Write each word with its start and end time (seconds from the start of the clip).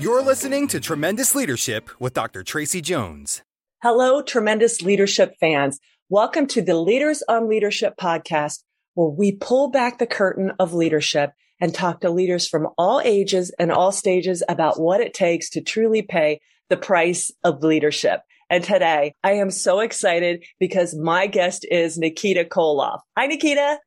You're 0.00 0.22
listening 0.22 0.66
to 0.68 0.80
Tremendous 0.80 1.34
Leadership 1.34 1.90
with 2.00 2.14
Dr. 2.14 2.42
Tracy 2.42 2.80
Jones. 2.80 3.42
Hello, 3.82 4.22
tremendous 4.22 4.80
leadership 4.80 5.34
fans. 5.38 5.78
Welcome 6.08 6.46
to 6.46 6.62
the 6.62 6.74
Leaders 6.74 7.22
on 7.28 7.50
Leadership 7.50 7.98
podcast, 8.00 8.62
where 8.94 9.10
we 9.10 9.32
pull 9.32 9.68
back 9.68 9.98
the 9.98 10.06
curtain 10.06 10.52
of 10.58 10.72
leadership 10.72 11.32
and 11.60 11.74
talk 11.74 12.00
to 12.00 12.08
leaders 12.08 12.48
from 12.48 12.68
all 12.78 13.02
ages 13.04 13.54
and 13.58 13.70
all 13.70 13.92
stages 13.92 14.42
about 14.48 14.80
what 14.80 15.02
it 15.02 15.12
takes 15.12 15.50
to 15.50 15.60
truly 15.60 16.00
pay 16.00 16.40
the 16.70 16.78
price 16.78 17.30
of 17.44 17.62
leadership. 17.62 18.20
And 18.48 18.64
today 18.64 19.12
I 19.22 19.32
am 19.32 19.50
so 19.50 19.80
excited 19.80 20.46
because 20.58 20.96
my 20.96 21.26
guest 21.26 21.66
is 21.70 21.98
Nikita 21.98 22.44
Koloff. 22.44 23.00
Hi, 23.18 23.26
Nikita. 23.26 23.78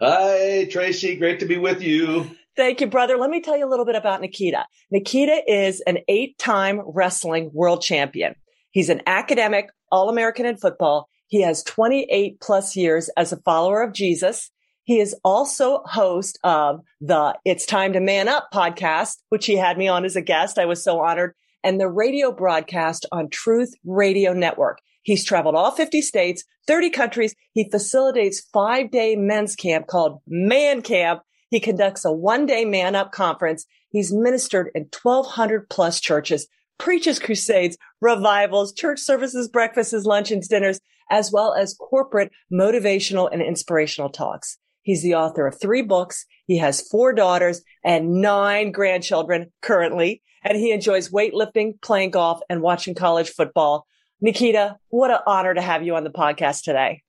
Hi, 0.00 0.68
Tracy. 0.70 1.16
Great 1.16 1.40
to 1.40 1.46
be 1.46 1.58
with 1.58 1.82
you. 1.82 2.30
Thank 2.56 2.80
you, 2.80 2.86
brother. 2.86 3.18
Let 3.18 3.28
me 3.28 3.42
tell 3.42 3.56
you 3.56 3.66
a 3.66 3.68
little 3.68 3.84
bit 3.84 3.96
about 3.96 4.22
Nikita. 4.22 4.64
Nikita 4.90 5.42
is 5.46 5.82
an 5.82 5.98
eight 6.08 6.38
time 6.38 6.80
wrestling 6.86 7.50
world 7.52 7.82
champion. 7.82 8.34
He's 8.70 8.88
an 8.88 9.02
academic, 9.06 9.68
all 9.92 10.08
American 10.08 10.46
in 10.46 10.56
football. 10.56 11.08
He 11.26 11.42
has 11.42 11.62
28 11.64 12.40
plus 12.40 12.74
years 12.74 13.10
as 13.16 13.32
a 13.32 13.36
follower 13.38 13.82
of 13.82 13.92
Jesus. 13.92 14.50
He 14.84 15.00
is 15.00 15.14
also 15.24 15.82
host 15.84 16.38
of 16.44 16.80
the 17.00 17.36
It's 17.44 17.66
Time 17.66 17.92
to 17.92 18.00
Man 18.00 18.28
Up 18.28 18.48
podcast, 18.54 19.16
which 19.28 19.44
he 19.44 19.56
had 19.56 19.76
me 19.76 19.88
on 19.88 20.04
as 20.04 20.16
a 20.16 20.22
guest. 20.22 20.58
I 20.58 20.64
was 20.64 20.82
so 20.82 21.00
honored 21.00 21.34
and 21.62 21.80
the 21.80 21.88
radio 21.88 22.32
broadcast 22.32 23.04
on 23.10 23.28
Truth 23.28 23.74
Radio 23.84 24.32
Network. 24.32 24.78
He's 25.02 25.24
traveled 25.24 25.56
all 25.56 25.72
50 25.72 26.00
states, 26.00 26.44
30 26.68 26.90
countries. 26.90 27.34
He 27.52 27.68
facilitates 27.68 28.46
five 28.52 28.90
day 28.90 29.16
men's 29.16 29.56
camp 29.56 29.88
called 29.88 30.20
Man 30.26 30.80
Camp 30.80 31.22
he 31.50 31.60
conducts 31.60 32.04
a 32.04 32.12
one 32.12 32.46
day 32.46 32.64
man 32.64 32.94
up 32.94 33.12
conference. 33.12 33.66
He's 33.88 34.12
ministered 34.12 34.70
in 34.74 34.88
1200 35.02 35.68
plus 35.68 36.00
churches, 36.00 36.48
preaches 36.78 37.18
crusades, 37.18 37.76
revivals, 38.00 38.72
church 38.72 39.00
services, 39.00 39.48
breakfasts, 39.48 40.04
luncheons, 40.04 40.48
dinners, 40.48 40.80
as 41.10 41.30
well 41.32 41.54
as 41.54 41.74
corporate 41.74 42.32
motivational 42.52 43.30
and 43.32 43.40
inspirational 43.40 44.10
talks. 44.10 44.58
He's 44.82 45.02
the 45.02 45.14
author 45.14 45.46
of 45.46 45.60
three 45.60 45.82
books. 45.82 46.26
He 46.46 46.58
has 46.58 46.86
four 46.88 47.12
daughters 47.12 47.62
and 47.84 48.20
nine 48.20 48.72
grandchildren 48.72 49.52
currently, 49.62 50.22
and 50.42 50.56
he 50.56 50.72
enjoys 50.72 51.10
weightlifting, 51.10 51.80
playing 51.80 52.10
golf, 52.10 52.40
and 52.48 52.62
watching 52.62 52.94
college 52.94 53.30
football. 53.30 53.86
Nikita, 54.20 54.76
what 54.88 55.10
an 55.10 55.18
honor 55.26 55.54
to 55.54 55.60
have 55.60 55.82
you 55.82 55.96
on 55.96 56.04
the 56.04 56.10
podcast 56.10 56.62
today. 56.62 57.02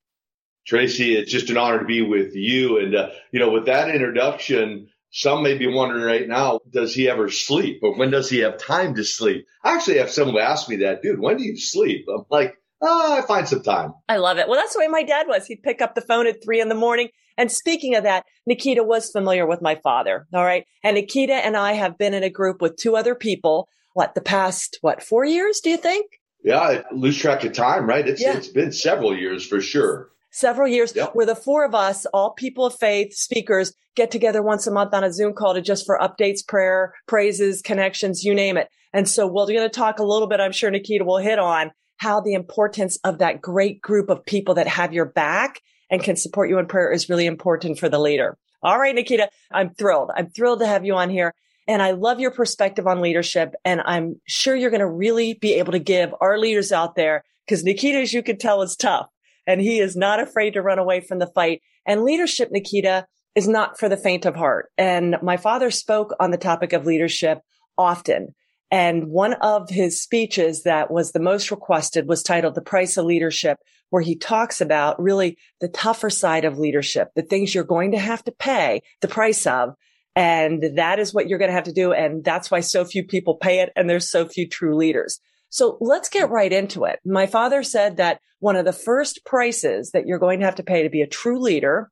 Tracy, 0.68 1.16
it's 1.16 1.32
just 1.32 1.50
an 1.50 1.58
honor 1.58 1.80
to 1.80 1.86
be 1.86 2.02
with 2.02 2.36
you. 2.36 2.78
And, 2.78 2.94
uh, 2.94 3.10
you 3.32 3.40
know, 3.40 3.52
with 3.52 3.68
that 3.68 3.90
introduction, 3.90 4.90
some 5.12 5.42
may 5.42 5.58
be 5.58 5.68
wondering 5.68 6.04
right 6.04 6.28
now, 6.28 6.60
does 6.70 6.94
he 6.94 7.10
ever 7.10 7.30
sleep 7.30 7.80
or 7.82 7.98
when 7.98 8.12
does 8.12 8.30
he 8.30 8.40
have 8.40 8.58
time 8.58 8.96
to 8.96 9.06
sleep? 9.06 9.48
I 9.64 9.76
actually 9.76 10.00
have 10.00 10.12
someone 10.12 10.42
ask 10.42 10.68
me 10.68 10.78
that, 10.78 11.02
dude, 11.02 11.22
when 11.22 11.38
do 11.38 11.46
you 11.46 11.58
sleep? 11.58 12.06
I'm 12.14 12.26
like, 12.30 12.56
oh, 12.82 13.18
I 13.18 13.22
find 13.22 13.48
some 13.48 13.64
time. 13.64 13.94
I 14.10 14.18
love 14.18 14.40
it. 14.40 14.50
Well, 14.50 14.60
that's 14.60 14.74
the 14.74 14.80
way 14.80 14.90
my 14.90 15.04
dad 15.04 15.28
was. 15.28 15.48
He'd 15.48 15.64
pick 15.64 15.82
up 15.82 15.96
the 15.96 16.02
phone 16.02 16.28
at 16.28 16.44
three 16.44 16.60
in 16.60 16.68
the 16.68 16.76
morning. 16.76 17.10
And 17.38 17.50
speaking 17.50 17.96
of 17.96 18.04
that, 18.04 18.26
Nikita 18.46 18.84
was 18.84 19.10
familiar 19.10 19.48
with 19.48 19.62
my 19.62 19.76
father. 19.76 20.28
All 20.34 20.44
right. 20.44 20.66
And 20.84 20.96
Nikita 20.96 21.34
and 21.34 21.56
I 21.56 21.74
have 21.74 21.98
been 21.98 22.14
in 22.14 22.24
a 22.24 22.30
group 22.30 22.62
with 22.62 22.76
two 22.76 22.98
other 22.98 23.16
people. 23.16 23.70
What 23.94 24.16
the 24.16 24.22
past, 24.22 24.80
what, 24.82 25.02
four 25.02 25.24
years, 25.24 25.62
do 25.62 25.70
you 25.70 25.78
think? 25.78 26.12
Yeah, 26.44 26.60
I 26.60 26.84
lose 26.92 27.18
track 27.18 27.44
of 27.46 27.54
time, 27.54 27.88
right? 27.88 28.08
It's, 28.08 28.22
yeah. 28.22 28.36
it's 28.38 28.50
been 28.50 28.72
several 28.72 29.18
years 29.18 29.46
for 29.46 29.62
sure 29.62 30.12
several 30.32 30.68
years 30.68 30.96
yep. 30.96 31.12
where 31.14 31.26
the 31.26 31.36
four 31.36 31.66
of 31.66 31.74
us, 31.74 32.06
all 32.08 32.34
people 32.34 32.66
of 32.66 32.76
faith 32.76 33.14
speakers 33.14 33.74
get 33.96 34.12
together 34.12 34.44
once 34.44 34.68
a 34.68 34.72
month 34.72 34.94
on 34.94 35.04
a 35.04 35.12
Zoom 35.12 35.34
call 35.34 35.54
to 35.54 35.62
just 35.62 35.86
for 35.86 35.98
updates, 36.00 36.46
prayer, 36.46 36.94
praises, 37.08 37.62
connections, 37.62 38.24
you 38.24 38.36
name 38.36 38.58
it. 38.58 38.70
And 38.94 39.08
so 39.08 39.28
we're 39.28 39.48
going 39.48 39.60
to 39.60 39.70
talk 39.70 40.00
a 40.00 40.04
little 40.04 40.28
bit. 40.28 40.40
I'm 40.40 40.52
sure 40.52 40.70
Nikita 40.70 41.04
will 41.04 41.18
hit 41.18 41.40
on 41.40 41.72
how 41.98 42.22
the 42.22 42.34
importance 42.34 42.98
of 43.04 43.18
that 43.18 43.42
great 43.42 43.82
group 43.82 44.10
of 44.10 44.26
people 44.26 44.56
that 44.56 44.68
have 44.68 44.94
your 44.94 45.06
back 45.06 45.62
and 45.90 46.04
can 46.04 46.16
support 46.16 46.50
you 46.50 46.60
in 46.60 46.68
prayer 46.68 46.92
is 46.92 47.10
really 47.10 47.26
important 47.26 47.80
for 47.80 47.90
the 47.90 48.00
leader. 48.00 48.38
All 48.62 48.80
right, 48.80 48.94
Nikita, 48.94 49.30
I'm 49.52 49.74
thrilled. 49.74 50.12
I'm 50.16 50.30
thrilled 50.30 50.60
to 50.60 50.68
have 50.68 50.86
you 50.86 50.96
on 50.96 51.10
here. 51.10 51.34
And 51.68 51.82
I 51.82 51.92
love 51.92 52.20
your 52.20 52.32
perspective 52.32 52.88
on 52.88 53.02
leadership. 53.02 53.54
And 53.66 53.82
I'm 53.86 54.22
sure 54.26 54.56
you're 54.56 54.70
going 54.70 54.80
to 54.80 54.88
really 54.88 55.34
be 55.34 55.56
able 55.56 55.72
to 55.74 55.80
give 55.80 56.14
our 56.22 56.38
leaders 56.38 56.72
out 56.72 56.96
there, 56.96 57.24
because 57.46 57.64
Nikita, 57.64 58.00
as 58.00 58.14
you 58.14 58.24
can 58.24 58.38
tell, 58.38 58.62
is 58.62 58.76
tough 58.76 59.10
and 59.48 59.62
he 59.62 59.80
is 59.80 59.96
not 59.96 60.20
afraid 60.20 60.54
to 60.54 60.62
run 60.62 60.78
away 60.78 61.00
from 61.00 61.20
the 61.20 61.32
fight. 61.34 61.62
And 61.86 62.04
leadership, 62.04 62.50
Nikita, 62.52 63.08
is 63.34 63.48
not 63.48 63.80
for 63.80 63.88
the 63.88 63.98
faint 63.98 64.26
of 64.26 64.36
heart. 64.36 64.70
And 64.78 65.16
my 65.24 65.38
father 65.38 65.72
spoke 65.72 66.14
on 66.20 66.32
the 66.32 66.38
topic 66.38 66.74
of 66.74 66.86
leadership 66.86 67.40
often. 67.78 68.36
And 68.70 69.08
one 69.08 69.34
of 69.36 69.70
his 69.70 70.02
speeches 70.02 70.64
that 70.64 70.92
was 70.92 71.12
the 71.12 71.22
most 71.22 71.52
requested 71.52 72.08
was 72.08 72.22
titled 72.22 72.56
The 72.56 72.62
Price 72.62 72.98
of 72.98 73.06
Leadership, 73.06 73.58
where 73.90 74.02
he 74.02 74.18
talks 74.18 74.60
about 74.60 75.02
really 75.02 75.38
the 75.62 75.70
tougher 75.70 76.10
side 76.10 76.44
of 76.44 76.60
leadership, 76.60 77.10
the 77.16 77.22
things 77.22 77.56
you're 77.56 77.64
going 77.64 77.92
to 77.92 78.00
have 78.00 78.24
to 78.26 78.32
pay 78.32 78.82
the 79.02 79.08
price 79.08 79.48
of. 79.48 79.76
And 80.16 80.78
that 80.78 81.00
is 81.00 81.14
what 81.14 81.30
you're 81.30 81.40
going 81.40 81.50
to 81.50 81.56
have 81.56 81.66
to 81.66 81.74
do. 81.74 81.94
And 81.94 82.24
that's 82.24 82.52
why 82.52 82.60
so 82.60 82.84
few 82.84 83.06
people 83.06 83.36
pay 83.36 83.60
it. 83.60 83.72
And 83.76 83.90
there's 83.90 84.10
so 84.10 84.28
few 84.28 84.50
true 84.50 84.76
leaders. 84.76 85.22
So 85.50 85.78
let's 85.80 86.10
get 86.10 86.30
right 86.30 86.52
into 86.52 86.86
it. 86.86 87.00
My 87.06 87.26
father 87.26 87.64
said 87.64 87.98
that 87.98 88.20
one 88.40 88.56
of 88.56 88.66
the 88.66 88.74
first 88.74 89.26
prices 89.26 89.92
that 89.92 90.06
you're 90.06 90.20
going 90.20 90.40
to 90.40 90.46
have 90.46 90.56
to 90.56 90.64
pay 90.64 90.84
to 90.84 90.90
be 90.90 91.02
a 91.02 91.08
true 91.08 91.40
leader 91.40 91.90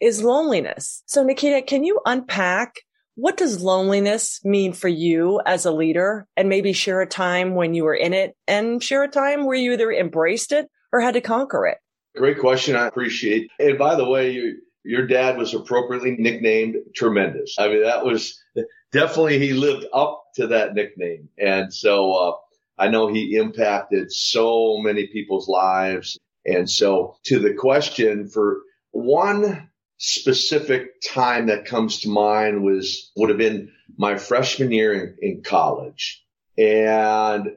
is 0.00 0.22
loneliness. 0.22 1.02
So 1.06 1.22
Nikita, 1.22 1.62
can 1.62 1.84
you 1.84 2.00
unpack 2.04 2.80
what 3.14 3.38
does 3.38 3.62
loneliness 3.62 4.44
mean 4.44 4.74
for 4.74 4.88
you 4.88 5.40
as 5.46 5.64
a 5.64 5.72
leader 5.72 6.26
and 6.36 6.50
maybe 6.50 6.74
share 6.74 7.00
a 7.00 7.06
time 7.06 7.54
when 7.54 7.72
you 7.72 7.84
were 7.84 7.94
in 7.94 8.12
it 8.12 8.36
and 8.46 8.82
share 8.82 9.02
a 9.04 9.08
time 9.08 9.46
where 9.46 9.56
you 9.56 9.72
either 9.72 9.90
embraced 9.90 10.52
it 10.52 10.68
or 10.92 11.00
had 11.00 11.14
to 11.14 11.22
conquer 11.22 11.66
it? 11.66 11.78
Great 12.14 12.38
question. 12.38 12.76
I 12.76 12.86
appreciate. 12.86 13.50
And 13.58 13.78
by 13.78 13.94
the 13.94 14.04
way, 14.04 14.32
you, 14.32 14.58
your 14.84 15.06
dad 15.06 15.38
was 15.38 15.54
appropriately 15.54 16.16
nicknamed 16.18 16.76
Tremendous. 16.94 17.56
I 17.58 17.68
mean, 17.68 17.82
that 17.84 18.04
was 18.04 18.38
definitely, 18.92 19.38
he 19.38 19.54
lived 19.54 19.86
up 19.94 20.22
to 20.34 20.48
that 20.48 20.74
nickname. 20.74 21.30
And 21.38 21.72
so, 21.72 22.12
uh, 22.12 22.32
I 22.78 22.88
know 22.88 23.08
he 23.08 23.36
impacted 23.36 24.12
so 24.12 24.78
many 24.78 25.06
people's 25.06 25.48
lives. 25.48 26.18
And 26.44 26.68
so 26.68 27.16
to 27.24 27.38
the 27.38 27.54
question 27.54 28.28
for 28.28 28.60
one 28.90 29.70
specific 29.98 31.00
time 31.02 31.46
that 31.46 31.64
comes 31.64 32.00
to 32.00 32.08
mind 32.08 32.62
was, 32.62 33.10
would 33.16 33.30
have 33.30 33.38
been 33.38 33.72
my 33.96 34.16
freshman 34.16 34.70
year 34.72 34.92
in, 34.92 35.16
in 35.20 35.42
college 35.42 36.22
and 36.58 37.48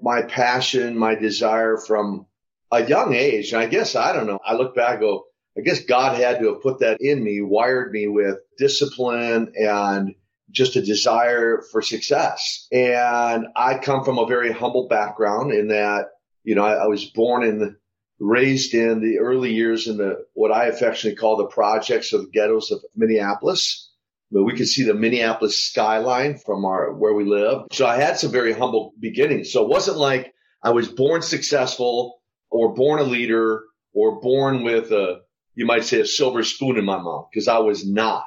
my 0.00 0.22
passion, 0.22 0.96
my 0.98 1.14
desire 1.14 1.78
from 1.78 2.26
a 2.70 2.84
young 2.86 3.14
age. 3.14 3.52
And 3.52 3.62
I 3.62 3.66
guess, 3.66 3.96
I 3.96 4.12
don't 4.12 4.26
know. 4.26 4.40
I 4.44 4.54
look 4.54 4.74
back, 4.74 5.00
go, 5.00 5.24
I 5.56 5.62
guess 5.62 5.84
God 5.84 6.18
had 6.20 6.40
to 6.40 6.52
have 6.52 6.62
put 6.62 6.80
that 6.80 7.00
in 7.00 7.24
me, 7.24 7.40
wired 7.40 7.92
me 7.92 8.08
with 8.08 8.36
discipline 8.58 9.52
and 9.58 10.14
just 10.50 10.76
a 10.76 10.82
desire 10.82 11.62
for 11.72 11.82
success. 11.82 12.66
And 12.72 13.46
I 13.56 13.78
come 13.78 14.04
from 14.04 14.18
a 14.18 14.26
very 14.26 14.52
humble 14.52 14.88
background 14.88 15.52
in 15.52 15.68
that, 15.68 16.10
you 16.44 16.54
know, 16.54 16.64
I, 16.64 16.74
I 16.74 16.86
was 16.86 17.04
born 17.04 17.42
in, 17.42 17.76
raised 18.18 18.72
in 18.74 19.00
the 19.00 19.18
early 19.18 19.52
years 19.52 19.88
in 19.88 19.98
the, 19.98 20.24
what 20.34 20.52
I 20.52 20.66
affectionately 20.66 21.16
call 21.16 21.36
the 21.36 21.46
projects 21.46 22.12
or 22.12 22.18
the 22.18 22.30
ghettos 22.32 22.70
of 22.70 22.80
Minneapolis. 22.94 23.92
But 24.30 24.44
we 24.44 24.56
could 24.56 24.68
see 24.68 24.84
the 24.84 24.94
Minneapolis 24.94 25.62
skyline 25.62 26.38
from 26.38 26.64
our, 26.64 26.92
where 26.92 27.14
we 27.14 27.24
live. 27.24 27.66
So 27.72 27.86
I 27.86 27.96
had 27.96 28.18
some 28.18 28.32
very 28.32 28.52
humble 28.52 28.92
beginnings. 28.98 29.52
So 29.52 29.62
it 29.62 29.68
wasn't 29.68 29.98
like 29.98 30.34
I 30.62 30.70
was 30.70 30.88
born 30.88 31.22
successful 31.22 32.20
or 32.50 32.74
born 32.74 33.00
a 33.00 33.04
leader 33.04 33.62
or 33.92 34.20
born 34.20 34.62
with 34.62 34.90
a, 34.90 35.20
you 35.54 35.64
might 35.64 35.84
say 35.84 36.00
a 36.00 36.06
silver 36.06 36.42
spoon 36.42 36.76
in 36.76 36.84
my 36.84 36.98
mouth 36.98 37.28
because 37.32 37.48
I 37.48 37.58
was 37.58 37.86
not. 37.86 38.24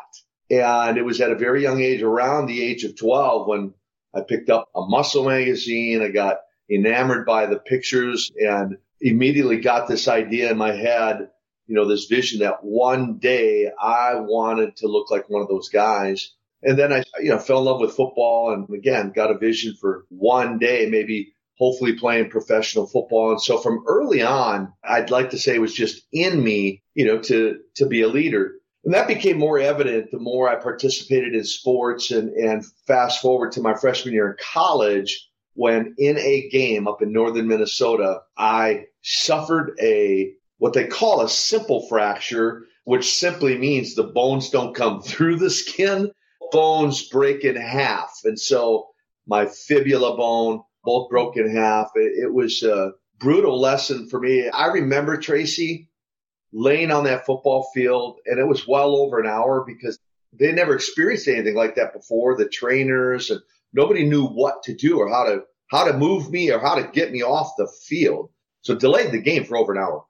And 0.50 0.98
it 0.98 1.06
was 1.06 1.22
at 1.22 1.32
a 1.32 1.36
very 1.36 1.62
young 1.62 1.82
age, 1.82 2.02
around 2.02 2.48
the 2.48 2.64
age 2.64 2.84
of 2.84 2.98
12, 2.98 3.48
when 3.48 3.74
I 4.14 4.22
picked 4.22 4.50
up 4.50 4.70
a 4.76 4.82
muscle 4.82 5.26
magazine. 5.26 6.02
I 6.02 6.10
got 6.10 6.40
enamored 6.70 7.26
by 7.26 7.46
the 7.46 7.60
pictures 7.60 8.32
and 8.36 8.78
immediately 9.02 9.58
got 9.58 9.88
this 9.88 10.08
idea 10.08 10.52
in 10.52 10.58
my 10.58 10.74
head, 10.74 11.30
you 11.68 11.76
know, 11.76 11.88
this 11.88 12.06
vision 12.06 12.40
that 12.40 12.64
one 12.64 13.18
day 13.18 13.70
I 13.80 14.16
wanted 14.16 14.78
to 14.78 14.88
look 14.88 15.12
like 15.12 15.30
one 15.30 15.42
of 15.42 15.48
those 15.48 15.70
guys. 15.70 16.34
And 16.62 16.78
then 16.78 16.92
I, 16.92 17.04
you 17.22 17.30
know, 17.30 17.40
fell 17.40 17.60
in 17.60 17.66
love 17.66 17.80
with 17.80 17.96
football 17.96 18.54
and 18.54 18.68
again, 18.76 19.14
got 19.16 19.32
a 19.32 19.38
vision 19.38 19.76
for 19.80 20.06
one 20.10 20.58
day, 20.60 20.88
maybe 20.90 21.34
hopefully 21.58 21.94
playing 21.94 22.30
professional 22.30 22.88
football. 22.88 23.32
And 23.32 23.42
so 23.42 23.58
from 23.58 23.84
early 23.88 24.22
on, 24.22 24.74
I'd 24.84 25.12
like 25.12 25.32
to 25.32 25.38
say 25.38 25.56
it 25.56 25.62
was 25.62 25.74
just 25.74 26.04
in 26.12 26.44
me, 26.44 26.82
you 26.94 27.06
know, 27.06 27.20
to, 27.24 27.60
to 27.76 27.86
be 27.86 28.02
a 28.02 28.08
leader. 28.08 28.54
And 28.86 28.94
that 28.94 29.08
became 29.08 29.38
more 29.38 29.60
evident 29.60 30.12
the 30.12 30.20
more 30.20 30.50
I 30.50 30.56
participated 30.56 31.36
in 31.36 31.44
sports 31.44 32.12
and, 32.12 32.30
and 32.30 32.66
fast 32.88 33.22
forward 33.22 33.52
to 33.54 33.62
my 33.62 33.74
freshman 33.74 34.14
year 34.14 34.30
in 34.32 34.38
college 34.42 35.30
when 35.54 35.94
in 35.98 36.18
a 36.18 36.48
game 36.50 36.88
up 36.88 37.02
in 37.02 37.12
northern 37.12 37.48
Minnesota, 37.48 38.22
I 38.38 38.86
suffered 39.02 39.78
a 39.82 40.32
what 40.58 40.74
they 40.74 40.88
call 40.88 41.22
a 41.22 41.30
simple 41.30 41.86
fracture, 41.88 42.66
which 42.86 43.14
simply 43.14 43.58
means 43.58 43.96
the 43.96 44.04
bones 44.04 44.50
don't 44.50 44.76
come 44.76 45.02
through 45.04 45.36
the 45.38 45.50
skin. 45.50 46.12
Bones 46.52 47.08
break 47.10 47.44
in 47.44 47.58
half. 47.58 48.22
And 48.24 48.40
so 48.40 48.88
my 49.28 49.46
fibula 49.46 50.16
bone, 50.16 50.64
both 50.84 51.10
broke 51.10 51.36
in 51.36 51.54
half. 51.54 51.92
It, 51.96 52.24
it 52.24 52.34
was 52.34 52.64
a 52.64 52.94
brutal 53.20 53.60
lesson 53.60 54.08
for 54.08 54.20
me. 54.20 54.48
I 54.48 54.68
remember 54.68 55.18
Tracy 55.18 55.89
laying 56.52 56.92
on 56.92 57.04
that 57.04 57.26
football 57.26 57.70
field 57.74 58.20
and 58.26 58.40
it 58.40 58.48
was 58.48 58.68
well 58.68 58.96
over 58.96 59.20
an 59.20 59.28
hour 59.28 59.64
because 59.66 60.00
they 60.34 60.52
never 60.52 60.76
experienced 60.76 61.28
anything 61.28 61.56
like 61.56 61.76
that 61.76 61.94
before. 61.94 62.38
The 62.38 62.48
trainers 62.48 63.30
and 63.30 63.42
nobody 63.74 64.06
knew 64.08 64.26
what 64.26 64.64
to 64.64 64.76
do 64.76 65.00
or 65.00 65.10
how 65.10 65.26
to, 65.26 65.44
how 65.68 65.86
to 65.86 65.98
move 65.98 66.30
me 66.30 66.52
or 66.52 66.60
how 66.60 66.76
to 66.76 66.90
get 66.92 67.12
me 67.12 67.24
off 67.24 67.54
the 67.58 67.68
field. 67.86 68.30
So 68.62 68.76
delayed 68.76 69.12
the 69.12 69.22
game 69.22 69.46
for 69.46 69.58
over 69.58 69.74
an 69.74 69.80
hour. 69.80 70.04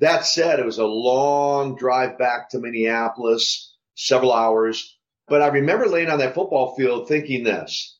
That 0.00 0.24
said, 0.24 0.60
it 0.60 0.66
was 0.66 0.78
a 0.78 0.86
long 0.86 1.76
drive 1.76 2.18
back 2.18 2.50
to 2.50 2.58
Minneapolis, 2.58 3.74
several 3.94 4.32
hours. 4.32 4.96
But 5.26 5.42
I 5.42 5.48
remember 5.48 5.86
laying 5.86 6.08
on 6.08 6.18
that 6.20 6.34
football 6.34 6.76
field 6.76 7.08
thinking 7.08 7.44
this 7.44 7.98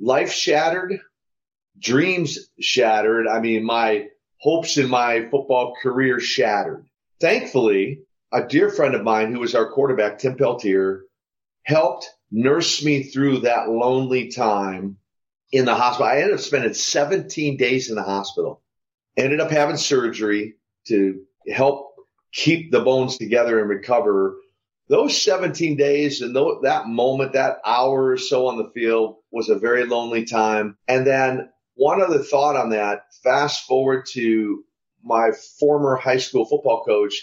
life 0.00 0.32
shattered, 0.32 1.00
dreams 1.78 2.38
shattered. 2.60 3.26
I 3.26 3.40
mean, 3.40 3.64
my 3.64 4.06
hopes 4.40 4.78
in 4.78 4.88
my 4.88 5.28
football 5.30 5.74
career 5.82 6.20
shattered. 6.20 6.86
Thankfully, 7.20 8.00
a 8.32 8.46
dear 8.46 8.70
friend 8.70 8.94
of 8.94 9.02
mine 9.02 9.32
who 9.32 9.40
was 9.40 9.54
our 9.54 9.70
quarterback, 9.70 10.18
Tim 10.18 10.36
Peltier, 10.36 11.04
helped 11.62 12.10
nurse 12.30 12.84
me 12.84 13.04
through 13.04 13.40
that 13.40 13.70
lonely 13.70 14.28
time 14.28 14.98
in 15.52 15.64
the 15.64 15.74
hospital. 15.74 16.06
I 16.10 16.18
ended 16.18 16.34
up 16.34 16.40
spending 16.40 16.74
17 16.74 17.56
days 17.56 17.88
in 17.88 17.96
the 17.96 18.02
hospital, 18.02 18.62
ended 19.16 19.40
up 19.40 19.50
having 19.50 19.76
surgery 19.76 20.56
to 20.88 21.22
help 21.52 21.94
keep 22.32 22.72
the 22.72 22.80
bones 22.80 23.16
together 23.16 23.60
and 23.60 23.68
recover. 23.68 24.36
Those 24.88 25.20
17 25.22 25.76
days 25.76 26.20
and 26.20 26.34
that 26.34 26.88
moment, 26.88 27.32
that 27.32 27.58
hour 27.64 28.08
or 28.08 28.18
so 28.18 28.48
on 28.48 28.58
the 28.58 28.70
field 28.74 29.16
was 29.30 29.48
a 29.48 29.58
very 29.58 29.86
lonely 29.86 30.24
time. 30.24 30.76
And 30.88 31.06
then 31.06 31.48
one 31.74 32.02
other 32.02 32.18
thought 32.18 32.56
on 32.56 32.70
that, 32.70 33.04
fast 33.22 33.66
forward 33.66 34.06
to 34.12 34.64
my 35.04 35.30
former 35.60 35.96
high 35.96 36.16
school 36.16 36.46
football 36.46 36.82
coach, 36.84 37.14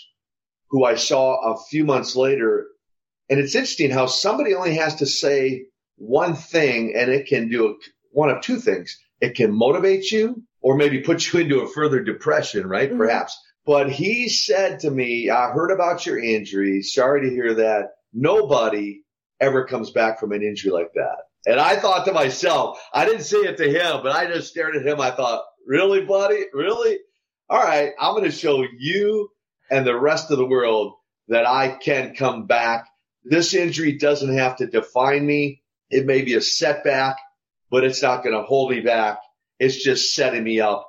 who 0.70 0.86
I 0.86 0.96
saw 0.96 1.54
a 1.54 1.60
few 1.70 1.84
months 1.84 2.16
later. 2.16 2.68
And 3.30 3.40
it's 3.40 3.56
interesting 3.56 3.92
how 3.92 4.06
somebody 4.06 4.54
only 4.54 4.76
has 4.76 4.96
to 4.96 5.06
say 5.06 5.66
one 5.98 6.36
thing 6.36 6.94
and 6.96 7.12
it 7.12 7.28
can 7.28 7.50
do 7.50 7.78
one 8.12 8.30
of 8.30 8.42
two 8.42 8.58
things. 8.58 8.98
It 9.20 9.36
can 9.36 9.54
motivate 9.54 10.12
you 10.12 10.44
or 10.62 10.76
maybe 10.76 11.02
put 11.02 11.32
you 11.32 11.40
into 11.40 11.62
a 11.62 11.70
further 11.70 12.04
depression, 12.04 12.68
right? 12.68 12.90
Mm-hmm. 12.90 12.98
Perhaps. 12.98 13.38
But 13.66 13.92
he 13.92 14.28
said 14.28 14.80
to 14.80 14.92
me, 14.92 15.30
I 15.30 15.52
heard 15.52 15.72
about 15.72 16.06
your 16.06 16.20
injury. 16.20 16.82
Sorry 16.82 17.22
to 17.22 17.30
hear 17.30 17.54
that. 17.56 17.90
Nobody 18.14 19.04
ever 19.40 19.66
comes 19.66 19.92
back 19.92 20.20
from 20.20 20.32
an 20.32 20.42
injury 20.42 20.72
like 20.72 20.92
that. 20.96 21.18
And 21.46 21.60
I 21.60 21.76
thought 21.76 22.06
to 22.06 22.14
myself, 22.14 22.80
I 22.94 23.06
didn't 23.06 23.24
say 23.24 23.38
it 23.38 23.58
to 23.58 23.70
him, 23.70 24.02
but 24.04 24.16
I 24.16 24.28
just 24.28 24.50
stared 24.50 24.76
at 24.76 24.86
him. 24.86 25.00
I 25.00 25.12
thought, 25.12 25.44
really, 25.66 26.02
buddy? 26.02 26.46
Really? 26.54 27.00
All 27.52 27.62
right. 27.62 27.92
I'm 28.00 28.14
going 28.14 28.24
to 28.24 28.32
show 28.32 28.66
you 28.80 29.30
and 29.70 29.86
the 29.86 30.00
rest 30.00 30.32
of 30.32 30.38
the 30.38 30.46
world 30.46 30.94
that 31.28 31.46
I 31.46 31.68
can 31.68 32.16
come 32.16 32.46
back. 32.48 32.88
This 33.26 33.54
injury 33.54 33.98
doesn't 33.98 34.38
have 34.38 34.56
to 34.58 34.68
define 34.68 35.26
me. 35.26 35.62
It 35.90 36.06
may 36.06 36.22
be 36.22 36.36
a 36.36 36.42
setback, 36.42 37.18
but 37.70 37.84
it's 37.84 38.02
not 38.02 38.24
going 38.24 38.38
to 38.38 38.44
hold 38.44 38.72
me 38.72 38.80
back. 38.80 39.20
It's 39.60 39.84
just 39.84 40.16
setting 40.16 40.46
me 40.46 40.62
up 40.62 40.88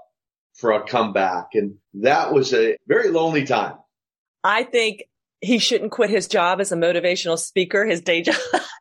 for 0.55 0.71
a 0.71 0.87
comeback. 0.87 1.49
And 1.55 1.79
that 1.95 2.33
was 2.33 2.55
a 2.55 2.77
very 2.87 3.11
lonely 3.11 3.45
time. 3.45 3.75
I 4.45 4.63
think 4.63 5.03
he 5.41 5.59
shouldn't 5.59 5.91
quit 5.91 6.11
his 6.11 6.29
job 6.29 6.61
as 6.61 6.71
a 6.71 6.77
motivational 6.77 7.41
speaker, 7.41 7.85
his 7.85 8.03
day 8.03 8.23
job, 8.23 8.37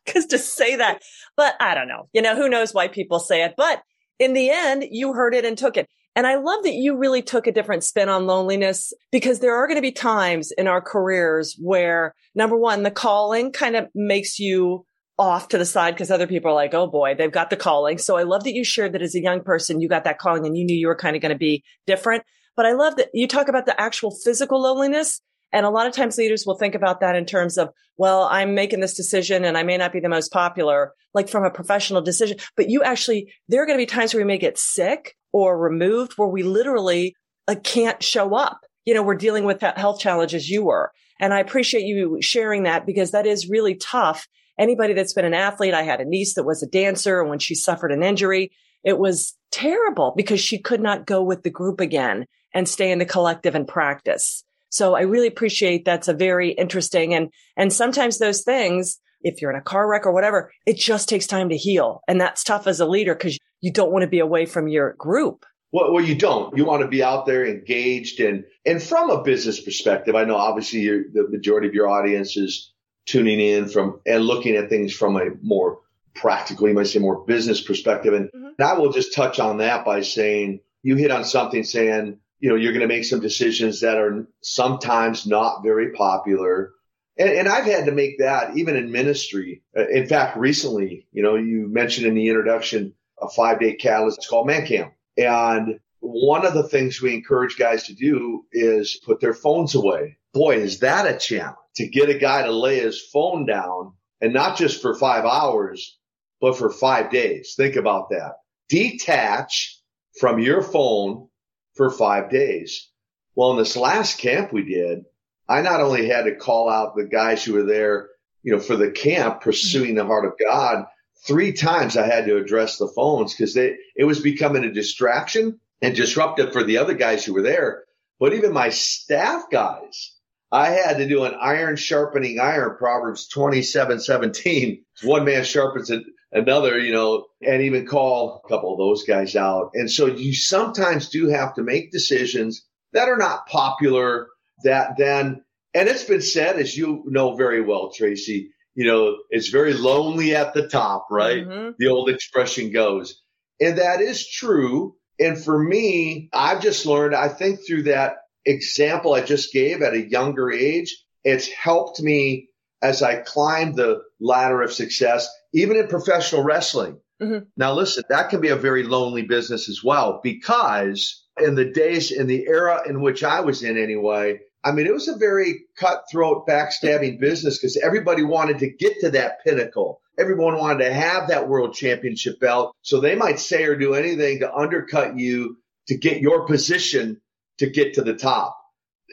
because 0.05 0.27
to 0.27 0.37
say 0.37 0.75
that, 0.75 1.01
but 1.35 1.55
I 1.59 1.73
don't 1.73 1.87
know, 1.87 2.09
you 2.13 2.21
know, 2.21 2.35
who 2.35 2.47
knows 2.47 2.75
why 2.75 2.89
people 2.89 3.17
say 3.17 3.43
it, 3.43 3.55
but 3.57 3.81
in 4.19 4.33
the 4.33 4.51
end, 4.51 4.85
you 4.91 5.13
heard 5.13 5.33
it 5.33 5.45
and 5.45 5.57
took 5.57 5.77
it. 5.77 5.89
And 6.15 6.27
I 6.27 6.35
love 6.35 6.63
that 6.63 6.73
you 6.73 6.97
really 6.97 7.21
took 7.21 7.47
a 7.47 7.51
different 7.51 7.83
spin 7.83 8.09
on 8.09 8.27
loneliness 8.27 8.91
because 9.11 9.39
there 9.39 9.55
are 9.55 9.67
going 9.67 9.77
to 9.77 9.81
be 9.81 9.93
times 9.93 10.51
in 10.51 10.67
our 10.67 10.81
careers 10.81 11.55
where 11.59 12.13
number 12.35 12.57
one, 12.57 12.83
the 12.83 12.91
calling 12.91 13.51
kind 13.51 13.75
of 13.75 13.87
makes 13.95 14.37
you 14.37 14.85
off 15.17 15.49
to 15.49 15.57
the 15.57 15.65
side 15.65 15.93
because 15.93 16.11
other 16.11 16.27
people 16.27 16.51
are 16.51 16.55
like, 16.55 16.73
oh 16.73 16.87
boy, 16.87 17.15
they've 17.15 17.31
got 17.31 17.49
the 17.49 17.55
calling. 17.55 17.97
So 17.97 18.17
I 18.17 18.23
love 18.23 18.43
that 18.43 18.53
you 18.53 18.63
shared 18.65 18.93
that 18.93 19.01
as 19.01 19.15
a 19.15 19.21
young 19.21 19.41
person, 19.41 19.79
you 19.79 19.87
got 19.87 20.03
that 20.03 20.17
calling 20.19 20.45
and 20.45 20.57
you 20.57 20.65
knew 20.65 20.75
you 20.75 20.87
were 20.87 20.95
kind 20.95 21.15
of 21.15 21.21
going 21.21 21.31
to 21.31 21.37
be 21.37 21.63
different. 21.87 22.23
But 22.57 22.65
I 22.65 22.73
love 22.73 22.97
that 22.97 23.09
you 23.13 23.27
talk 23.27 23.47
about 23.47 23.65
the 23.65 23.79
actual 23.79 24.11
physical 24.11 24.61
loneliness. 24.61 25.21
And 25.53 25.65
a 25.65 25.69
lot 25.69 25.87
of 25.87 25.93
times 25.93 26.17
leaders 26.17 26.45
will 26.45 26.57
think 26.57 26.75
about 26.75 27.01
that 27.01 27.15
in 27.15 27.25
terms 27.25 27.57
of, 27.57 27.69
well, 27.97 28.23
I'm 28.23 28.55
making 28.55 28.79
this 28.79 28.95
decision 28.95 29.45
and 29.45 29.57
I 29.57 29.63
may 29.63 29.77
not 29.77 29.93
be 29.93 29.99
the 29.99 30.09
most 30.09 30.31
popular, 30.31 30.93
like 31.13 31.29
from 31.29 31.43
a 31.43 31.51
professional 31.51 32.01
decision, 32.01 32.37
but 32.57 32.69
you 32.69 32.83
actually, 32.83 33.33
there 33.47 33.61
are 33.61 33.65
going 33.65 33.77
to 33.77 33.81
be 33.81 33.85
times 33.85 34.13
where 34.13 34.23
we 34.23 34.27
may 34.27 34.37
get 34.37 34.57
sick 34.57 35.15
or 35.33 35.57
removed 35.57 36.13
where 36.13 36.27
we 36.27 36.43
literally 36.43 37.15
uh, 37.47 37.55
can't 37.63 38.01
show 38.03 38.35
up. 38.35 38.61
You 38.85 38.93
know, 38.93 39.03
we're 39.03 39.15
dealing 39.15 39.43
with 39.43 39.61
health 39.61 39.99
challenges 39.99 40.49
you 40.49 40.65
were. 40.65 40.91
And 41.19 41.33
I 41.33 41.39
appreciate 41.39 41.83
you 41.83 42.17
sharing 42.21 42.63
that 42.63 42.85
because 42.85 43.11
that 43.11 43.27
is 43.27 43.49
really 43.49 43.75
tough. 43.75 44.27
Anybody 44.57 44.93
that's 44.93 45.13
been 45.13 45.25
an 45.25 45.33
athlete, 45.33 45.73
I 45.73 45.83
had 45.83 46.01
a 46.01 46.05
niece 46.05 46.33
that 46.33 46.45
was 46.45 46.63
a 46.63 46.67
dancer 46.67 47.21
and 47.21 47.29
when 47.29 47.39
she 47.39 47.55
suffered 47.55 47.91
an 47.91 48.03
injury, 48.03 48.51
it 48.83 48.97
was 48.97 49.37
terrible 49.51 50.13
because 50.17 50.39
she 50.39 50.57
could 50.57 50.81
not 50.81 51.05
go 51.05 51.21
with 51.21 51.43
the 51.43 51.51
group 51.51 51.79
again 51.79 52.25
and 52.53 52.67
stay 52.67 52.91
in 52.91 52.99
the 52.99 53.05
collective 53.05 53.53
and 53.53 53.67
practice. 53.67 54.43
So 54.69 54.95
I 54.95 55.01
really 55.01 55.27
appreciate 55.27 55.85
that's 55.85 56.07
a 56.07 56.13
very 56.13 56.51
interesting 56.51 57.13
and, 57.13 57.29
and 57.55 57.71
sometimes 57.71 58.17
those 58.17 58.41
things, 58.41 58.99
if 59.21 59.41
you're 59.41 59.51
in 59.51 59.57
a 59.57 59.61
car 59.61 59.87
wreck 59.87 60.05
or 60.05 60.13
whatever, 60.13 60.51
it 60.65 60.77
just 60.77 61.07
takes 61.07 61.27
time 61.27 61.49
to 61.49 61.57
heal. 61.57 62.01
And 62.07 62.19
that's 62.19 62.43
tough 62.43 62.65
as 62.67 62.79
a 62.79 62.87
leader 62.87 63.13
because 63.13 63.37
you 63.61 63.71
don't 63.71 63.91
want 63.91 64.03
to 64.03 64.09
be 64.09 64.19
away 64.19 64.45
from 64.45 64.67
your 64.67 64.93
group. 64.93 65.45
Well, 65.71 65.93
well, 65.93 66.03
you 66.03 66.15
don't. 66.15 66.57
You 66.57 66.65
want 66.65 66.81
to 66.81 66.87
be 66.87 67.01
out 67.01 67.25
there 67.25 67.45
engaged 67.45 68.19
and, 68.19 68.43
and 68.65 68.83
from 68.83 69.09
a 69.09 69.23
business 69.23 69.61
perspective, 69.61 70.15
I 70.15 70.25
know 70.25 70.35
obviously 70.35 70.85
the 70.85 71.27
majority 71.29 71.67
of 71.67 71.73
your 71.73 71.87
audience 71.87 72.35
is 72.35 72.73
tuning 73.05 73.39
in 73.39 73.69
from 73.69 74.01
and 74.05 74.23
looking 74.23 74.55
at 74.55 74.69
things 74.69 74.93
from 74.93 75.15
a 75.15 75.29
more 75.41 75.79
practical, 76.13 76.67
you 76.67 76.73
might 76.73 76.87
say 76.87 76.99
more 76.99 77.25
business 77.25 77.61
perspective. 77.61 78.13
And, 78.13 78.25
mm-hmm. 78.27 78.49
and 78.57 78.67
I 78.67 78.73
will 78.73 78.91
just 78.91 79.13
touch 79.13 79.39
on 79.39 79.57
that 79.57 79.85
by 79.85 80.01
saying 80.01 80.59
you 80.83 80.95
hit 80.95 81.11
on 81.11 81.23
something 81.23 81.63
saying, 81.63 82.19
you 82.39 82.49
know, 82.49 82.55
you're 82.55 82.73
going 82.73 82.87
to 82.87 82.93
make 82.93 83.05
some 83.05 83.19
decisions 83.19 83.81
that 83.81 83.97
are 83.97 84.27
sometimes 84.41 85.25
not 85.25 85.63
very 85.63 85.91
popular. 85.93 86.71
And, 87.17 87.29
and, 87.29 87.47
I've 87.47 87.65
had 87.65 87.85
to 87.85 87.91
make 87.91 88.19
that 88.19 88.57
even 88.57 88.75
in 88.75 88.91
ministry. 88.91 89.61
Uh, 89.77 89.87
in 89.87 90.07
fact, 90.07 90.37
recently, 90.37 91.07
you 91.11 91.21
know, 91.21 91.35
you 91.35 91.67
mentioned 91.67 92.07
in 92.07 92.15
the 92.15 92.29
introduction 92.29 92.93
a 93.21 93.29
five 93.29 93.59
day 93.59 93.75
catalyst. 93.75 94.19
It's 94.19 94.27
called 94.27 94.47
Man 94.47 94.65
Camp. 94.65 94.93
And 95.17 95.79
one 95.99 96.45
of 96.45 96.53
the 96.53 96.67
things 96.67 97.01
we 97.01 97.13
encourage 97.13 97.57
guys 97.57 97.83
to 97.83 97.93
do 97.93 98.45
is 98.51 98.99
put 99.05 99.19
their 99.19 99.33
phones 99.33 99.75
away. 99.75 100.17
Boy, 100.33 100.57
is 100.57 100.79
that 100.79 101.05
a 101.05 101.17
challenge 101.17 101.57
to 101.75 101.87
get 101.87 102.09
a 102.09 102.17
guy 102.17 102.43
to 102.43 102.51
lay 102.51 102.79
his 102.79 103.01
phone 103.01 103.45
down 103.45 103.93
and 104.19 104.33
not 104.33 104.57
just 104.57 104.81
for 104.81 104.95
five 104.95 105.25
hours, 105.25 105.97
but 106.39 106.57
for 106.57 106.69
five 106.69 107.11
days. 107.11 107.53
Think 107.55 107.75
about 107.75 108.09
that. 108.09 108.33
Detach 108.69 109.79
from 110.19 110.39
your 110.39 110.61
phone 110.61 111.27
for 111.75 111.89
five 111.89 112.29
days. 112.29 112.89
Well, 113.35 113.51
in 113.51 113.57
this 113.57 113.77
last 113.77 114.17
camp 114.17 114.51
we 114.51 114.63
did, 114.63 115.03
I 115.47 115.61
not 115.61 115.81
only 115.81 116.07
had 116.07 116.23
to 116.23 116.35
call 116.35 116.69
out 116.69 116.95
the 116.95 117.05
guys 117.05 117.43
who 117.43 117.53
were 117.53 117.63
there, 117.63 118.09
you 118.43 118.53
know, 118.53 118.59
for 118.59 118.75
the 118.75 118.91
camp 118.91 119.41
pursuing 119.41 119.95
the 119.95 120.05
heart 120.05 120.25
of 120.25 120.33
God, 120.39 120.85
three 121.25 121.53
times 121.53 121.97
I 121.97 122.07
had 122.07 122.25
to 122.25 122.37
address 122.37 122.77
the 122.77 122.87
phones 122.87 123.33
because 123.33 123.53
they 123.53 123.77
it 123.95 124.05
was 124.05 124.19
becoming 124.19 124.63
a 124.63 124.71
distraction 124.71 125.59
and 125.81 125.95
disruptive 125.95 126.53
for 126.53 126.63
the 126.63 126.77
other 126.77 126.93
guys 126.93 127.25
who 127.25 127.33
were 127.33 127.41
there. 127.41 127.83
But 128.19 128.33
even 128.33 128.53
my 128.53 128.69
staff 128.69 129.45
guys, 129.51 130.15
I 130.51 130.69
had 130.69 130.97
to 130.97 131.07
do 131.07 131.23
an 131.23 131.33
iron 131.39 131.75
sharpening 131.75 132.39
iron, 132.39 132.75
Proverbs 132.77 133.27
27, 133.29 133.99
17. 133.99 134.83
One 135.03 135.25
man 135.25 135.43
sharpens 135.43 135.91
another, 136.31 136.77
you 136.77 136.91
know, 136.91 137.25
and 137.41 137.63
even 137.63 137.87
call 137.87 138.41
a 138.43 138.47
couple 138.47 138.73
of 138.73 138.77
those 138.77 139.03
guys 139.03 139.35
out. 139.35 139.71
And 139.73 139.89
so 139.89 140.05
you 140.05 140.33
sometimes 140.33 141.09
do 141.09 141.29
have 141.29 141.55
to 141.55 141.63
make 141.63 141.91
decisions 141.91 142.65
that 142.93 143.09
are 143.09 143.17
not 143.17 143.47
popular 143.47 144.27
that 144.63 144.97
then, 144.97 145.43
and 145.73 145.89
it's 145.89 146.03
been 146.03 146.21
said, 146.21 146.59
as 146.59 146.77
you 146.77 147.03
know 147.07 147.35
very 147.35 147.61
well, 147.61 147.91
Tracy, 147.91 148.51
you 148.75 148.85
know, 148.85 149.17
it's 149.29 149.49
very 149.49 149.73
lonely 149.73 150.35
at 150.35 150.53
the 150.53 150.67
top, 150.67 151.07
right? 151.11 151.45
Mm-hmm. 151.45 151.71
The 151.77 151.87
old 151.87 152.09
expression 152.09 152.71
goes. 152.71 153.21
And 153.59 153.77
that 153.77 154.01
is 154.01 154.29
true. 154.29 154.95
And 155.19 155.41
for 155.41 155.61
me, 155.61 156.29
I've 156.33 156.61
just 156.61 156.85
learned, 156.85 157.15
I 157.15 157.27
think 157.27 157.59
through 157.65 157.83
that 157.83 158.15
example 158.45 159.13
I 159.13 159.21
just 159.21 159.53
gave 159.53 159.81
at 159.81 159.93
a 159.93 160.09
younger 160.09 160.51
age, 160.51 160.97
it's 161.23 161.47
helped 161.47 162.01
me 162.01 162.49
as 162.81 163.03
I 163.03 163.17
climbed 163.17 163.75
the 163.75 164.01
ladder 164.19 164.61
of 164.63 164.73
success, 164.73 165.29
even 165.53 165.77
in 165.77 165.87
professional 165.87 166.43
wrestling. 166.43 166.99
Mm-hmm. 167.21 167.45
Now, 167.55 167.73
listen, 167.73 168.03
that 168.09 168.29
can 168.29 168.41
be 168.41 168.47
a 168.47 168.55
very 168.55 168.81
lonely 168.81 169.21
business 169.21 169.69
as 169.69 169.83
well, 169.83 170.19
because 170.23 171.23
in 171.39 171.53
the 171.53 171.65
days, 171.65 172.11
in 172.11 172.25
the 172.25 172.47
era 172.47 172.81
in 172.87 173.01
which 173.01 173.23
I 173.23 173.41
was 173.41 173.61
in 173.61 173.77
anyway, 173.77 174.39
I 174.63 174.71
mean, 174.71 174.85
it 174.85 174.93
was 174.93 175.07
a 175.07 175.17
very 175.17 175.65
cutthroat, 175.75 176.47
backstabbing 176.47 177.19
business 177.19 177.57
because 177.57 177.77
everybody 177.77 178.23
wanted 178.23 178.59
to 178.59 178.69
get 178.69 178.99
to 178.99 179.11
that 179.11 179.43
pinnacle. 179.43 180.01
everyone 180.19 180.57
wanted 180.57 180.83
to 180.85 180.93
have 180.93 181.29
that 181.29 181.47
world 181.47 181.73
championship 181.73 182.39
belt. 182.39 182.75
So 182.83 182.99
they 182.99 183.15
might 183.15 183.39
say 183.39 183.63
or 183.63 183.75
do 183.75 183.95
anything 183.95 184.39
to 184.39 184.53
undercut 184.53 185.17
you 185.17 185.57
to 185.87 185.97
get 185.97 186.21
your 186.21 186.45
position 186.45 187.21
to 187.57 187.69
get 187.69 187.95
to 187.95 188.03
the 188.03 188.13
top. 188.13 188.55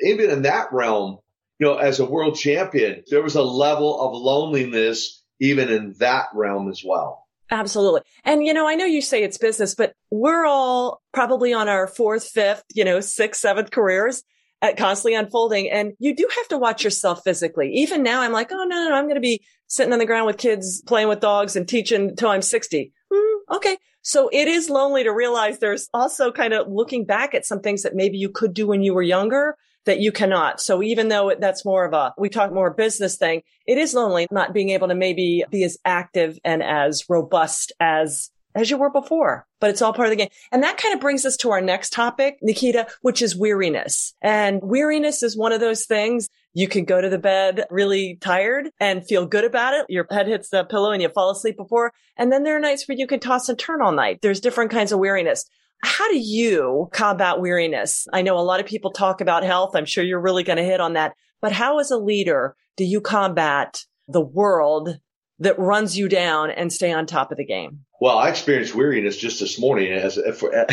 Even 0.03 0.31
in 0.31 0.43
that 0.43 0.73
realm, 0.73 1.19
you 1.59 1.67
know, 1.67 1.77
as 1.77 1.99
a 1.99 2.05
world 2.05 2.37
champion, 2.37 3.05
there 3.11 3.23
was 3.23 3.35
a 3.35 3.43
level 3.43 4.01
of 4.01 4.13
loneliness 4.15 5.23
even 5.41 5.71
in 5.71 5.95
that 5.99 6.27
realm 6.35 6.69
as 6.69 6.83
well. 6.85 7.27
Absolutely. 7.51 8.03
And, 8.25 8.45
you 8.45 8.53
know, 8.53 8.69
I 8.69 8.75
know 8.75 8.85
you 8.85 9.01
say 9.01 9.23
it's 9.23 9.39
business, 9.39 9.75
but 9.75 9.95
we're 10.11 10.45
all 10.45 11.01
probably 11.13 11.55
on 11.55 11.69
our 11.69 11.87
fourth, 11.87 12.29
fifth, 12.29 12.65
you 12.75 12.85
know, 12.85 13.01
sixth, 13.01 13.41
seventh 13.41 13.71
careers 13.71 14.23
constantly 14.61 15.15
unfolding. 15.15 15.71
And 15.71 15.93
you 15.99 16.15
do 16.15 16.29
have 16.37 16.49
to 16.49 16.59
watch 16.59 16.85
yourself 16.85 17.23
physically. 17.25 17.73
Even 17.75 18.03
now, 18.03 18.23
I'm 18.23 18.33
like, 18.33 18.51
oh, 18.53 18.65
no, 18.65 18.65
no, 18.65 18.89
no 18.91 18.95
I'm 18.95 19.05
going 19.05 19.15
to 19.15 19.21
be 19.21 19.43
sitting 19.67 19.93
on 19.93 19.99
the 19.99 20.07
ground 20.07 20.27
with 20.27 20.39
kids, 20.39 20.83
playing 20.83 21.09
with 21.09 21.21
dogs 21.21 21.57
and 21.57 21.69
teaching 21.69 22.11
until 22.11 22.31
I'm 22.31 22.43
60. 22.43 22.93
Mm, 23.13 23.57
okay. 23.57 23.77
So 24.03 24.31
it 24.33 24.49
is 24.49 24.71
lonely 24.71 25.05
to 25.05 25.11
realize 25.13 25.59
there's 25.59 25.89
also 25.93 26.33
kind 26.33 26.55
of 26.55 26.69
looking 26.69 27.05
back 27.05 27.35
at 27.35 27.45
some 27.45 27.61
things 27.61 27.83
that 27.83 27.95
maybe 27.95 28.17
you 28.17 28.31
could 28.31 28.55
do 28.55 28.67
when 28.67 28.83
you 28.83 28.95
were 28.95 29.03
younger 29.03 29.57
that 29.85 30.01
you 30.01 30.13
cannot. 30.13 30.61
So 30.61 30.83
even 30.83 31.09
though 31.09 31.35
that's 31.39 31.65
more 31.65 31.85
of 31.85 31.93
a, 31.93 32.15
we 32.19 32.29
talk 32.29 32.53
more 32.53 32.73
business 32.73 33.17
thing, 33.17 33.43
it 33.67 33.79
is 33.79 33.95
lonely 33.95 34.27
not 34.31 34.53
being 34.53 34.71
able 34.71 34.89
to 34.89 34.95
maybe 34.95 35.45
be 35.51 35.65
as 35.65 35.79
active 35.85 36.39
and 36.45 36.63
as 36.63 37.05
robust 37.09 37.73
as 37.81 38.31
as 38.59 38.71
you 38.71 38.77
were 38.77 38.91
before, 38.91 39.47
but 39.61 39.71
it's 39.71 39.81
all 39.81 39.93
part 39.93 40.09
of 40.09 40.11
the 40.11 40.17
game. 40.17 40.31
And 40.51 40.65
that 40.65 40.79
kind 40.79 40.93
of 40.93 41.01
brings 41.01 41.25
us 41.25 41.37
to 41.39 41.51
our 41.51 41.61
next 41.61 41.93
topic, 41.93 42.39
Nikita, 42.43 42.89
which 43.03 43.23
is 43.23 43.37
weariness. 43.37 44.15
And 44.21 44.61
weariness 44.63 45.23
is 45.23 45.37
one 45.37 45.53
of 45.53 45.61
those 45.61 45.87
things 45.87 46.29
you 46.55 46.67
can 46.67 46.85
go 46.85 47.01
to 47.01 47.09
the 47.09 47.19
bed 47.19 47.67
really 47.71 48.19
tired 48.21 48.71
and 48.81 49.07
feel 49.07 49.27
good 49.27 49.45
about 49.45 49.75
it. 49.75 49.87
Your 49.89 50.07
head 50.11 50.27
hits 50.27 50.49
the 50.49 50.65
pillow 50.65 50.91
and 50.91 51.01
you 51.01 51.09
fall 51.09 51.31
asleep 51.31 51.57
before. 51.57 51.93
And 52.17 52.33
then 52.33 52.43
there 52.43 52.57
are 52.57 52.61
nights 52.61 52.89
where 52.89 52.99
you 52.99 53.07
can 53.07 53.21
toss 53.21 53.49
and 53.49 53.57
turn 53.57 53.81
all 53.81 53.93
night. 53.93 54.21
There's 54.23 54.41
different 54.41 54.73
kinds 54.73 54.91
of 54.91 54.99
weariness. 54.99 55.45
How 55.85 56.09
do 56.09 56.19
you 56.19 56.89
combat 56.93 57.41
weariness? 57.41 58.09
I 58.13 58.23
know 58.23 58.37
a 58.37 58.41
lot 58.41 58.59
of 58.59 58.67
people 58.67 58.91
talk 58.91 59.21
about 59.21 59.45
health. 59.45 59.77
I'm 59.77 59.87
sure 59.87 60.03
you're 60.03 60.21
really 60.21 60.43
going 60.43 60.57
to 60.57 60.65
hit 60.65 60.81
on 60.81 60.95
that. 60.95 61.15
But 61.41 61.53
how, 61.53 61.79
as 61.79 61.93
a 61.93 61.97
leader, 61.97 62.57
do 62.77 62.85
you 62.85 63.01
combat 63.01 63.85
the 64.09 64.21
world 64.21 64.99
that 65.39 65.59
runs 65.59 65.97
you 65.97 66.09
down 66.09 66.51
and 66.51 66.73
stay 66.73 66.93
on 66.93 67.07
top 67.07 67.31
of 67.31 67.39
the 67.39 67.47
game? 67.47 67.85
Well, 68.01 68.19
I 68.19 68.29
experienced 68.29 68.75
weariness 68.75 69.17
just 69.17 69.41
this 69.41 69.59
morning 69.59 69.93
as 69.93 70.17
because 70.17 70.71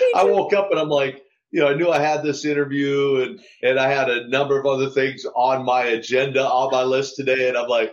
I 0.14 0.24
woke 0.24 0.52
up 0.52 0.70
and 0.70 0.80
I'm 0.80 0.88
like, 0.88 1.22
you 1.52 1.60
know, 1.60 1.68
I 1.68 1.74
knew 1.74 1.90
I 1.90 2.00
had 2.00 2.22
this 2.22 2.44
interview 2.44 3.22
and 3.22 3.40
and 3.62 3.78
I 3.78 3.88
had 3.88 4.08
a 4.08 4.28
number 4.28 4.58
of 4.58 4.66
other 4.66 4.90
things 4.90 5.24
on 5.34 5.64
my 5.64 5.84
agenda 5.84 6.44
on 6.44 6.72
my 6.72 6.82
list 6.82 7.16
today, 7.16 7.48
and 7.48 7.56
I'm 7.56 7.68
like, 7.68 7.92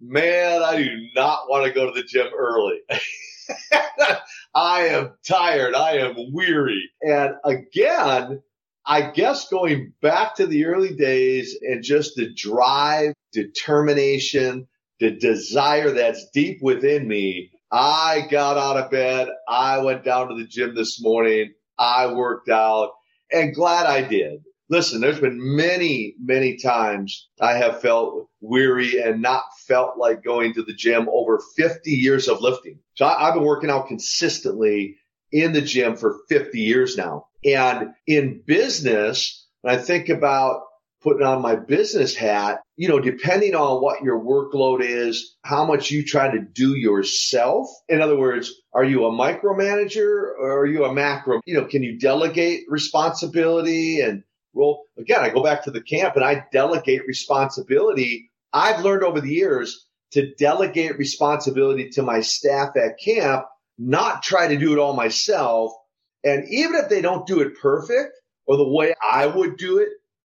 man, 0.00 0.62
I 0.62 0.76
do 0.76 0.88
not 1.14 1.48
want 1.48 1.66
to 1.66 1.72
go 1.72 1.86
to 1.86 1.92
the 1.92 2.06
gym 2.06 2.28
early. 2.36 2.80
I 4.54 4.86
am 4.86 5.12
tired. 5.26 5.74
I 5.74 5.98
am 5.98 6.32
weary. 6.32 6.90
And 7.02 7.34
again, 7.44 8.42
I 8.86 9.10
guess 9.10 9.48
going 9.48 9.92
back 10.00 10.36
to 10.36 10.46
the 10.46 10.66
early 10.66 10.94
days 10.94 11.58
and 11.62 11.82
just 11.82 12.16
the 12.16 12.32
drive, 12.34 13.12
determination, 13.32 14.66
the 15.00 15.10
desire 15.10 15.90
that's 15.90 16.30
deep 16.30 16.58
within 16.62 17.08
me. 17.08 17.50
I 17.72 18.26
got 18.30 18.58
out 18.58 18.76
of 18.76 18.90
bed. 18.90 19.28
I 19.48 19.78
went 19.78 20.04
down 20.04 20.28
to 20.28 20.34
the 20.34 20.46
gym 20.46 20.74
this 20.74 21.00
morning. 21.02 21.52
I 21.78 22.12
worked 22.12 22.48
out 22.48 22.92
and 23.32 23.54
glad 23.54 23.86
I 23.86 24.02
did 24.02 24.42
listen, 24.70 25.00
there's 25.00 25.20
been 25.20 25.56
many, 25.56 26.14
many 26.22 26.56
times 26.56 27.28
I 27.40 27.54
have 27.54 27.82
felt 27.82 28.28
weary 28.40 29.02
and 29.02 29.20
not 29.20 29.42
felt 29.66 29.98
like 29.98 30.22
going 30.22 30.54
to 30.54 30.62
the 30.62 30.72
gym 30.72 31.08
over 31.12 31.40
50 31.56 31.90
years 31.90 32.28
of 32.28 32.40
lifting. 32.40 32.78
So 32.94 33.04
I, 33.04 33.26
have 33.26 33.34
been 33.34 33.42
working 33.42 33.68
out 33.68 33.88
consistently 33.88 34.96
in 35.32 35.52
the 35.52 35.60
gym 35.60 35.96
for 35.96 36.20
50 36.28 36.58
years 36.58 36.96
now. 36.96 37.26
And 37.44 37.90
in 38.06 38.42
business, 38.46 39.46
when 39.60 39.74
I 39.74 39.78
think 39.78 40.08
about 40.08 40.62
putting 41.02 41.26
on 41.26 41.42
my 41.42 41.56
business 41.56 42.14
hat, 42.14 42.60
you 42.76 42.88
know, 42.88 43.00
depending 43.00 43.54
on 43.54 43.82
what 43.82 44.02
your 44.02 44.20
workload 44.20 44.80
is, 44.82 45.36
how 45.42 45.64
much 45.64 45.90
you 45.90 46.04
try 46.04 46.30
to 46.30 46.40
do 46.40 46.76
yourself. 46.76 47.68
In 47.88 48.00
other 48.02 48.16
words, 48.16 48.52
are 48.74 48.84
you 48.84 49.06
a 49.06 49.10
micromanager 49.10 50.32
or 50.38 50.60
are 50.60 50.66
you 50.66 50.84
a 50.84 50.92
macro? 50.92 51.40
You 51.46 51.54
know, 51.54 51.64
can 51.64 51.82
you 51.82 51.98
delegate 51.98 52.64
responsibility 52.68 54.00
and 54.00 54.22
role. 54.54 54.84
Again, 54.98 55.20
I 55.20 55.30
go 55.30 55.42
back 55.42 55.64
to 55.64 55.70
the 55.70 55.80
camp 55.80 56.16
and 56.16 56.24
I 56.24 56.44
delegate 56.52 57.06
responsibility. 57.06 58.30
I've 58.52 58.84
learned 58.84 59.04
over 59.04 59.20
the 59.20 59.32
years 59.32 59.86
to 60.12 60.34
delegate 60.34 60.98
responsibility 60.98 61.90
to 61.90 62.02
my 62.02 62.20
staff 62.20 62.70
at 62.76 62.98
camp, 63.02 63.44
not 63.78 64.22
try 64.22 64.48
to 64.48 64.56
do 64.56 64.72
it 64.72 64.78
all 64.78 64.94
myself. 64.94 65.72
And 66.24 66.46
even 66.50 66.74
if 66.74 66.88
they 66.88 67.00
don't 67.00 67.26
do 67.26 67.40
it 67.40 67.58
perfect 67.60 68.12
or 68.46 68.56
the 68.56 68.68
way 68.68 68.94
I 69.00 69.26
would 69.26 69.56
do 69.56 69.78
it, 69.78 69.88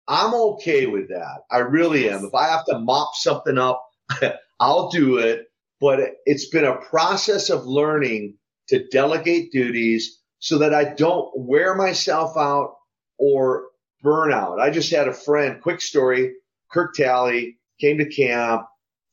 I'm 0.07 0.33
okay 0.33 0.85
with 0.85 1.09
that. 1.09 1.41
I 1.51 1.59
really 1.59 2.09
am. 2.09 2.25
If 2.25 2.33
I 2.33 2.47
have 2.47 2.65
to 2.65 2.79
mop 2.79 3.15
something 3.15 3.57
up, 3.57 3.83
I'll 4.59 4.89
do 4.89 5.17
it. 5.17 5.45
But 5.79 5.99
it's 6.25 6.49
been 6.49 6.65
a 6.65 6.77
process 6.77 7.49
of 7.49 7.65
learning 7.65 8.37
to 8.69 8.87
delegate 8.87 9.51
duties 9.51 10.19
so 10.39 10.59
that 10.59 10.73
I 10.73 10.93
don't 10.93 11.29
wear 11.35 11.75
myself 11.75 12.37
out 12.37 12.75
or 13.17 13.67
burn 14.01 14.31
out. 14.31 14.59
I 14.59 14.69
just 14.69 14.91
had 14.91 15.07
a 15.07 15.13
friend, 15.13 15.61
quick 15.61 15.81
story, 15.81 16.33
Kirk 16.71 16.95
Talley 16.95 17.57
came 17.79 17.97
to 17.97 18.09
camp, 18.09 18.63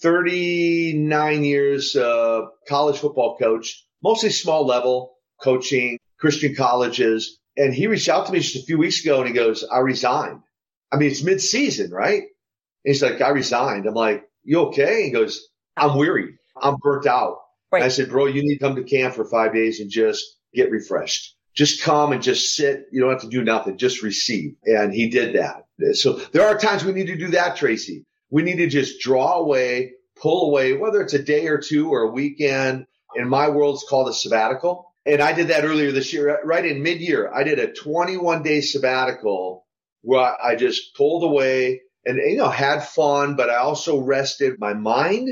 39 0.02 1.44
years, 1.44 1.96
uh, 1.96 2.42
college 2.68 2.98
football 2.98 3.36
coach, 3.36 3.84
mostly 4.02 4.30
small 4.30 4.66
level 4.66 5.14
coaching, 5.42 5.98
Christian 6.18 6.54
colleges. 6.54 7.38
And 7.56 7.72
he 7.72 7.86
reached 7.86 8.08
out 8.08 8.26
to 8.26 8.32
me 8.32 8.40
just 8.40 8.56
a 8.56 8.66
few 8.66 8.78
weeks 8.78 9.04
ago 9.04 9.18
and 9.20 9.28
he 9.28 9.34
goes, 9.34 9.64
I 9.64 9.78
resigned. 9.78 10.40
I 10.94 10.98
mean, 10.98 11.10
it's 11.10 11.24
mid 11.24 11.40
season, 11.40 11.90
right? 11.90 12.22
And 12.22 12.28
he's 12.84 13.02
like, 13.02 13.20
I 13.20 13.30
resigned. 13.30 13.86
I'm 13.86 13.94
like, 13.94 14.24
you 14.44 14.66
okay? 14.66 15.04
He 15.04 15.10
goes, 15.10 15.48
I'm 15.76 15.96
weary. 15.96 16.38
I'm 16.60 16.76
burnt 16.80 17.06
out. 17.06 17.38
Right. 17.72 17.82
I 17.82 17.88
said, 17.88 18.10
bro, 18.10 18.26
you 18.26 18.42
need 18.42 18.58
to 18.58 18.64
come 18.64 18.76
to 18.76 18.84
camp 18.84 19.14
for 19.14 19.24
five 19.24 19.52
days 19.52 19.80
and 19.80 19.90
just 19.90 20.24
get 20.54 20.70
refreshed 20.70 21.34
just 21.54 21.82
come 21.82 22.12
and 22.12 22.22
just 22.22 22.56
sit. 22.56 22.86
You 22.90 23.00
don't 23.00 23.12
have 23.12 23.22
to 23.22 23.28
do 23.28 23.42
nothing. 23.42 23.78
Just 23.78 24.02
receive. 24.02 24.56
And 24.64 24.92
he 24.92 25.08
did 25.08 25.36
that. 25.36 25.64
So 25.96 26.14
there 26.32 26.46
are 26.46 26.58
times 26.58 26.84
we 26.84 26.92
need 26.92 27.06
to 27.06 27.16
do 27.16 27.28
that, 27.28 27.56
Tracy. 27.56 28.04
We 28.30 28.42
need 28.42 28.56
to 28.56 28.66
just 28.66 29.00
draw 29.00 29.38
away, 29.38 29.92
pull 30.16 30.50
away, 30.50 30.76
whether 30.76 31.00
it's 31.00 31.14
a 31.14 31.22
day 31.22 31.46
or 31.46 31.58
two 31.58 31.90
or 31.90 32.02
a 32.02 32.10
weekend. 32.10 32.86
In 33.14 33.28
my 33.28 33.48
world, 33.48 33.76
it's 33.76 33.88
called 33.88 34.08
a 34.08 34.12
sabbatical. 34.12 34.92
And 35.06 35.20
I 35.20 35.32
did 35.32 35.48
that 35.48 35.64
earlier 35.64 35.92
this 35.92 36.12
year, 36.12 36.40
right 36.44 36.64
in 36.64 36.82
mid 36.82 37.00
year. 37.00 37.32
I 37.32 37.44
did 37.44 37.58
a 37.58 37.72
21 37.72 38.42
day 38.42 38.60
sabbatical 38.60 39.63
where 40.04 40.36
I 40.42 40.54
just 40.56 40.94
pulled 40.96 41.24
away 41.24 41.80
and, 42.04 42.18
you 42.18 42.36
know, 42.36 42.48
had 42.48 42.84
fun, 42.84 43.36
but 43.36 43.50
I 43.50 43.56
also 43.56 44.00
rested 44.00 44.58
my 44.58 44.74
mind, 44.74 45.28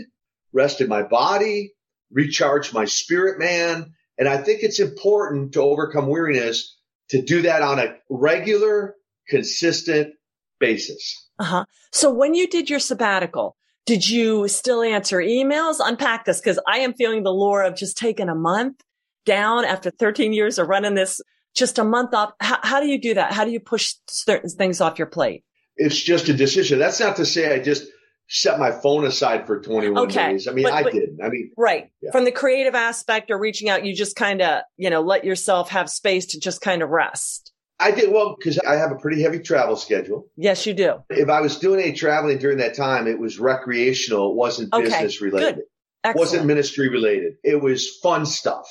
rested 0.52 0.88
my 0.88 1.02
body, 1.02 1.72
recharged 2.10 2.74
my 2.74 2.86
spirit, 2.86 3.38
man 3.38 3.92
and 4.18 4.28
I 4.28 4.36
think 4.36 4.62
it's 4.62 4.80
important 4.80 5.52
to 5.54 5.62
overcome 5.62 6.06
weariness 6.06 6.76
to 7.10 7.22
do 7.22 7.42
that 7.42 7.62
on 7.62 7.78
a 7.78 7.96
regular, 8.08 8.94
consistent 9.28 10.14
basis. 10.60 11.28
Uh 11.38 11.44
huh. 11.44 11.64
So 11.92 12.12
when 12.12 12.34
you 12.34 12.46
did 12.46 12.70
your 12.70 12.78
sabbatical, 12.78 13.56
did 13.86 14.08
you 14.08 14.46
still 14.48 14.82
answer 14.82 15.18
emails? 15.18 15.76
Unpack 15.80 16.24
this 16.24 16.40
because 16.40 16.60
I 16.68 16.78
am 16.78 16.94
feeling 16.94 17.22
the 17.22 17.32
lure 17.32 17.62
of 17.62 17.74
just 17.74 17.96
taking 17.96 18.28
a 18.28 18.34
month 18.34 18.80
down 19.26 19.64
after 19.64 19.90
13 19.90 20.32
years 20.32 20.58
of 20.58 20.68
running 20.68 20.94
this, 20.94 21.20
just 21.54 21.78
a 21.78 21.84
month 21.84 22.14
off. 22.14 22.32
How, 22.40 22.58
how 22.62 22.80
do 22.80 22.86
you 22.86 23.00
do 23.00 23.14
that? 23.14 23.32
How 23.32 23.44
do 23.44 23.50
you 23.50 23.60
push 23.60 23.94
certain 24.08 24.50
things 24.50 24.80
off 24.80 24.98
your 24.98 25.06
plate? 25.06 25.44
It's 25.76 26.00
just 26.00 26.28
a 26.28 26.34
decision. 26.34 26.78
That's 26.78 27.00
not 27.00 27.16
to 27.16 27.26
say 27.26 27.54
I 27.54 27.58
just 27.58 27.86
set 28.28 28.58
my 28.58 28.70
phone 28.70 29.04
aside 29.04 29.46
for 29.46 29.60
21 29.60 30.04
okay. 30.04 30.32
days. 30.32 30.48
I 30.48 30.52
mean, 30.52 30.64
but, 30.64 30.72
I 30.72 30.82
didn't. 30.84 31.20
I 31.22 31.28
mean, 31.28 31.50
right. 31.56 31.90
Yeah. 32.00 32.12
From 32.12 32.24
the 32.24 32.32
creative 32.32 32.74
aspect 32.74 33.30
or 33.30 33.38
reaching 33.38 33.68
out, 33.68 33.84
you 33.84 33.94
just 33.94 34.16
kind 34.16 34.40
of, 34.40 34.62
you 34.76 34.90
know, 34.90 35.02
let 35.02 35.24
yourself 35.24 35.70
have 35.70 35.90
space 35.90 36.26
to 36.26 36.40
just 36.40 36.60
kind 36.60 36.82
of 36.82 36.90
rest. 36.90 37.52
I 37.78 37.90
did 37.90 38.12
well 38.12 38.36
because 38.38 38.58
I 38.60 38.76
have 38.76 38.92
a 38.92 38.96
pretty 38.96 39.22
heavy 39.22 39.40
travel 39.40 39.76
schedule. 39.76 40.28
Yes, 40.36 40.66
you 40.66 40.72
do. 40.72 41.02
If 41.10 41.28
I 41.28 41.40
was 41.40 41.58
doing 41.58 41.80
any 41.80 41.92
traveling 41.92 42.38
during 42.38 42.58
that 42.58 42.76
time, 42.76 43.08
it 43.08 43.18
was 43.18 43.40
recreational. 43.40 44.30
It 44.30 44.36
wasn't 44.36 44.72
okay. 44.72 44.84
business 44.84 45.20
related. 45.20 45.56
Good. 45.56 45.64
Excellent. 46.04 46.16
It 46.16 46.20
wasn't 46.20 46.46
ministry 46.46 46.88
related. 46.88 47.34
It 47.42 47.60
was 47.60 47.98
fun 48.02 48.24
stuff. 48.24 48.66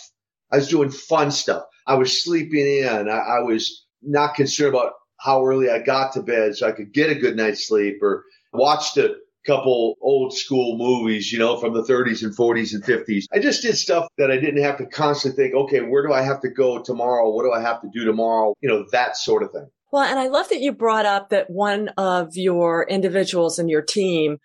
I 0.52 0.58
was 0.58 0.70
doing 0.70 0.92
fun 0.92 1.32
stuff. 1.32 1.64
I 1.92 1.96
was 1.96 2.24
sleeping 2.24 2.66
in. 2.66 3.10
I, 3.10 3.18
I 3.18 3.40
was 3.40 3.86
not 4.02 4.36
concerned 4.36 4.74
about 4.74 4.94
how 5.20 5.46
early 5.46 5.70
I 5.70 5.80
got 5.80 6.14
to 6.14 6.24
bed 6.24 6.56
so 6.56 6.68
I 6.68 6.72
could 6.72 6.94
get 6.94 7.10
a 7.10 7.20
good 7.20 7.36
night's 7.36 7.68
sleep 7.68 7.98
or 8.02 8.24
watched 8.54 8.96
a 8.98 9.16
couple 9.46 9.96
old 10.02 10.34
school 10.34 10.78
movies, 10.78 11.34
you 11.34 11.40
know, 11.40 11.58
from 11.58 11.74
the 11.74 11.84
30s 11.84 12.24
and 12.24 12.36
40s 12.36 12.74
and 12.74 12.84
50s. 12.84 13.26
I 13.34 13.40
just 13.40 13.62
did 13.62 13.76
stuff 13.78 14.08
that 14.18 14.32
I 14.32 14.38
didn't 14.38 14.64
have 14.64 14.78
to 14.78 14.86
constantly 14.86 15.44
think, 15.44 15.56
okay, 15.56 15.82
where 15.82 16.08
do 16.08 16.14
I 16.14 16.22
have 16.22 16.42
to 16.42 16.50
go 16.50 16.82
tomorrow? 16.82 17.30
What 17.30 17.44
do 17.44 17.52
I 17.52 17.60
have 17.60 17.82
to 17.82 17.90
do 17.94 18.06
tomorrow? 18.06 18.54
You 18.62 18.70
know, 18.70 18.86
that 18.94 19.18
sort 19.18 19.44
of 19.44 19.52
thing. 19.52 19.68
Well, 19.92 20.04
and 20.04 20.18
I 20.18 20.28
love 20.28 20.48
that 20.50 20.62
you 20.62 20.72
brought 20.72 21.06
up 21.06 21.30
that 21.30 21.50
one 21.50 21.90
of 21.98 22.30
your 22.36 22.88
individuals 22.88 23.60
in 23.60 23.68
your 23.68 23.82
team 23.82 24.38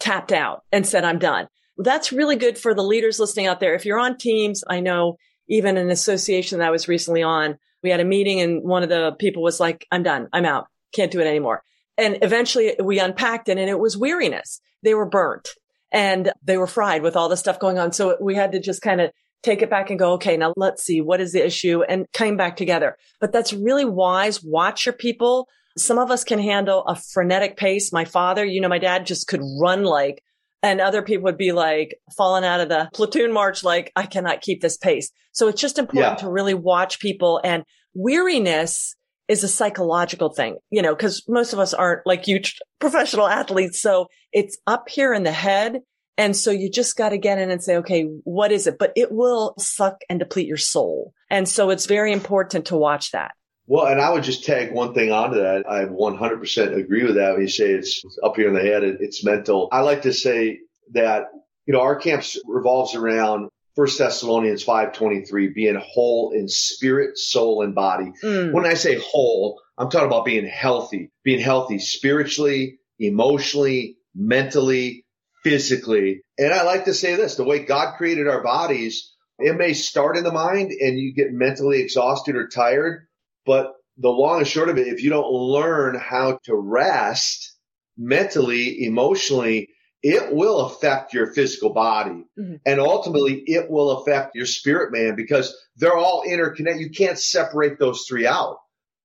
tapped 0.00 0.32
out 0.32 0.64
and 0.72 0.84
said, 0.84 1.04
I'm 1.04 1.20
done. 1.20 1.46
That's 1.76 2.12
really 2.12 2.34
good 2.34 2.58
for 2.58 2.74
the 2.74 2.82
leaders 2.82 3.20
listening 3.20 3.46
out 3.46 3.60
there. 3.60 3.74
If 3.74 3.84
you're 3.84 4.00
on 4.00 4.18
teams, 4.18 4.64
I 4.68 4.80
know 4.80 5.16
even 5.48 5.76
an 5.76 5.90
association 5.90 6.58
that 6.58 6.68
I 6.68 6.70
was 6.70 6.88
recently 6.88 7.22
on, 7.22 7.58
we 7.82 7.90
had 7.90 8.00
a 8.00 8.04
meeting 8.04 8.40
and 8.40 8.62
one 8.62 8.82
of 8.82 8.88
the 8.88 9.12
people 9.18 9.42
was 9.42 9.60
like, 9.60 9.86
I'm 9.90 10.02
done. 10.02 10.28
I'm 10.32 10.44
out. 10.44 10.66
Can't 10.92 11.10
do 11.10 11.20
it 11.20 11.26
anymore. 11.26 11.62
And 11.96 12.18
eventually 12.22 12.76
we 12.82 12.98
unpacked 12.98 13.48
it 13.48 13.58
and 13.58 13.68
it 13.68 13.78
was 13.78 13.96
weariness. 13.96 14.60
They 14.82 14.94
were 14.94 15.08
burnt 15.08 15.48
and 15.92 16.32
they 16.42 16.56
were 16.56 16.66
fried 16.66 17.02
with 17.02 17.16
all 17.16 17.28
the 17.28 17.36
stuff 17.36 17.58
going 17.58 17.78
on. 17.78 17.92
So 17.92 18.16
we 18.20 18.34
had 18.34 18.52
to 18.52 18.60
just 18.60 18.82
kind 18.82 19.00
of 19.00 19.10
take 19.42 19.62
it 19.62 19.70
back 19.70 19.90
and 19.90 19.98
go, 19.98 20.14
okay, 20.14 20.36
now 20.36 20.52
let's 20.56 20.82
see 20.82 21.00
what 21.00 21.20
is 21.20 21.32
the 21.32 21.44
issue 21.44 21.82
and 21.82 22.06
came 22.12 22.36
back 22.36 22.56
together. 22.56 22.96
But 23.20 23.32
that's 23.32 23.52
really 23.52 23.84
wise. 23.84 24.42
Watch 24.42 24.86
your 24.86 24.92
people. 24.92 25.48
Some 25.76 25.98
of 25.98 26.10
us 26.10 26.24
can 26.24 26.40
handle 26.40 26.84
a 26.84 26.96
frenetic 26.96 27.56
pace. 27.56 27.92
My 27.92 28.04
father, 28.04 28.44
you 28.44 28.60
know, 28.60 28.68
my 28.68 28.78
dad 28.78 29.06
just 29.06 29.28
could 29.28 29.42
run 29.60 29.84
like, 29.84 30.22
and 30.62 30.80
other 30.80 31.02
people 31.02 31.24
would 31.24 31.38
be 31.38 31.52
like 31.52 31.98
falling 32.16 32.44
out 32.44 32.60
of 32.60 32.68
the 32.68 32.88
platoon 32.92 33.32
march, 33.32 33.62
like, 33.62 33.92
I 33.94 34.06
cannot 34.06 34.40
keep 34.40 34.60
this 34.60 34.76
pace. 34.76 35.10
So 35.32 35.48
it's 35.48 35.60
just 35.60 35.78
important 35.78 36.18
yeah. 36.18 36.24
to 36.26 36.30
really 36.30 36.54
watch 36.54 37.00
people 37.00 37.40
and 37.44 37.64
weariness 37.94 38.96
is 39.28 39.44
a 39.44 39.48
psychological 39.48 40.30
thing, 40.30 40.56
you 40.70 40.82
know, 40.82 40.94
because 40.94 41.22
most 41.28 41.52
of 41.52 41.58
us 41.58 41.74
aren't 41.74 42.06
like 42.06 42.26
you 42.26 42.40
professional 42.80 43.28
athletes. 43.28 43.80
So 43.80 44.08
it's 44.32 44.58
up 44.66 44.88
here 44.88 45.12
in 45.12 45.22
the 45.22 45.32
head. 45.32 45.80
And 46.16 46.34
so 46.34 46.50
you 46.50 46.70
just 46.70 46.96
got 46.96 47.10
to 47.10 47.18
get 47.18 47.38
in 47.38 47.50
and 47.50 47.62
say, 47.62 47.76
okay, 47.76 48.08
what 48.24 48.50
is 48.50 48.66
it? 48.66 48.78
But 48.78 48.92
it 48.96 49.12
will 49.12 49.54
suck 49.58 49.98
and 50.08 50.18
deplete 50.18 50.48
your 50.48 50.56
soul. 50.56 51.12
And 51.30 51.48
so 51.48 51.70
it's 51.70 51.86
very 51.86 52.12
important 52.12 52.66
to 52.66 52.76
watch 52.76 53.12
that. 53.12 53.32
Well, 53.68 53.86
and 53.86 54.00
I 54.00 54.10
would 54.10 54.24
just 54.24 54.44
tag 54.44 54.72
one 54.72 54.94
thing 54.94 55.12
onto 55.12 55.36
that. 55.36 55.68
I 55.68 55.84
100% 55.84 56.76
agree 56.76 57.04
with 57.04 57.16
that. 57.16 57.32
When 57.32 57.42
you 57.42 57.48
say 57.48 57.66
it's 57.66 58.02
up 58.24 58.36
here 58.36 58.48
in 58.48 58.54
the 58.54 58.62
head, 58.62 58.82
it's 58.82 59.22
mental. 59.22 59.68
I 59.70 59.80
like 59.80 60.02
to 60.02 60.12
say 60.14 60.60
that, 60.92 61.24
you 61.66 61.74
know, 61.74 61.82
our 61.82 61.96
camp 61.96 62.24
revolves 62.46 62.94
around 62.94 63.50
First 63.76 63.98
Thessalonians 63.98 64.64
5:23 64.64 65.54
being 65.54 65.76
whole 65.80 66.32
in 66.32 66.48
spirit, 66.48 67.18
soul 67.18 67.62
and 67.62 67.74
body. 67.74 68.10
Mm. 68.24 68.52
When 68.52 68.64
I 68.64 68.74
say 68.74 68.98
whole, 68.98 69.60
I'm 69.76 69.90
talking 69.90 70.08
about 70.08 70.24
being 70.24 70.46
healthy, 70.46 71.12
being 71.22 71.40
healthy 71.40 71.78
spiritually, 71.78 72.78
emotionally, 72.98 73.98
mentally, 74.14 75.04
physically. 75.44 76.22
And 76.38 76.52
I 76.52 76.64
like 76.64 76.86
to 76.86 76.94
say 76.94 77.14
this, 77.16 77.36
the 77.36 77.44
way 77.44 77.60
God 77.60 77.96
created 77.98 78.28
our 78.28 78.42
bodies, 78.42 79.14
it 79.38 79.56
may 79.56 79.74
start 79.74 80.16
in 80.16 80.24
the 80.24 80.32
mind 80.32 80.72
and 80.72 80.98
you 80.98 81.14
get 81.14 81.32
mentally 81.32 81.80
exhausted 81.80 82.34
or 82.34 82.48
tired, 82.48 83.06
but 83.48 83.72
the 83.96 84.10
long 84.10 84.38
and 84.38 84.46
short 84.46 84.68
of 84.68 84.76
it, 84.76 84.86
if 84.86 85.02
you 85.02 85.08
don't 85.08 85.32
learn 85.32 85.98
how 85.98 86.38
to 86.44 86.54
rest 86.54 87.54
mentally, 87.96 88.84
emotionally, 88.84 89.70
it 90.02 90.32
will 90.32 90.66
affect 90.66 91.14
your 91.14 91.32
physical 91.32 91.70
body 91.70 92.24
mm-hmm. 92.38 92.56
and 92.64 92.78
ultimately 92.78 93.42
it 93.46 93.68
will 93.70 93.98
affect 93.98 94.36
your 94.36 94.46
spirit 94.46 94.92
man 94.92 95.16
because 95.16 95.56
they're 95.76 95.96
all 95.96 96.22
interconnected. 96.22 96.82
You 96.82 96.90
can't 96.90 97.18
separate 97.18 97.78
those 97.78 98.04
three 98.06 98.26
out. 98.26 98.58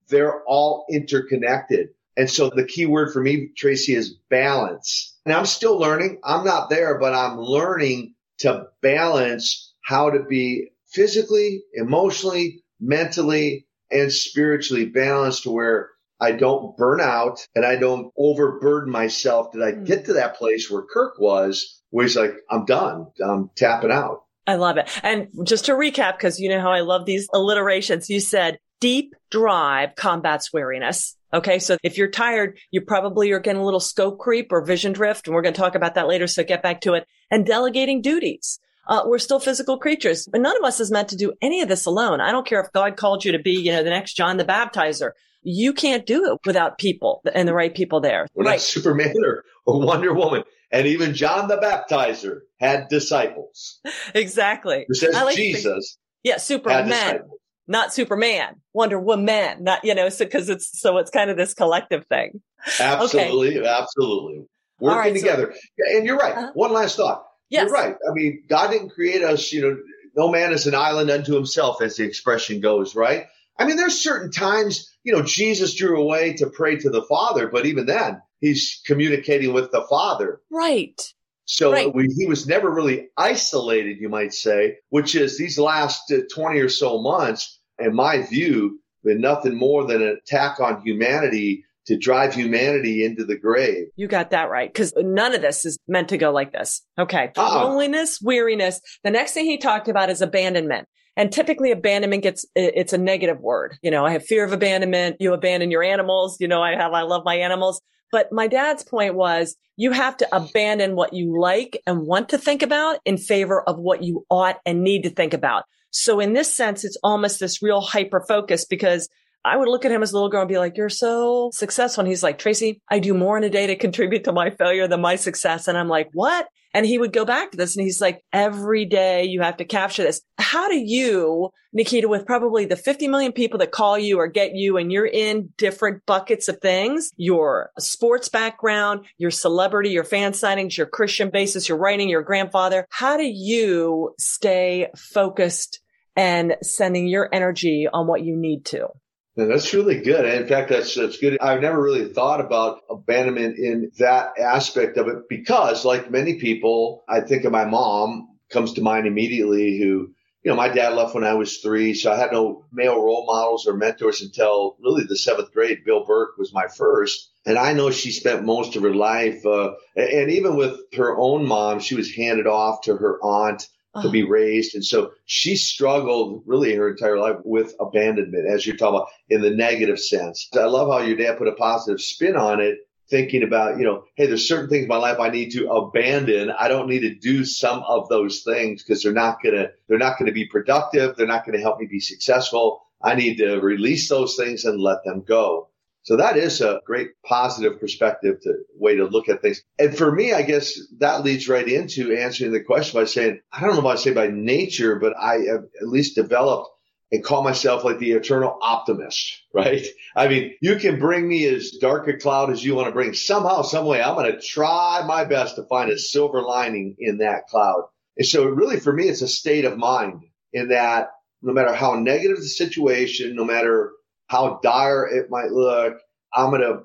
They're 0.09 0.43
all 0.43 0.85
interconnected. 0.91 1.89
And 2.17 2.29
so 2.29 2.50
the 2.50 2.65
key 2.65 2.85
word 2.85 3.13
for 3.13 3.21
me, 3.21 3.50
Tracy, 3.57 3.95
is 3.95 4.17
balance. 4.29 5.17
And 5.25 5.33
I'm 5.33 5.47
still 5.47 5.79
learning. 5.79 6.19
I'm 6.23 6.45
not 6.45 6.69
there, 6.69 7.00
but 7.00 7.15
I'm 7.15 7.39
learning 7.39 8.13
to 8.39 8.67
balance 8.81 9.73
how 9.81 10.12
to 10.12 10.21
be 10.23 10.69
physically, 10.91 11.63
emotionally, 11.73 12.63
mentally, 12.79 13.65
and 13.93 14.12
spiritually 14.12 14.85
balanced 14.85 15.43
to 15.43 15.51
where 15.51 15.91
I 16.19 16.31
don't 16.31 16.75
burn 16.77 17.01
out 17.01 17.45
and 17.55 17.65
I 17.65 17.75
don't 17.75 18.12
overburden 18.17 18.91
myself. 18.91 19.51
Did 19.51 19.63
I 19.63 19.71
hmm. 19.71 19.83
get 19.83 20.05
to 20.05 20.13
that 20.13 20.38
place 20.38 20.69
where 20.69 20.83
Kirk 20.83 21.19
was, 21.19 21.81
where 21.89 22.05
he's 22.05 22.15
like, 22.15 22.35
I'm 22.50 22.65
done. 22.65 23.07
I'm 23.24 23.50
tapping 23.55 23.91
out. 23.91 24.24
I 24.46 24.55
love 24.55 24.77
it. 24.77 24.89
And 25.03 25.29
just 25.46 25.65
to 25.65 25.74
recap, 25.74 26.18
because 26.18 26.39
you 26.39 26.50
know 26.50 26.59
how 26.59 26.72
I 26.72 26.81
love 26.81 27.05
these 27.05 27.29
alliterations, 27.33 28.09
you 28.09 28.20
said 28.20 28.59
deep 28.81 29.15
drive 29.31 29.96
combats 29.96 30.51
weariness. 30.51 31.15
Okay. 31.33 31.59
So 31.59 31.77
if 31.83 31.98
you're 31.98 32.09
tired, 32.09 32.59
you 32.70 32.81
probably 32.81 33.31
are 33.31 33.39
getting 33.39 33.61
a 33.61 33.65
little 33.65 33.79
scope 33.79 34.20
creep 34.20 34.51
or 34.51 34.63
vision 34.63 34.91
drift. 34.91 35.27
And 35.27 35.35
we're 35.35 35.41
going 35.41 35.53
to 35.53 35.59
talk 35.59 35.75
about 35.75 35.96
that 35.96 36.07
later. 36.07 36.27
So 36.27 36.44
get 36.44 36.61
back 36.61 36.81
to 36.81 36.94
it 36.94 37.07
and 37.31 37.46
delegating 37.46 38.01
duties. 38.01 38.59
Uh, 38.87 39.03
we're 39.05 39.19
still 39.19 39.39
physical 39.39 39.77
creatures, 39.77 40.27
but 40.31 40.41
none 40.41 40.57
of 40.57 40.63
us 40.63 40.79
is 40.79 40.91
meant 40.91 41.07
to 41.09 41.15
do 41.15 41.33
any 41.41 41.61
of 41.61 41.69
this 41.69 41.85
alone. 41.85 42.19
I 42.19 42.31
don't 42.31 42.46
care 42.46 42.59
if 42.59 42.72
God 42.74 42.98
called 42.98 43.24
you 43.24 43.31
to 43.31 43.39
be, 43.39 43.51
you 43.51 43.72
know, 43.72 43.83
the 43.83 43.89
next 43.89 44.13
John 44.13 44.37
the 44.37 44.46
Baptizer 44.46 45.11
you 45.43 45.74
can't 45.74 46.05
do 46.05 46.33
it 46.33 46.39
without 46.46 46.77
people 46.77 47.22
and 47.33 47.48
the 47.48 47.53
right 47.53 47.74
people 47.74 48.00
there. 48.00 48.27
We're 48.33 48.46
right. 48.46 48.51
not 48.53 48.61
Superman 48.61 49.13
or, 49.24 49.43
or 49.65 49.85
Wonder 49.85 50.13
Woman. 50.13 50.43
And 50.72 50.87
even 50.87 51.13
John 51.13 51.48
the 51.48 51.57
Baptizer 51.57 52.39
had 52.59 52.87
disciples. 52.89 53.79
Exactly. 54.15 54.85
Who 54.87 54.96
says 54.96 55.13
like 55.13 55.35
Jesus. 55.35 55.98
yeah, 56.24 56.37
Superman, 56.37 57.24
not 57.67 57.93
Superman, 57.93 58.55
Wonder 58.74 59.00
Woman, 59.00 59.63
not, 59.63 59.83
you 59.83 59.93
know, 59.93 60.09
so, 60.09 60.25
cause 60.25 60.50
it's, 60.50 60.79
so 60.79 60.98
it's 60.98 61.11
kind 61.11 61.29
of 61.29 61.37
this 61.37 61.53
collective 61.53 62.05
thing. 62.07 62.41
Absolutely. 62.79 63.59
Okay. 63.59 63.67
Absolutely. 63.67 64.46
Working 64.79 64.98
right, 64.98 65.13
together. 65.13 65.53
So, 65.53 65.98
and 65.98 66.05
you're 66.05 66.17
right. 66.17 66.35
Uh-huh. 66.35 66.51
One 66.55 66.74
last 66.74 66.98
thought. 66.98 67.24
Yes. 67.53 67.66
You're 67.66 67.72
right. 67.72 67.96
I 68.09 68.13
mean, 68.13 68.44
God 68.50 68.72
didn't 68.72 68.89
create 68.89 69.22
us, 69.22 69.53
you 69.53 69.61
know, 69.61 69.77
no 70.16 70.31
man 70.31 70.53
is 70.53 70.66
an 70.66 70.74
island 70.74 71.11
unto 71.11 71.35
himself, 71.35 71.83
as 71.83 71.98
the 71.98 72.03
expression 72.03 72.61
goes, 72.61 72.96
right? 72.96 73.27
I 73.59 73.66
mean, 73.66 73.77
there's 73.77 74.01
certain 74.01 74.31
times, 74.31 74.92
you 75.03 75.13
know, 75.13 75.22
Jesus 75.22 75.75
drew 75.75 76.01
away 76.01 76.33
to 76.33 76.48
pray 76.48 76.77
to 76.77 76.89
the 76.89 77.03
Father, 77.03 77.48
but 77.50 77.68
even 77.68 77.85
then, 77.85 78.24
he's 78.42 78.81
communicating 78.87 79.53
with 79.53 79.70
the 79.70 79.85
Father. 79.87 80.42
Right. 80.50 81.00
So 81.46 81.72
right. 81.72 81.94
we, 81.94 82.07
he 82.07 82.25
was 82.25 82.48
never 82.48 82.72
really 82.72 83.09
isolated, 83.16 84.00
you 84.00 84.09
might 84.09 84.33
say, 84.33 84.77
which 84.89 85.13
is 85.13 85.37
these 85.37 85.59
last 85.59 86.11
uh, 86.11 86.22
20 86.33 86.59
or 86.59 86.70
so 86.70 87.03
months, 87.03 87.59
in 87.77 87.94
my 87.94 88.24
view, 88.24 88.79
been 89.03 89.22
nothing 89.22 89.55
more 89.55 89.85
than 89.85 90.01
an 90.01 90.18
attack 90.18 90.59
on 90.59 90.81
humanity 90.81 91.66
to 91.87 91.98
drive 91.98 92.33
humanity 92.33 93.03
into 93.03 93.25
the 93.25 93.37
grave. 93.37 93.87
You 93.96 94.07
got 94.07 94.31
that 94.31 94.50
right. 94.50 94.74
Cause 94.74 94.93
none 94.96 95.35
of 95.35 95.41
this 95.41 95.65
is 95.65 95.77
meant 95.87 96.09
to 96.09 96.17
go 96.17 96.31
like 96.31 96.51
this. 96.51 96.81
Okay. 96.98 97.31
Uh-uh. 97.35 97.65
Loneliness, 97.65 98.19
weariness. 98.22 98.79
The 99.03 99.11
next 99.11 99.33
thing 99.33 99.46
he 99.46 99.57
talked 99.57 99.87
about 99.87 100.09
is 100.09 100.22
abandonment. 100.22 100.87
And 101.15 101.31
typically 101.31 101.72
abandonment 101.72 102.24
gets, 102.24 102.46
it's 102.55 102.93
a 102.93 102.98
negative 102.98 103.39
word. 103.39 103.77
You 103.83 103.91
know, 103.91 104.05
I 104.05 104.11
have 104.13 104.25
fear 104.25 104.43
of 104.43 104.51
abandonment. 104.51 105.17
You 105.19 105.33
abandon 105.33 105.69
your 105.69 105.83
animals. 105.83 106.37
You 106.39 106.48
know, 106.48 106.61
I 106.61 106.75
have, 106.75 106.93
I 106.93 107.01
love 107.01 107.24
my 107.24 107.35
animals. 107.35 107.81
But 108.11 108.31
my 108.31 108.48
dad's 108.48 108.83
point 108.83 109.15
was 109.15 109.55
you 109.75 109.91
have 109.91 110.17
to 110.17 110.35
abandon 110.35 110.96
what 110.96 111.13
you 111.13 111.39
like 111.39 111.81
and 111.85 112.07
want 112.07 112.29
to 112.29 112.37
think 112.37 112.61
about 112.61 113.00
in 113.05 113.17
favor 113.17 113.61
of 113.61 113.77
what 113.77 114.03
you 114.03 114.25
ought 114.29 114.57
and 114.65 114.83
need 114.83 115.03
to 115.03 115.09
think 115.09 115.33
about. 115.33 115.65
So 115.91 116.19
in 116.19 116.33
this 116.33 116.51
sense, 116.51 116.83
it's 116.83 116.98
almost 117.03 117.39
this 117.39 117.61
real 117.61 117.81
hyper 117.81 118.24
focus 118.27 118.65
because 118.65 119.09
I 119.46 119.58
would 119.58 119.68
look 119.68 119.86
at 119.86 119.92
him 119.92 120.03
as 120.03 120.12
a 120.12 120.16
little 120.16 120.29
girl 120.29 120.42
and 120.42 120.50
be 120.50 120.58
like, 120.58 120.77
you're 120.77 120.90
so 120.90 121.51
successful. 121.53 122.01
And 122.01 122.08
he's 122.08 122.24
like, 122.24 122.38
Tracy, 122.38 122.82
I 122.90 123.00
do 123.00 123.14
more 123.14 123.38
in 123.38 123.44
a 123.44 123.50
day 123.50 123.68
to 123.68 123.75
contribute 123.75 124.24
to 124.24 124.32
my 124.32 124.50
failure 124.51 124.88
than 124.88 125.01
my 125.01 125.16
success. 125.16 125.68
And 125.68 125.77
I'm 125.77 125.90
like, 125.90 126.10
what? 126.14 126.48
And 126.74 126.86
he 126.86 126.98
would 126.98 127.14
go 127.14 127.24
back 127.24 127.51
to 127.51 127.58
this 127.58 127.75
and 127.75 127.84
he's 127.84 128.01
like, 128.01 128.24
every 128.32 128.86
day 128.86 129.25
you 129.25 129.42
have 129.42 129.58
to 129.58 129.66
capture 129.66 130.01
this. 130.01 130.22
How 130.40 130.70
do 130.70 130.77
you, 130.77 131.50
Nikita, 131.72 132.08
with 132.08 132.25
probably 132.25 132.66
the 132.66 132.75
50 132.75 133.08
million 133.10 133.32
people 133.32 133.60
that 133.60 133.72
call 133.72 134.00
you 134.00 134.18
or 134.18 134.27
get 134.27 134.56
you 134.56 134.77
and 134.77 134.92
you're 134.92 135.06
in 135.06 135.50
different 135.58 136.03
buckets 136.08 136.48
of 136.48 136.60
things, 136.60 137.12
your 137.16 137.70
sports 137.77 138.27
background, 138.27 139.06
your 139.18 139.29
celebrity, 139.29 139.90
your 139.90 140.03
fan 140.03 140.32
signings, 140.32 140.75
your 140.75 140.88
Christian 140.88 141.29
basis, 141.29 141.70
your 141.70 141.77
writing, 141.77 142.10
your 142.10 142.24
grandfather. 142.24 142.88
How 142.90 143.18
do 143.18 143.25
you 143.25 144.16
stay 144.18 144.88
focused 144.98 145.79
and 146.16 146.56
sending 146.64 147.08
your 147.08 147.29
energy 147.32 147.88
on 147.92 148.08
what 148.08 148.24
you 148.24 148.36
need 148.36 148.66
to? 148.68 148.88
That's 149.35 149.74
really 149.74 150.01
good. 150.01 150.25
In 150.25 150.48
fact, 150.48 150.69
that's 150.69 150.96
that's 150.96 151.17
good. 151.17 151.37
I've 151.39 151.61
never 151.61 151.81
really 151.81 152.05
thought 152.13 152.39
about 152.39 152.81
abandonment 152.89 153.57
in 153.57 153.91
that 153.98 154.37
aspect 154.39 154.98
of 154.98 155.07
it 155.07 155.27
because, 155.27 155.85
like 155.85 156.11
many 156.11 156.39
people, 156.39 157.03
I 157.09 157.22
think 157.22 157.43
of 157.43 157.51
my 157.51 157.65
mom 157.65 158.29
comes 158.51 158.74
to 158.74 158.81
mind 158.81 159.07
immediately. 159.07 159.79
Who, 159.79 160.13
you 160.43 160.51
know, 160.51 160.55
my 160.55 160.69
dad 160.69 160.93
left 160.93 161.15
when 161.15 161.24
I 161.24 161.33
was 161.33 161.57
three, 161.57 161.96
so 161.96 162.11
I 162.11 162.17
had 162.17 162.31
no 162.31 162.65
male 162.72 163.01
role 163.01 163.25
models 163.25 163.65
or 163.65 163.74
mentors 163.74 164.22
until 164.22 164.77
really 164.79 165.05
the 165.07 165.17
seventh 165.17 165.51
grade. 165.51 165.83
Bill 165.83 166.05
Burke 166.05 166.37
was 166.37 166.53
my 166.53 166.67
first, 166.67 167.31
and 167.46 167.57
I 167.57 167.74
know 167.74 167.89
she 167.89 168.11
spent 168.11 168.46
most 168.46 168.75
of 168.75 168.83
her 168.83 168.93
life, 168.93 169.46
uh, 169.46 169.72
and 169.96 170.29
even 170.29 170.55
with 170.55 170.79
her 170.96 171.17
own 171.17 171.48
mom, 171.48 171.79
she 171.79 171.96
was 171.96 172.13
handed 172.13 172.46
off 172.46 172.81
to 172.81 172.96
her 172.96 173.17
aunt 173.24 173.67
to 174.01 174.10
be 174.10 174.24
uh-huh. 174.24 174.32
raised. 174.32 174.75
And 174.75 174.84
so 174.84 175.12
she 175.25 175.56
struggled 175.56 176.44
really 176.46 176.74
her 176.75 176.90
entire 176.90 177.20
life 177.20 177.38
with 177.44 177.75
abandonment, 177.79 178.48
as 178.48 178.66
you're 178.66 178.75
talking 178.75 178.96
about 178.96 179.10
in 179.29 179.42
the 179.42 179.51
negative 179.51 180.00
sense. 180.00 180.50
I 180.53 180.66
love 180.66 180.90
how 180.90 181.06
your 181.06 181.18
dad 181.18 181.38
put 181.38 181.48
a 181.48 181.53
positive 181.53 182.01
spin 182.01 182.36
on 182.36 182.60
it, 182.60 182.79
thinking 183.10 183.44
about, 183.44 183.77
you 183.77 183.84
know, 183.84 184.06
hey, 184.16 184.25
there's 184.25 184.48
certain 184.48 184.70
things 184.70 184.84
in 184.84 184.88
my 184.90 184.98
life 184.98 185.20
I 185.20 185.29
need 185.29 185.51
to 185.51 185.70
abandon. 185.70 186.51
I 186.51 186.68
don't 186.68 186.90
need 186.90 187.01
to 187.01 187.14
do 187.14 187.46
some 187.46 187.84
of 187.88 188.10
those 188.10 188.42
things 188.42 188.84
because 188.84 189.03
they're 189.03 189.14
not 189.14 189.44
going 189.44 189.56
to, 189.56 189.72
they're 189.88 190.00
not 190.00 190.18
going 190.18 190.27
to 190.27 190.34
be 190.34 190.46
productive. 190.46 191.16
They're 191.16 191.27
not 191.27 191.46
going 191.46 191.58
to 191.58 191.62
help 191.62 191.79
me 191.79 191.86
be 191.86 192.00
successful. 192.00 192.82
I 193.03 193.16
need 193.16 193.38
to 193.38 193.60
release 193.60 194.10
those 194.10 194.36
things 194.36 194.66
and 194.66 194.79
let 194.79 195.03
them 195.03 195.24
go. 195.27 195.70
So 196.03 196.18
that 196.18 196.37
is 196.37 196.59
a 196.59 196.81
great 196.85 197.11
positive 197.25 197.79
perspective 197.79 198.42
to 198.42 198.55
way 198.75 198.96
to 198.96 199.05
look 199.05 199.29
at 199.29 199.42
things. 199.42 199.63
And 199.79 199.98
for 199.98 200.11
me, 200.11 200.33
I 200.33 200.42
guess 200.42 200.77
that 201.00 201.24
leads 201.24 201.48
right 201.48 201.68
into 201.68 202.16
answering 202.16 202.51
the 202.51 202.61
question 202.61 203.00
by 203.00 203.05
saying, 203.05 203.39
I 203.51 203.61
don't 203.61 203.75
know 203.75 203.79
if 203.79 203.85
I 203.85 203.96
say 203.96 204.13
by 204.13 204.27
nature, 204.27 204.96
but 204.96 205.13
I 205.18 205.35
have 205.48 205.63
at 205.81 205.87
least 205.87 206.16
developed 206.16 206.70
and 207.13 207.24
call 207.24 207.44
myself 207.44 207.85
like 207.85 208.00
the 208.00 208.11
eternal 208.11 208.57
optimist, 208.61 209.44
right? 209.53 209.85
I 210.16 210.27
mean, 210.27 210.55
you 210.61 210.75
can 210.75 211.00
bring 211.00 211.27
me 211.27 211.46
as 211.46 211.72
dark 211.79 212.07
a 212.09 212.18
cloud 212.18 212.50
as 212.50 212.63
you 212.63 212.75
want 212.75 212.87
to 212.87 212.94
bring. 212.94 213.13
Somehow, 213.13 213.61
some 213.61 213.85
way, 213.85 214.01
I'm 214.01 214.16
going 214.16 214.31
to 214.31 214.42
try 214.42 215.03
my 215.07 215.24
best 215.24 215.55
to 215.55 215.63
find 215.63 215.89
a 215.89 215.98
silver 215.98 216.42
lining 216.42 216.98
in 217.00 217.20
that 217.20 217.48
cloud. 217.48 217.85
And 218.18 218.27
so 218.27 218.46
really 218.46 218.79
for 218.79 218.92
me, 218.92 219.05
it's 219.05 219.22
a 219.22 219.27
state 219.27 219.63
of 219.63 219.77
mind 219.77 220.24
in 220.51 220.68
that 220.70 221.11
no 221.42 221.53
matter 221.53 221.74
how 221.74 221.96
negative 221.96 222.37
the 222.37 222.44
situation, 222.44 223.35
no 223.35 223.46
matter 223.46 223.92
how 224.27 224.59
dire 224.64 225.05
it 225.07 225.29
might 225.29 225.51
look, 225.51 225.98
I'm 226.33 226.50
going 226.50 226.62
to 226.62 226.83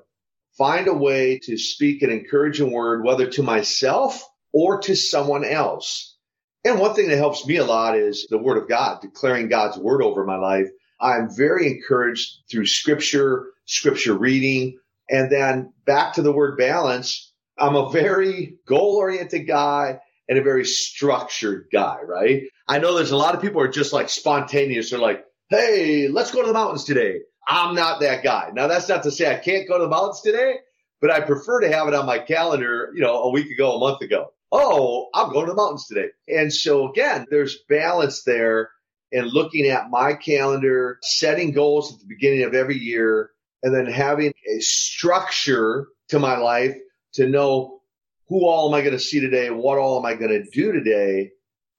find 0.57 0.87
a 0.87 0.93
way 0.93 1.39
to 1.39 1.57
speak 1.57 2.01
an 2.01 2.11
encouraging 2.11 2.71
word, 2.71 3.03
whether 3.03 3.27
to 3.27 3.43
myself 3.43 4.23
or 4.53 4.79
to 4.81 4.95
someone 4.95 5.45
else. 5.45 6.17
And 6.65 6.79
one 6.79 6.93
thing 6.93 7.07
that 7.09 7.17
helps 7.17 7.45
me 7.47 7.57
a 7.57 7.65
lot 7.65 7.97
is 7.97 8.27
the 8.29 8.37
word 8.37 8.57
of 8.57 8.67
God, 8.67 9.01
declaring 9.01 9.47
God's 9.47 9.77
word 9.77 10.01
over 10.01 10.25
my 10.25 10.35
life. 10.35 10.67
I'm 10.99 11.29
very 11.33 11.67
encouraged 11.67 12.39
through 12.51 12.65
scripture, 12.65 13.47
scripture 13.65 14.13
reading, 14.13 14.77
and 15.09 15.31
then 15.31 15.73
back 15.85 16.13
to 16.13 16.21
the 16.21 16.33
word 16.33 16.57
balance. 16.57 17.31
I'm 17.57 17.75
a 17.75 17.89
very 17.89 18.57
goal 18.67 18.97
oriented 18.97 19.47
guy 19.47 19.99
and 20.27 20.37
a 20.37 20.43
very 20.43 20.65
structured 20.65 21.67
guy, 21.71 21.97
right? 22.05 22.43
I 22.67 22.79
know 22.79 22.95
there's 22.95 23.11
a 23.11 23.17
lot 23.17 23.35
of 23.35 23.41
people 23.41 23.61
are 23.61 23.69
just 23.69 23.93
like 23.93 24.09
spontaneous. 24.09 24.89
They're 24.89 24.99
like, 24.99 25.25
Hey, 25.49 26.07
let's 26.09 26.31
go 26.31 26.41
to 26.41 26.47
the 26.47 26.53
mountains 26.53 26.83
today. 26.83 27.21
I'm 27.49 27.75
not 27.75 27.99
that 28.01 28.23
guy. 28.23 28.51
Now 28.53 28.67
that's 28.67 28.87
not 28.87 29.03
to 29.03 29.11
say 29.11 29.29
I 29.29 29.39
can't 29.39 29.67
go 29.67 29.77
to 29.77 29.83
the 29.83 29.89
mountains 29.89 30.21
today, 30.21 30.57
but 31.01 31.11
I 31.11 31.21
prefer 31.21 31.61
to 31.61 31.71
have 31.71 31.87
it 31.87 31.93
on 31.95 32.05
my 32.05 32.19
calendar, 32.19 32.91
you 32.93 33.01
know, 33.01 33.23
a 33.23 33.31
week 33.31 33.49
ago, 33.49 33.75
a 33.75 33.79
month 33.79 34.01
ago 34.01 34.31
oh, 34.51 35.09
I'm 35.13 35.31
going 35.31 35.45
to 35.45 35.51
the 35.51 35.55
mountains 35.55 35.87
today. 35.87 36.09
And 36.27 36.53
so 36.53 36.89
again, 36.89 37.25
there's 37.29 37.59
balance 37.69 38.23
there 38.23 38.71
in 39.11 39.25
looking 39.25 39.67
at 39.67 39.89
my 39.89 40.13
calendar, 40.13 40.99
setting 41.01 41.51
goals 41.51 41.93
at 41.93 41.99
the 41.99 42.05
beginning 42.07 42.43
of 42.43 42.53
every 42.53 42.77
year, 42.77 43.31
and 43.63 43.73
then 43.73 43.85
having 43.85 44.33
a 44.47 44.59
structure 44.59 45.87
to 46.09 46.19
my 46.19 46.37
life 46.37 46.77
to 47.13 47.27
know 47.27 47.81
who 48.27 48.45
all 48.45 48.69
am 48.69 48.79
I 48.79 48.81
going 48.81 48.93
to 48.93 48.99
see 48.99 49.19
today? 49.19 49.49
What 49.49 49.79
all 49.79 49.99
am 49.99 50.05
I 50.05 50.13
going 50.13 50.31
to 50.31 50.49
do 50.49 50.71
today? 50.71 51.31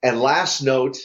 And 0.03 0.21
last 0.21 0.63
note, 0.63 0.99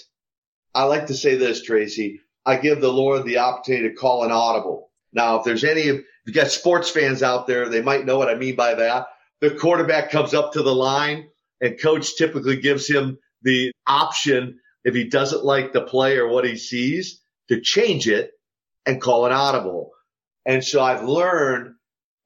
I 0.74 0.84
like 0.84 1.08
to 1.08 1.14
say 1.14 1.36
this, 1.36 1.64
Tracy. 1.64 2.22
I 2.46 2.58
give 2.58 2.82
the 2.82 2.92
Lord 2.92 3.26
the 3.26 3.40
opportunity 3.40 3.90
to 3.90 3.96
call 3.96 4.24
an 4.24 4.32
audible. 4.32 4.92
Now, 5.14 5.38
if 5.38 5.46
there's 5.46 5.64
any, 5.64 5.82
if 5.82 6.04
you 6.26 6.34
got 6.34 6.52
sports 6.52 6.90
fans 6.90 7.24
out 7.24 7.48
there, 7.48 7.70
they 7.70 7.82
might 7.82 8.06
know 8.06 8.18
what 8.18 8.30
I 8.30 8.36
mean 8.36 8.56
by 8.56 8.76
that. 8.76 9.08
The 9.42 9.52
quarterback 9.52 10.12
comes 10.12 10.34
up 10.34 10.54
to 10.54 10.62
the 10.62 10.76
line 10.76 11.30
and 11.62 11.80
coach 11.82 12.16
typically 12.18 12.58
gives 12.58 12.88
him 12.88 13.18
the 13.42 13.72
option 13.88 14.60
if 14.84 14.94
he 14.94 15.06
doesn't 15.06 15.46
like 15.46 15.74
the 15.74 15.82
play 15.82 16.18
or 16.18 16.28
what 16.28 16.46
he 16.46 16.58
sees 16.58 17.22
to 17.50 17.62
change 17.62 18.08
it 18.08 18.32
and 18.86 19.02
call 19.02 19.26
an 19.26 19.32
audible. 19.32 19.92
And 20.46 20.64
so 20.64 20.82
I've 20.82 21.04
learned 21.04 21.74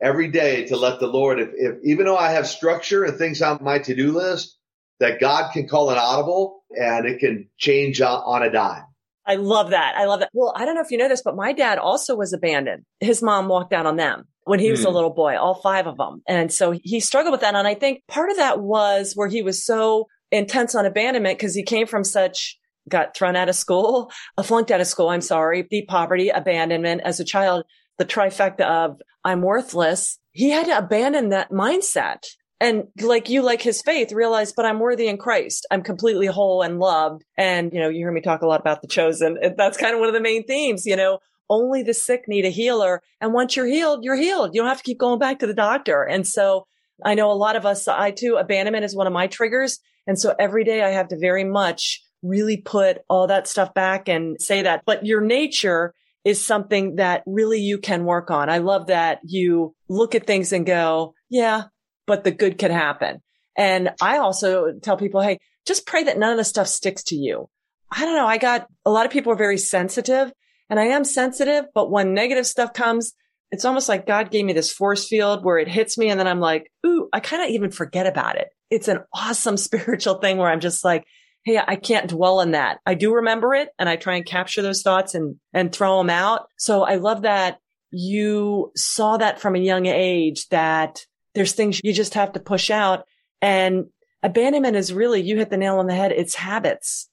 every 0.01 0.29
day 0.29 0.65
to 0.65 0.75
let 0.75 0.99
the 0.99 1.08
Lord, 1.08 1.39
if, 1.39 1.49
if 1.53 1.75
even 1.84 2.05
though 2.05 2.17
I 2.17 2.32
have 2.32 2.47
structure 2.47 3.03
and 3.03 3.17
things 3.17 3.41
on 3.41 3.60
my 3.62 3.79
to-do 3.79 4.12
list, 4.12 4.58
that 4.99 5.19
God 5.19 5.51
can 5.53 5.67
call 5.67 5.89
an 5.89 5.97
audible 5.97 6.63
and 6.71 7.05
it 7.05 7.19
can 7.19 7.49
change 7.58 8.01
on 8.01 8.43
a 8.43 8.51
dime. 8.51 8.84
I 9.30 9.36
love 9.36 9.70
that. 9.70 9.94
I 9.96 10.06
love 10.06 10.22
that. 10.22 10.32
Well, 10.34 10.54
I 10.56 10.65
don't 10.65 10.74
know 10.74 10.82
if 10.82 10.89
you 10.89 10.98
know 10.98 11.08
this, 11.08 11.22
but 11.22 11.36
my 11.36 11.54
dad 11.54 11.78
also 11.78 12.15
was 12.15 12.34
abandoned. 12.34 12.84
His 13.00 13.22
mom 13.22 13.48
walked 13.48 13.74
out 13.74 13.86
on 13.86 13.96
them 13.96 14.24
when 14.46 14.60
he 14.60 14.72
was 14.72 14.82
mm. 14.82 14.86
a 14.86 14.88
hmm. 14.89 14.96
little 14.96 15.13
boy, 15.13 15.38
all 15.38 15.54
five 15.54 15.86
of 15.86 15.98
them. 15.98 16.24
And 16.28 16.52
so 16.52 16.74
he 16.84 17.00
struggled 17.00 17.32
with 17.32 17.42
that. 17.42 17.54
And 17.54 17.68
I 17.68 17.76
think 17.76 18.02
part 18.08 18.32
of 18.32 18.38
that 18.38 18.60
was 18.60 19.13
where 19.13 19.28
he 19.28 19.44
was 19.44 19.63
so 19.63 20.08
intense 20.32 20.74
on 20.74 20.88
abandonment 20.88 21.38
because 21.38 21.54
he 21.54 21.62
came 21.62 21.86
from 21.86 22.04
such 22.04 22.58
got 22.89 23.15
thrown 23.15 23.36
out 23.36 23.50
of 23.50 23.56
school, 23.56 24.12
a 24.36 24.44
flunked 24.44 24.72
out 24.72 24.82
of 24.82 24.88
school. 24.88 25.10
I'm 25.10 25.22
sorry, 25.22 25.62
deep 25.62 25.88
poverty, 25.88 26.30
abandonment 26.30 27.02
as 27.06 27.20
a 27.20 27.26
child, 27.26 27.65
the 28.00 28.06
trifecta 28.06 28.62
of 28.62 29.00
I'm 29.24 29.44
worthless. 29.44 30.18
He 30.32 30.50
had 30.50 30.65
to 30.65 30.78
abandon 30.80 31.30
that 31.30 31.52
mindset. 31.52 32.26
And 32.62 32.88
like 33.00 33.30
you, 33.30 33.41
like 33.41 33.62
his 33.62 33.82
faith, 33.82 34.12
realize, 34.12 34.52
but 34.52 34.65
I'm 34.65 34.80
worthy 34.80 35.08
in 35.08 35.17
Christ. 35.17 35.65
I'm 35.72 35.82
completely 35.82 36.28
whole 36.28 36.62
and 36.62 36.80
loved. 36.80 37.24
And, 37.38 37.72
you 37.72 37.80
know, 37.80 37.88
you 37.88 38.00
hear 38.00 38.12
me 38.12 38.22
talk 38.22 38.41
a 38.41 38.48
lot 38.48 38.60
about 38.60 38.82
the 38.82 38.88
chosen. 38.88 39.38
That's 39.58 39.78
kind 39.78 39.93
of 39.93 40.00
one 40.00 40.10
of 40.10 40.13
the 40.13 40.19
main 40.19 40.45
themes, 40.45 40.86
you 40.86 40.98
know, 40.98 41.19
only 41.50 41.84
the 41.84 41.93
sick 41.93 42.26
need 42.28 42.45
a 42.45 42.50
healer. 42.50 43.02
And 43.22 43.34
once 43.34 43.56
you're 43.56 43.65
healed, 43.65 44.04
you're 44.04 44.15
healed. 44.15 44.54
You 44.54 44.62
don't 44.62 44.69
have 44.69 44.80
to 44.80 44.84
keep 44.84 45.00
going 45.00 45.19
back 45.19 45.39
to 45.39 45.48
the 45.48 45.54
doctor. 45.54 46.04
And 46.04 46.28
so 46.28 46.67
I 47.04 47.15
know 47.15 47.32
a 47.32 47.34
lot 47.34 47.56
of 47.56 47.65
us, 47.65 47.88
I 47.88 48.12
too, 48.12 48.36
abandonment 48.36 48.84
is 48.84 48.95
one 48.95 49.08
of 49.08 49.13
my 49.13 49.28
triggers. 49.28 49.80
And 50.06 50.19
so 50.19 50.36
every 50.38 50.63
day 50.65 50.84
I 50.84 50.89
have 50.89 51.08
to 51.10 51.17
very 51.17 51.45
much 51.45 52.02
really 52.22 52.58
put 52.58 53.00
all 53.10 53.28
that 53.28 53.48
stuff 53.48 53.74
back 53.74 54.10
and 54.10 54.39
say 54.41 54.63
that. 54.63 54.84
But 54.86 55.06
your 55.06 55.22
nature 55.22 55.93
is 56.26 56.45
something 56.45 56.98
that 56.98 57.24
really 57.26 57.60
you 57.60 57.78
can 57.78 58.04
work 58.04 58.30
on. 58.30 58.50
I 58.50 58.58
love 58.58 58.88
that 58.88 59.19
you 59.24 59.74
look 59.88 60.15
at 60.15 60.28
things 60.28 60.52
and 60.52 60.65
go, 60.65 61.13
yeah, 61.30 61.63
but 62.10 62.24
the 62.24 62.32
good 62.32 62.58
can 62.58 62.72
happen. 62.72 63.22
And 63.56 63.91
I 64.02 64.17
also 64.17 64.74
tell 64.82 64.98
people, 64.98 65.22
Hey, 65.22 65.38
just 65.67 65.86
pray 65.86 66.04
that 66.04 66.17
none 66.17 66.32
of 66.32 66.38
the 66.38 66.43
stuff 66.43 66.67
sticks 66.67 67.04
to 67.04 67.15
you. 67.15 67.48
I 67.91 68.04
don't 68.04 68.15
know. 68.15 68.26
I 68.26 68.39
got 68.39 68.67
a 68.84 68.89
lot 68.89 69.06
of 69.06 69.12
people 69.12 69.32
are 69.32 69.38
very 69.38 69.60
sensitive 69.60 70.34
and 70.72 70.80
I 70.80 70.86
am 70.86 71.04
sensitive, 71.04 71.65
but 71.76 71.91
when 71.91 72.15
negative 72.15 72.48
stuff 72.48 72.74
comes, 72.74 73.13
it's 73.52 73.65
almost 73.65 73.88
like 73.88 74.08
God 74.08 74.32
gave 74.32 74.43
me 74.43 74.54
this 74.54 74.74
force 74.74 75.08
field 75.08 75.45
where 75.45 75.60
it 75.60 75.67
hits 75.67 75.98
me. 76.00 76.10
And 76.10 76.19
then 76.19 76.28
I'm 76.28 76.39
like, 76.39 76.72
Ooh, 76.84 77.10
I 77.13 77.19
kind 77.19 77.43
of 77.43 77.50
even 77.50 77.69
forget 77.69 78.08
about 78.08 78.38
it. 78.38 78.48
It's 78.72 78.88
an 78.88 79.04
awesome 79.13 79.58
spiritual 79.67 80.15
thing 80.15 80.38
where 80.38 80.50
I'm 80.50 80.62
just 80.62 80.84
like, 80.84 81.06
Hey, 81.45 81.62
I 81.63 81.76
can't 81.76 82.10
dwell 82.10 82.39
on 82.39 82.52
that. 82.52 82.80
I 82.88 82.95
do 82.95 83.13
remember 83.13 83.54
it 83.54 83.69
and 83.78 83.88
I 83.88 83.98
try 83.98 84.15
and 84.15 84.26
capture 84.26 84.63
those 84.63 84.82
thoughts 84.82 85.13
and, 85.13 85.36
and 85.54 85.72
throw 85.72 86.00
them 86.00 86.10
out. 86.10 86.48
So 86.58 86.82
I 86.82 86.95
love 86.95 87.22
that 87.22 87.60
you 87.91 88.72
saw 88.76 89.17
that 89.17 89.39
from 89.39 89.56
a 89.56 89.60
young 89.60 89.86
age 89.86 90.48
that 90.50 91.06
there's 91.36 91.54
things 91.54 91.80
you 91.84 91.94
just 91.94 92.13
have 92.15 92.34
to 92.34 92.39
push 92.39 92.70
out. 92.70 93.06
And 93.42 93.86
abandonment 94.24 94.76
is 94.76 94.94
really, 94.94 95.22
you 95.22 95.38
hit 95.38 95.50
the 95.50 95.58
nail 95.58 95.78
on 95.78 95.88
the 95.88 95.96
head. 95.96 96.12
It's 96.12 96.36
habits. 96.36 97.10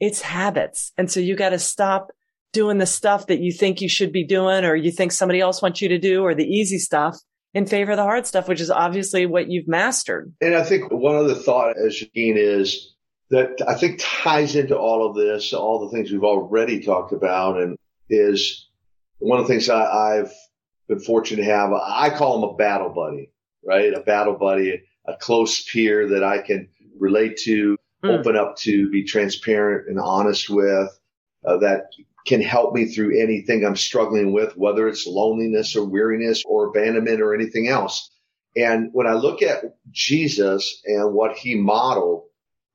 It's 0.00 0.20
habits. 0.20 0.92
And 0.96 1.10
so 1.10 1.20
you 1.20 1.36
got 1.36 1.50
to 1.50 1.58
stop 1.58 2.10
doing 2.52 2.78
the 2.78 2.86
stuff 2.86 3.28
that 3.28 3.40
you 3.40 3.52
think 3.52 3.80
you 3.80 3.88
should 3.88 4.12
be 4.12 4.24
doing 4.24 4.64
or 4.64 4.74
you 4.74 4.90
think 4.90 5.12
somebody 5.12 5.40
else 5.40 5.62
wants 5.62 5.80
you 5.80 5.88
to 5.88 5.98
do 5.98 6.22
or 6.22 6.34
the 6.34 6.44
easy 6.44 6.78
stuff 6.78 7.18
in 7.54 7.66
favor 7.66 7.92
of 7.92 7.96
the 7.96 8.02
hard 8.02 8.26
stuff, 8.26 8.48
which 8.48 8.60
is 8.60 8.70
obviously 8.70 9.26
what 9.26 9.48
you've 9.48 9.68
mastered. 9.68 10.32
And 10.40 10.54
I 10.54 10.62
think 10.62 10.90
one 10.90 11.16
other 11.16 11.34
thought, 11.34 11.76
uh, 11.76 11.86
as 11.86 11.94
Shakeen, 11.94 12.36
is 12.36 12.94
that 13.30 13.62
I 13.66 13.74
think 13.74 14.00
ties 14.00 14.56
into 14.56 14.76
all 14.76 15.08
of 15.08 15.16
this, 15.16 15.52
all 15.52 15.86
the 15.86 15.96
things 15.96 16.10
we've 16.10 16.24
already 16.24 16.80
talked 16.80 17.12
about, 17.12 17.60
and 17.60 17.76
is 18.08 18.68
one 19.18 19.38
of 19.38 19.46
the 19.46 19.52
things 19.52 19.68
I, 19.68 20.16
have 20.16 20.32
been 20.88 21.00
fortunate 21.00 21.44
to 21.44 21.50
have. 21.50 21.72
I 21.72 22.10
call 22.10 22.38
him 22.38 22.50
a 22.50 22.56
battle 22.56 22.90
buddy, 22.90 23.30
right? 23.64 23.92
A 23.94 24.00
battle 24.00 24.34
buddy, 24.34 24.82
a 25.06 25.16
close 25.16 25.62
peer 25.64 26.08
that 26.08 26.24
I 26.24 26.38
can 26.38 26.68
relate 26.98 27.36
to, 27.44 27.76
mm. 28.04 28.18
open 28.18 28.36
up 28.36 28.56
to, 28.58 28.90
be 28.90 29.04
transparent 29.04 29.88
and 29.88 29.98
honest 29.98 30.50
with, 30.50 30.88
uh, 31.44 31.56
that 31.58 31.86
can 32.26 32.42
help 32.42 32.74
me 32.74 32.86
through 32.86 33.20
anything 33.20 33.64
I'm 33.64 33.76
struggling 33.76 34.32
with, 34.32 34.56
whether 34.56 34.88
it's 34.88 35.06
loneliness 35.06 35.74
or 35.74 35.84
weariness 35.84 36.42
or 36.46 36.66
abandonment 36.66 37.20
or 37.20 37.34
anything 37.34 37.68
else. 37.68 38.10
And 38.56 38.90
when 38.92 39.06
I 39.06 39.14
look 39.14 39.42
at 39.42 39.62
Jesus 39.90 40.82
and 40.84 41.14
what 41.14 41.36
he 41.36 41.54
modeled, 41.54 42.24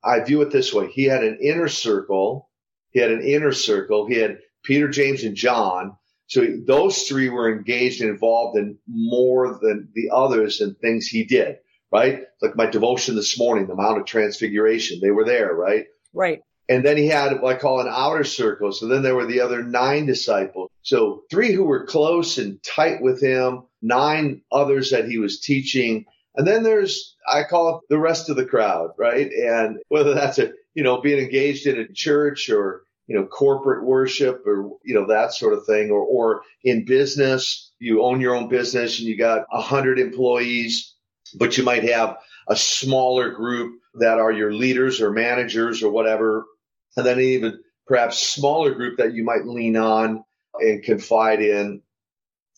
I 0.02 0.20
view 0.20 0.42
it 0.42 0.50
this 0.50 0.72
way. 0.72 0.88
He 0.88 1.04
had 1.04 1.24
an 1.24 1.38
inner 1.40 1.68
circle. 1.68 2.48
He 2.90 3.00
had 3.00 3.10
an 3.10 3.22
inner 3.22 3.52
circle. 3.52 4.06
He 4.06 4.16
had 4.16 4.38
Peter, 4.62 4.88
James, 4.88 5.24
and 5.24 5.36
John. 5.36 5.96
So 6.28 6.44
those 6.66 7.02
three 7.02 7.28
were 7.28 7.52
engaged 7.52 8.00
and 8.00 8.10
involved 8.10 8.58
in 8.58 8.78
more 8.88 9.58
than 9.62 9.88
the 9.94 10.10
others 10.12 10.60
and 10.60 10.76
things 10.78 11.06
he 11.06 11.24
did, 11.24 11.58
right? 11.92 12.22
Like 12.42 12.56
my 12.56 12.66
devotion 12.66 13.14
this 13.14 13.38
morning, 13.38 13.66
the 13.66 13.76
Mount 13.76 14.00
of 14.00 14.06
Transfiguration, 14.06 14.98
they 15.00 15.12
were 15.12 15.24
there, 15.24 15.54
right? 15.54 15.86
Right. 16.12 16.40
And 16.68 16.84
then 16.84 16.96
he 16.96 17.06
had 17.06 17.40
what 17.40 17.54
I 17.54 17.58
call 17.60 17.80
an 17.80 17.86
outer 17.88 18.24
circle. 18.24 18.72
So 18.72 18.88
then 18.88 19.02
there 19.02 19.14
were 19.14 19.26
the 19.26 19.40
other 19.40 19.62
nine 19.62 20.06
disciples. 20.06 20.70
So 20.82 21.22
three 21.30 21.52
who 21.52 21.64
were 21.64 21.86
close 21.86 22.38
and 22.38 22.60
tight 22.64 23.00
with 23.00 23.22
him, 23.22 23.62
nine 23.80 24.42
others 24.50 24.90
that 24.90 25.08
he 25.08 25.18
was 25.18 25.40
teaching. 25.40 26.06
And 26.34 26.44
then 26.44 26.64
there's, 26.64 27.14
I 27.28 27.44
call 27.44 27.76
it 27.76 27.82
the 27.88 28.00
rest 28.00 28.30
of 28.30 28.36
the 28.36 28.46
crowd, 28.46 28.90
right? 28.98 29.30
And 29.30 29.78
whether 29.88 30.14
that's 30.14 30.40
a, 30.40 30.50
you 30.74 30.82
know, 30.82 31.00
being 31.00 31.22
engaged 31.22 31.68
in 31.68 31.78
a 31.78 31.86
church 31.86 32.50
or, 32.50 32.82
you 33.06 33.16
know, 33.16 33.26
corporate 33.26 33.84
worship 33.84 34.42
or, 34.46 34.70
you 34.84 34.94
know, 34.94 35.06
that 35.06 35.32
sort 35.32 35.52
of 35.54 35.66
thing, 35.66 35.90
or, 35.90 36.00
or 36.00 36.42
in 36.64 36.84
business, 36.84 37.72
you 37.78 38.02
own 38.02 38.20
your 38.20 38.34
own 38.34 38.48
business 38.48 38.98
and 38.98 39.08
you 39.08 39.16
got 39.16 39.46
a 39.52 39.60
hundred 39.60 39.98
employees, 39.98 40.94
but 41.38 41.58
you 41.58 41.64
might 41.64 41.84
have 41.84 42.18
a 42.48 42.56
smaller 42.56 43.30
group 43.30 43.80
that 43.94 44.18
are 44.18 44.32
your 44.32 44.52
leaders 44.52 45.00
or 45.00 45.10
managers 45.12 45.82
or 45.82 45.90
whatever 45.90 46.46
and 46.96 47.06
then 47.06 47.20
even 47.20 47.60
perhaps 47.86 48.18
smaller 48.18 48.74
group 48.74 48.98
that 48.98 49.14
you 49.14 49.24
might 49.24 49.46
lean 49.46 49.76
on 49.76 50.24
and 50.60 50.82
confide 50.82 51.40
in. 51.40 51.82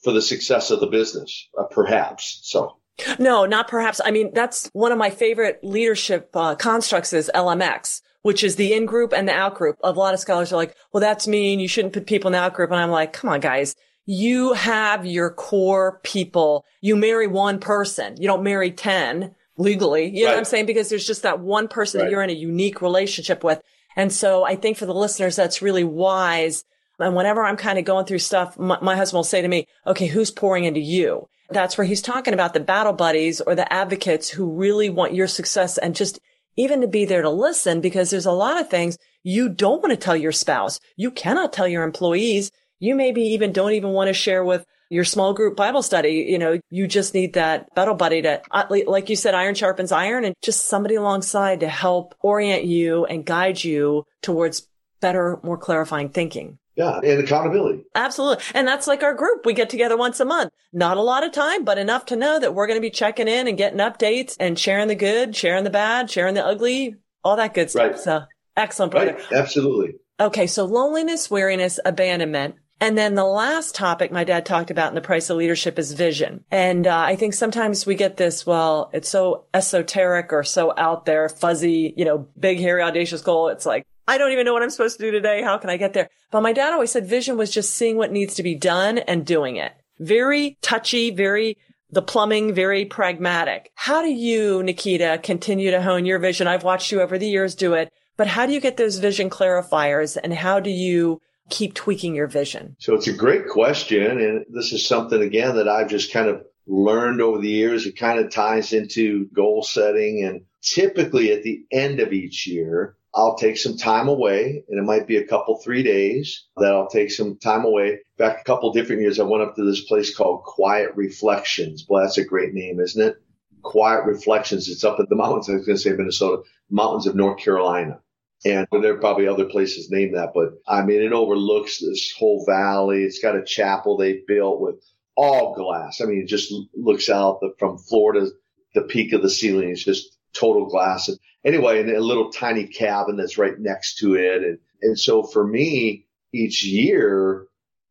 for 0.04 0.12
the 0.12 0.22
success 0.22 0.70
of 0.70 0.80
the 0.80 0.86
business, 0.86 1.48
uh, 1.58 1.64
perhaps. 1.64 2.40
So. 2.44 2.76
No, 3.18 3.46
not 3.46 3.68
perhaps. 3.68 4.00
I 4.04 4.10
mean, 4.10 4.32
that's 4.34 4.68
one 4.72 4.92
of 4.92 4.98
my 4.98 5.10
favorite 5.10 5.60
leadership 5.62 6.30
uh, 6.34 6.54
constructs 6.54 7.12
is 7.12 7.30
LMX, 7.34 8.00
which 8.22 8.42
is 8.42 8.56
the 8.56 8.72
in 8.72 8.86
group 8.86 9.12
and 9.12 9.28
the 9.28 9.32
out 9.32 9.54
group. 9.54 9.76
A 9.82 9.92
lot 9.92 10.14
of 10.14 10.20
scholars 10.20 10.52
are 10.52 10.56
like, 10.56 10.76
well, 10.92 11.00
that's 11.00 11.28
mean. 11.28 11.60
You 11.60 11.68
shouldn't 11.68 11.94
put 11.94 12.06
people 12.06 12.28
in 12.28 12.32
the 12.32 12.38
out 12.38 12.54
group. 12.54 12.70
And 12.70 12.80
I'm 12.80 12.90
like, 12.90 13.12
come 13.12 13.30
on, 13.30 13.40
guys. 13.40 13.74
You 14.06 14.54
have 14.54 15.04
your 15.04 15.30
core 15.30 16.00
people. 16.02 16.64
You 16.80 16.96
marry 16.96 17.26
one 17.26 17.60
person. 17.60 18.16
You 18.18 18.26
don't 18.26 18.42
marry 18.42 18.70
10 18.70 19.34
legally. 19.58 20.08
You 20.08 20.24
know 20.24 20.30
what 20.30 20.38
I'm 20.38 20.44
saying? 20.44 20.66
Because 20.66 20.88
there's 20.88 21.06
just 21.06 21.24
that 21.24 21.40
one 21.40 21.68
person 21.68 22.00
right. 22.00 22.06
that 22.06 22.10
you're 22.10 22.22
in 22.22 22.30
a 22.30 22.34
unique 22.34 22.80
relationship 22.80 23.44
with. 23.44 23.60
And 23.96 24.12
so 24.12 24.44
I 24.44 24.56
think 24.56 24.76
for 24.76 24.86
the 24.86 24.94
listeners, 24.94 25.36
that's 25.36 25.60
really 25.60 25.84
wise. 25.84 26.64
And 26.98 27.14
whenever 27.14 27.44
I'm 27.44 27.56
kind 27.56 27.78
of 27.78 27.84
going 27.84 28.06
through 28.06 28.20
stuff, 28.20 28.58
my, 28.58 28.78
my 28.80 28.96
husband 28.96 29.18
will 29.18 29.24
say 29.24 29.42
to 29.42 29.48
me, 29.48 29.66
okay, 29.86 30.06
who's 30.06 30.30
pouring 30.30 30.64
into 30.64 30.80
you? 30.80 31.28
That's 31.50 31.78
where 31.78 31.86
he's 31.86 32.02
talking 32.02 32.34
about 32.34 32.52
the 32.52 32.60
battle 32.60 32.92
buddies 32.92 33.40
or 33.40 33.54
the 33.54 33.70
advocates 33.72 34.28
who 34.28 34.52
really 34.52 34.90
want 34.90 35.14
your 35.14 35.26
success 35.26 35.78
and 35.78 35.94
just 35.94 36.18
even 36.56 36.80
to 36.80 36.88
be 36.88 37.04
there 37.04 37.22
to 37.22 37.30
listen 37.30 37.80
because 37.80 38.10
there's 38.10 38.26
a 38.26 38.32
lot 38.32 38.60
of 38.60 38.68
things 38.68 38.98
you 39.22 39.48
don't 39.48 39.82
want 39.82 39.92
to 39.92 39.96
tell 39.96 40.16
your 40.16 40.32
spouse. 40.32 40.80
You 40.96 41.10
cannot 41.10 41.52
tell 41.52 41.68
your 41.68 41.84
employees. 41.84 42.50
You 42.80 42.94
maybe 42.94 43.22
even 43.22 43.52
don't 43.52 43.72
even 43.72 43.90
want 43.90 44.08
to 44.08 44.12
share 44.14 44.44
with 44.44 44.64
your 44.90 45.04
small 45.04 45.34
group 45.34 45.56
Bible 45.56 45.82
study. 45.82 46.26
You 46.28 46.38
know, 46.38 46.60
you 46.70 46.86
just 46.86 47.14
need 47.14 47.34
that 47.34 47.72
battle 47.74 47.94
buddy 47.94 48.22
to, 48.22 48.42
uh, 48.50 48.64
like 48.86 49.08
you 49.08 49.16
said, 49.16 49.34
iron 49.34 49.54
sharpens 49.54 49.92
iron 49.92 50.24
and 50.24 50.34
just 50.42 50.66
somebody 50.66 50.96
alongside 50.96 51.60
to 51.60 51.68
help 51.68 52.14
orient 52.20 52.64
you 52.64 53.04
and 53.04 53.24
guide 53.24 53.62
you 53.62 54.04
towards 54.22 54.66
better, 55.00 55.38
more 55.42 55.58
clarifying 55.58 56.08
thinking. 56.08 56.58
Yeah, 56.78 57.00
and 57.00 57.20
accountability. 57.20 57.82
Absolutely. 57.96 58.44
And 58.54 58.66
that's 58.66 58.86
like 58.86 59.02
our 59.02 59.12
group. 59.12 59.44
We 59.44 59.52
get 59.52 59.68
together 59.68 59.96
once 59.96 60.20
a 60.20 60.24
month. 60.24 60.52
Not 60.72 60.96
a 60.96 61.02
lot 61.02 61.24
of 61.24 61.32
time, 61.32 61.64
but 61.64 61.76
enough 61.76 62.06
to 62.06 62.16
know 62.16 62.38
that 62.38 62.54
we're 62.54 62.68
going 62.68 62.76
to 62.76 62.80
be 62.80 62.88
checking 62.88 63.26
in 63.26 63.48
and 63.48 63.58
getting 63.58 63.80
updates 63.80 64.36
and 64.38 64.56
sharing 64.56 64.86
the 64.86 64.94
good, 64.94 65.34
sharing 65.34 65.64
the 65.64 65.70
bad, 65.70 66.08
sharing 66.08 66.34
the 66.34 66.46
ugly, 66.46 66.94
all 67.24 67.34
that 67.34 67.52
good 67.52 67.68
stuff. 67.68 67.90
Right. 67.90 67.98
So 67.98 68.22
excellent, 68.56 68.92
brother. 68.92 69.14
Right. 69.14 69.32
Absolutely. 69.32 69.96
Okay. 70.20 70.46
So 70.46 70.66
loneliness, 70.66 71.28
weariness, 71.28 71.80
abandonment. 71.84 72.54
And 72.80 72.96
then 72.96 73.16
the 73.16 73.24
last 73.24 73.74
topic 73.74 74.12
my 74.12 74.22
dad 74.22 74.46
talked 74.46 74.70
about 74.70 74.90
in 74.90 74.94
the 74.94 75.00
price 75.00 75.30
of 75.30 75.36
leadership 75.36 75.80
is 75.80 75.92
vision. 75.94 76.44
And 76.48 76.86
uh, 76.86 76.96
I 76.96 77.16
think 77.16 77.34
sometimes 77.34 77.86
we 77.86 77.96
get 77.96 78.16
this, 78.16 78.46
well, 78.46 78.88
it's 78.92 79.08
so 79.08 79.46
esoteric 79.52 80.32
or 80.32 80.44
so 80.44 80.72
out 80.76 81.04
there, 81.04 81.28
fuzzy, 81.28 81.92
you 81.96 82.04
know, 82.04 82.28
big, 82.38 82.60
hairy, 82.60 82.82
audacious 82.82 83.20
goal. 83.20 83.48
It's 83.48 83.66
like, 83.66 83.84
I 84.08 84.16
don't 84.16 84.32
even 84.32 84.46
know 84.46 84.54
what 84.54 84.62
I'm 84.62 84.70
supposed 84.70 84.96
to 84.96 85.04
do 85.04 85.10
today. 85.10 85.42
How 85.42 85.58
can 85.58 85.68
I 85.68 85.76
get 85.76 85.92
there? 85.92 86.08
But 86.30 86.40
my 86.40 86.54
dad 86.54 86.72
always 86.72 86.90
said 86.90 87.06
vision 87.06 87.36
was 87.36 87.50
just 87.50 87.74
seeing 87.74 87.98
what 87.98 88.10
needs 88.10 88.34
to 88.36 88.42
be 88.42 88.54
done 88.54 88.96
and 88.96 89.26
doing 89.26 89.56
it. 89.56 89.72
Very 90.00 90.56
touchy, 90.62 91.10
very 91.10 91.58
the 91.90 92.02
plumbing, 92.02 92.54
very 92.54 92.86
pragmatic. 92.86 93.70
How 93.74 94.00
do 94.00 94.10
you, 94.10 94.62
Nikita, 94.62 95.20
continue 95.22 95.70
to 95.70 95.82
hone 95.82 96.06
your 96.06 96.18
vision? 96.18 96.46
I've 96.46 96.64
watched 96.64 96.90
you 96.90 97.02
over 97.02 97.18
the 97.18 97.28
years 97.28 97.54
do 97.54 97.74
it, 97.74 97.92
but 98.16 98.26
how 98.26 98.46
do 98.46 98.52
you 98.52 98.60
get 98.60 98.78
those 98.78 98.98
vision 98.98 99.28
clarifiers 99.28 100.16
and 100.22 100.32
how 100.32 100.58
do 100.58 100.70
you 100.70 101.20
keep 101.50 101.74
tweaking 101.74 102.14
your 102.14 102.26
vision? 102.26 102.76
So 102.78 102.94
it's 102.94 103.08
a 103.08 103.12
great 103.12 103.48
question. 103.48 104.20
And 104.20 104.44
this 104.50 104.72
is 104.72 104.86
something, 104.86 105.20
again, 105.20 105.56
that 105.56 105.68
I've 105.68 105.88
just 105.88 106.12
kind 106.12 106.28
of 106.28 106.42
learned 106.66 107.20
over 107.20 107.38
the 107.38 107.48
years. 107.48 107.86
It 107.86 107.98
kind 107.98 108.18
of 108.18 108.30
ties 108.30 108.72
into 108.72 109.26
goal 109.34 109.62
setting. 109.62 110.24
And 110.24 110.42
typically 110.62 111.32
at 111.32 111.42
the 111.42 111.64
end 111.70 112.00
of 112.00 112.12
each 112.12 112.46
year, 112.46 112.96
I'll 113.14 113.36
take 113.36 113.56
some 113.56 113.76
time 113.76 114.08
away 114.08 114.64
and 114.68 114.78
it 114.78 114.84
might 114.84 115.06
be 115.06 115.16
a 115.16 115.26
couple, 115.26 115.58
three 115.58 115.82
days 115.82 116.46
that 116.56 116.72
I'll 116.72 116.88
take 116.88 117.10
some 117.10 117.38
time 117.38 117.64
away. 117.64 118.00
Back 118.16 118.40
a 118.40 118.44
couple 118.44 118.72
different 118.72 119.02
years, 119.02 119.18
I 119.18 119.24
went 119.24 119.42
up 119.42 119.56
to 119.56 119.64
this 119.64 119.84
place 119.84 120.14
called 120.14 120.44
Quiet 120.44 120.92
Reflections. 120.94 121.86
Well, 121.88 122.02
that's 122.02 122.18
a 122.18 122.24
great 122.24 122.52
name, 122.52 122.80
isn't 122.80 123.02
it? 123.02 123.16
Quiet 123.62 124.04
Reflections. 124.04 124.68
It's 124.68 124.84
up 124.84 125.00
in 125.00 125.06
the 125.08 125.16
mountains. 125.16 125.48
I 125.48 125.54
was 125.54 125.66
going 125.66 125.76
to 125.76 125.82
say 125.82 125.92
Minnesota, 125.92 126.42
mountains 126.70 127.06
of 127.06 127.16
North 127.16 127.38
Carolina. 127.38 128.00
And 128.44 128.68
there 128.70 128.94
are 128.94 129.00
probably 129.00 129.26
other 129.26 129.46
places 129.46 129.90
named 129.90 130.14
that, 130.14 130.30
but 130.32 130.50
I 130.66 130.84
mean, 130.84 131.02
it 131.02 131.12
overlooks 131.12 131.80
this 131.80 132.14
whole 132.16 132.44
valley. 132.46 133.02
It's 133.02 133.18
got 133.18 133.34
a 133.34 133.44
chapel 133.44 133.96
they 133.96 134.22
built 134.28 134.60
with 134.60 134.76
all 135.16 135.56
glass. 135.56 136.00
I 136.00 136.04
mean, 136.04 136.20
it 136.20 136.28
just 136.28 136.54
looks 136.72 137.10
out 137.10 137.40
the, 137.40 137.52
from 137.58 137.78
Florida, 137.78 138.28
the 138.74 138.82
peak 138.82 139.12
of 139.12 139.22
the 139.22 139.30
ceiling 139.30 139.70
is 139.70 139.84
just 139.84 140.16
total 140.32 140.66
glass. 140.66 141.08
And 141.08 141.18
anyway, 141.44 141.80
and 141.80 141.90
a 141.90 142.00
little 142.00 142.30
tiny 142.30 142.66
cabin 142.66 143.16
that's 143.16 143.38
right 143.38 143.58
next 143.58 143.98
to 143.98 144.14
it. 144.14 144.42
And, 144.42 144.58
and 144.82 144.98
so 144.98 145.22
for 145.22 145.46
me, 145.46 146.06
each 146.32 146.64
year, 146.64 147.46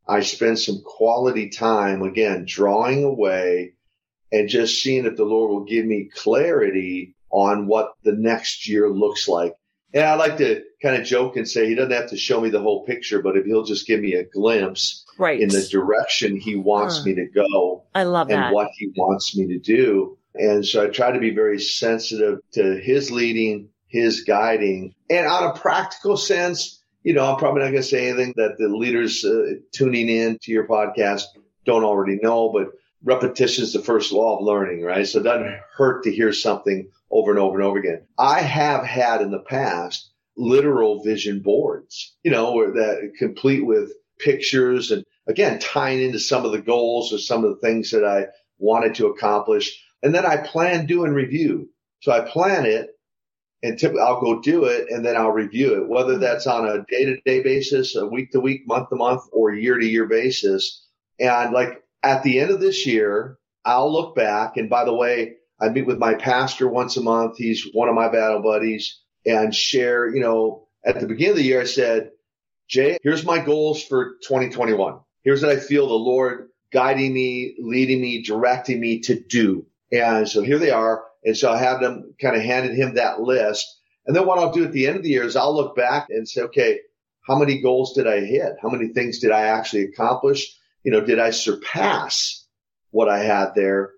I 0.06 0.20
spend 0.20 0.58
some 0.58 0.80
quality 0.84 1.50
time 1.50 2.02
again, 2.02 2.44
drawing 2.46 3.04
away 3.04 3.74
and 4.32 4.48
just 4.48 4.82
seeing 4.82 5.06
if 5.06 5.16
the 5.16 5.24
Lord 5.24 5.50
will 5.50 5.64
give 5.64 5.84
me 5.84 6.10
clarity 6.14 7.14
on 7.30 7.66
what 7.66 7.92
the 8.04 8.12
next 8.12 8.68
year 8.68 8.88
looks 8.88 9.28
like. 9.28 9.54
And 9.94 10.04
I 10.04 10.14
like 10.16 10.36
to 10.38 10.62
kind 10.82 11.00
of 11.00 11.06
joke 11.06 11.36
and 11.36 11.48
say 11.48 11.66
he 11.66 11.74
doesn't 11.74 11.92
have 11.92 12.10
to 12.10 12.16
show 12.16 12.40
me 12.40 12.50
the 12.50 12.60
whole 12.60 12.84
picture, 12.84 13.22
but 13.22 13.36
if 13.36 13.46
he'll 13.46 13.64
just 13.64 13.86
give 13.86 14.00
me 14.00 14.14
a 14.14 14.24
glimpse 14.24 15.04
right. 15.18 15.40
in 15.40 15.48
the 15.48 15.66
direction 15.70 16.36
he 16.36 16.56
wants 16.56 17.04
me 17.04 17.14
to 17.14 17.26
go, 17.26 17.84
I 17.94 18.02
love 18.02 18.30
and 18.30 18.42
that. 18.42 18.52
what 18.52 18.68
he 18.76 18.92
wants 18.96 19.34
me 19.36 19.46
to 19.48 19.58
do. 19.58 20.17
And 20.38 20.64
so 20.64 20.84
I 20.84 20.88
try 20.88 21.12
to 21.12 21.18
be 21.18 21.34
very 21.34 21.60
sensitive 21.60 22.38
to 22.52 22.78
his 22.78 23.10
leading, 23.10 23.70
his 23.86 24.22
guiding, 24.22 24.94
and 25.10 25.26
on 25.26 25.50
a 25.50 25.58
practical 25.58 26.16
sense, 26.16 26.82
you 27.02 27.14
know, 27.14 27.24
I'm 27.24 27.38
probably 27.38 27.62
not 27.62 27.70
going 27.70 27.82
to 27.82 27.88
say 27.88 28.08
anything 28.08 28.34
that 28.36 28.58
the 28.58 28.68
leaders 28.68 29.24
uh, 29.24 29.54
tuning 29.72 30.08
in 30.08 30.38
to 30.42 30.52
your 30.52 30.66
podcast 30.66 31.22
don't 31.64 31.84
already 31.84 32.18
know, 32.22 32.50
but 32.52 32.68
repetition 33.02 33.64
is 33.64 33.72
the 33.72 33.82
first 33.82 34.12
law 34.12 34.38
of 34.38 34.44
learning, 34.44 34.82
right? 34.82 35.06
So 35.06 35.20
it 35.20 35.24
doesn't 35.24 35.60
hurt 35.76 36.04
to 36.04 36.12
hear 36.12 36.32
something 36.32 36.90
over 37.10 37.30
and 37.30 37.40
over 37.40 37.58
and 37.58 37.66
over 37.66 37.78
again. 37.78 38.06
I 38.18 38.40
have 38.40 38.84
had 38.84 39.22
in 39.22 39.30
the 39.30 39.38
past 39.38 40.10
literal 40.36 41.02
vision 41.02 41.40
boards, 41.40 42.16
you 42.22 42.30
know, 42.30 42.72
that 42.72 43.12
complete 43.18 43.64
with 43.64 43.92
pictures 44.18 44.90
and 44.90 45.04
again, 45.26 45.58
tying 45.58 46.02
into 46.02 46.18
some 46.18 46.44
of 46.44 46.52
the 46.52 46.60
goals 46.60 47.12
or 47.12 47.18
some 47.18 47.44
of 47.44 47.50
the 47.50 47.60
things 47.60 47.90
that 47.90 48.04
I 48.04 48.26
wanted 48.58 48.96
to 48.96 49.06
accomplish. 49.06 49.84
And 50.02 50.14
then 50.14 50.24
I 50.24 50.36
plan, 50.36 50.86
do, 50.86 51.04
and 51.04 51.14
review. 51.14 51.70
So 52.00 52.12
I 52.12 52.20
plan 52.20 52.66
it 52.66 52.90
and 53.62 53.78
typically 53.78 54.02
I'll 54.02 54.20
go 54.20 54.40
do 54.40 54.64
it 54.64 54.86
and 54.90 55.04
then 55.04 55.16
I'll 55.16 55.32
review 55.32 55.82
it, 55.82 55.88
whether 55.88 56.12
mm-hmm. 56.12 56.20
that's 56.20 56.46
on 56.46 56.66
a 56.66 56.84
day 56.88 57.04
to 57.06 57.20
day 57.22 57.42
basis, 57.42 57.96
a 57.96 58.06
week 58.06 58.32
to 58.32 58.40
week, 58.40 58.62
month 58.66 58.90
to 58.90 58.96
month, 58.96 59.22
or 59.32 59.52
year 59.52 59.76
to 59.76 59.86
year 59.86 60.06
basis. 60.06 60.84
And 61.18 61.52
like 61.52 61.82
at 62.02 62.22
the 62.22 62.38
end 62.38 62.50
of 62.50 62.60
this 62.60 62.86
year, 62.86 63.38
I'll 63.64 63.92
look 63.92 64.14
back. 64.14 64.56
And 64.56 64.70
by 64.70 64.84
the 64.84 64.94
way, 64.94 65.34
I 65.60 65.68
meet 65.70 65.86
with 65.86 65.98
my 65.98 66.14
pastor 66.14 66.68
once 66.68 66.96
a 66.96 67.02
month. 67.02 67.36
He's 67.36 67.66
one 67.72 67.88
of 67.88 67.94
my 67.94 68.08
battle 68.08 68.42
buddies 68.42 69.00
and 69.26 69.54
share, 69.54 70.08
you 70.08 70.20
know, 70.20 70.68
at 70.84 71.00
the 71.00 71.06
beginning 71.06 71.32
of 71.32 71.36
the 71.36 71.42
year, 71.42 71.60
I 71.60 71.64
said, 71.64 72.12
Jay, 72.68 72.98
here's 73.02 73.24
my 73.24 73.38
goals 73.38 73.82
for 73.82 74.12
2021. 74.22 75.00
Here's 75.22 75.42
what 75.42 75.50
I 75.50 75.58
feel 75.58 75.88
the 75.88 75.94
Lord 75.94 76.48
guiding 76.72 77.12
me, 77.12 77.56
leading 77.58 78.00
me, 78.00 78.22
directing 78.22 78.80
me 78.80 79.00
to 79.00 79.18
do. 79.18 79.66
And 79.92 80.28
so 80.28 80.42
here 80.42 80.58
they 80.58 80.70
are. 80.70 81.04
And 81.24 81.36
so 81.36 81.50
I 81.50 81.58
have 81.58 81.80
them 81.80 82.14
kind 82.20 82.36
of 82.36 82.42
handed 82.42 82.74
him 82.76 82.94
that 82.94 83.20
list. 83.20 83.66
And 84.06 84.14
then 84.16 84.26
what 84.26 84.38
I'll 84.38 84.52
do 84.52 84.64
at 84.64 84.72
the 84.72 84.86
end 84.86 84.96
of 84.96 85.02
the 85.02 85.10
year 85.10 85.24
is 85.24 85.36
I'll 85.36 85.54
look 85.54 85.76
back 85.76 86.06
and 86.10 86.28
say, 86.28 86.42
okay, 86.42 86.80
how 87.26 87.38
many 87.38 87.60
goals 87.60 87.94
did 87.94 88.06
I 88.06 88.20
hit? 88.20 88.54
How 88.62 88.70
many 88.70 88.88
things 88.88 89.18
did 89.18 89.32
I 89.32 89.42
actually 89.42 89.84
accomplish? 89.84 90.56
You 90.82 90.92
know, 90.92 91.02
did 91.02 91.18
I 91.18 91.30
surpass 91.30 92.46
what 92.90 93.08
I 93.08 93.18
had 93.18 93.50
there? 93.54 93.90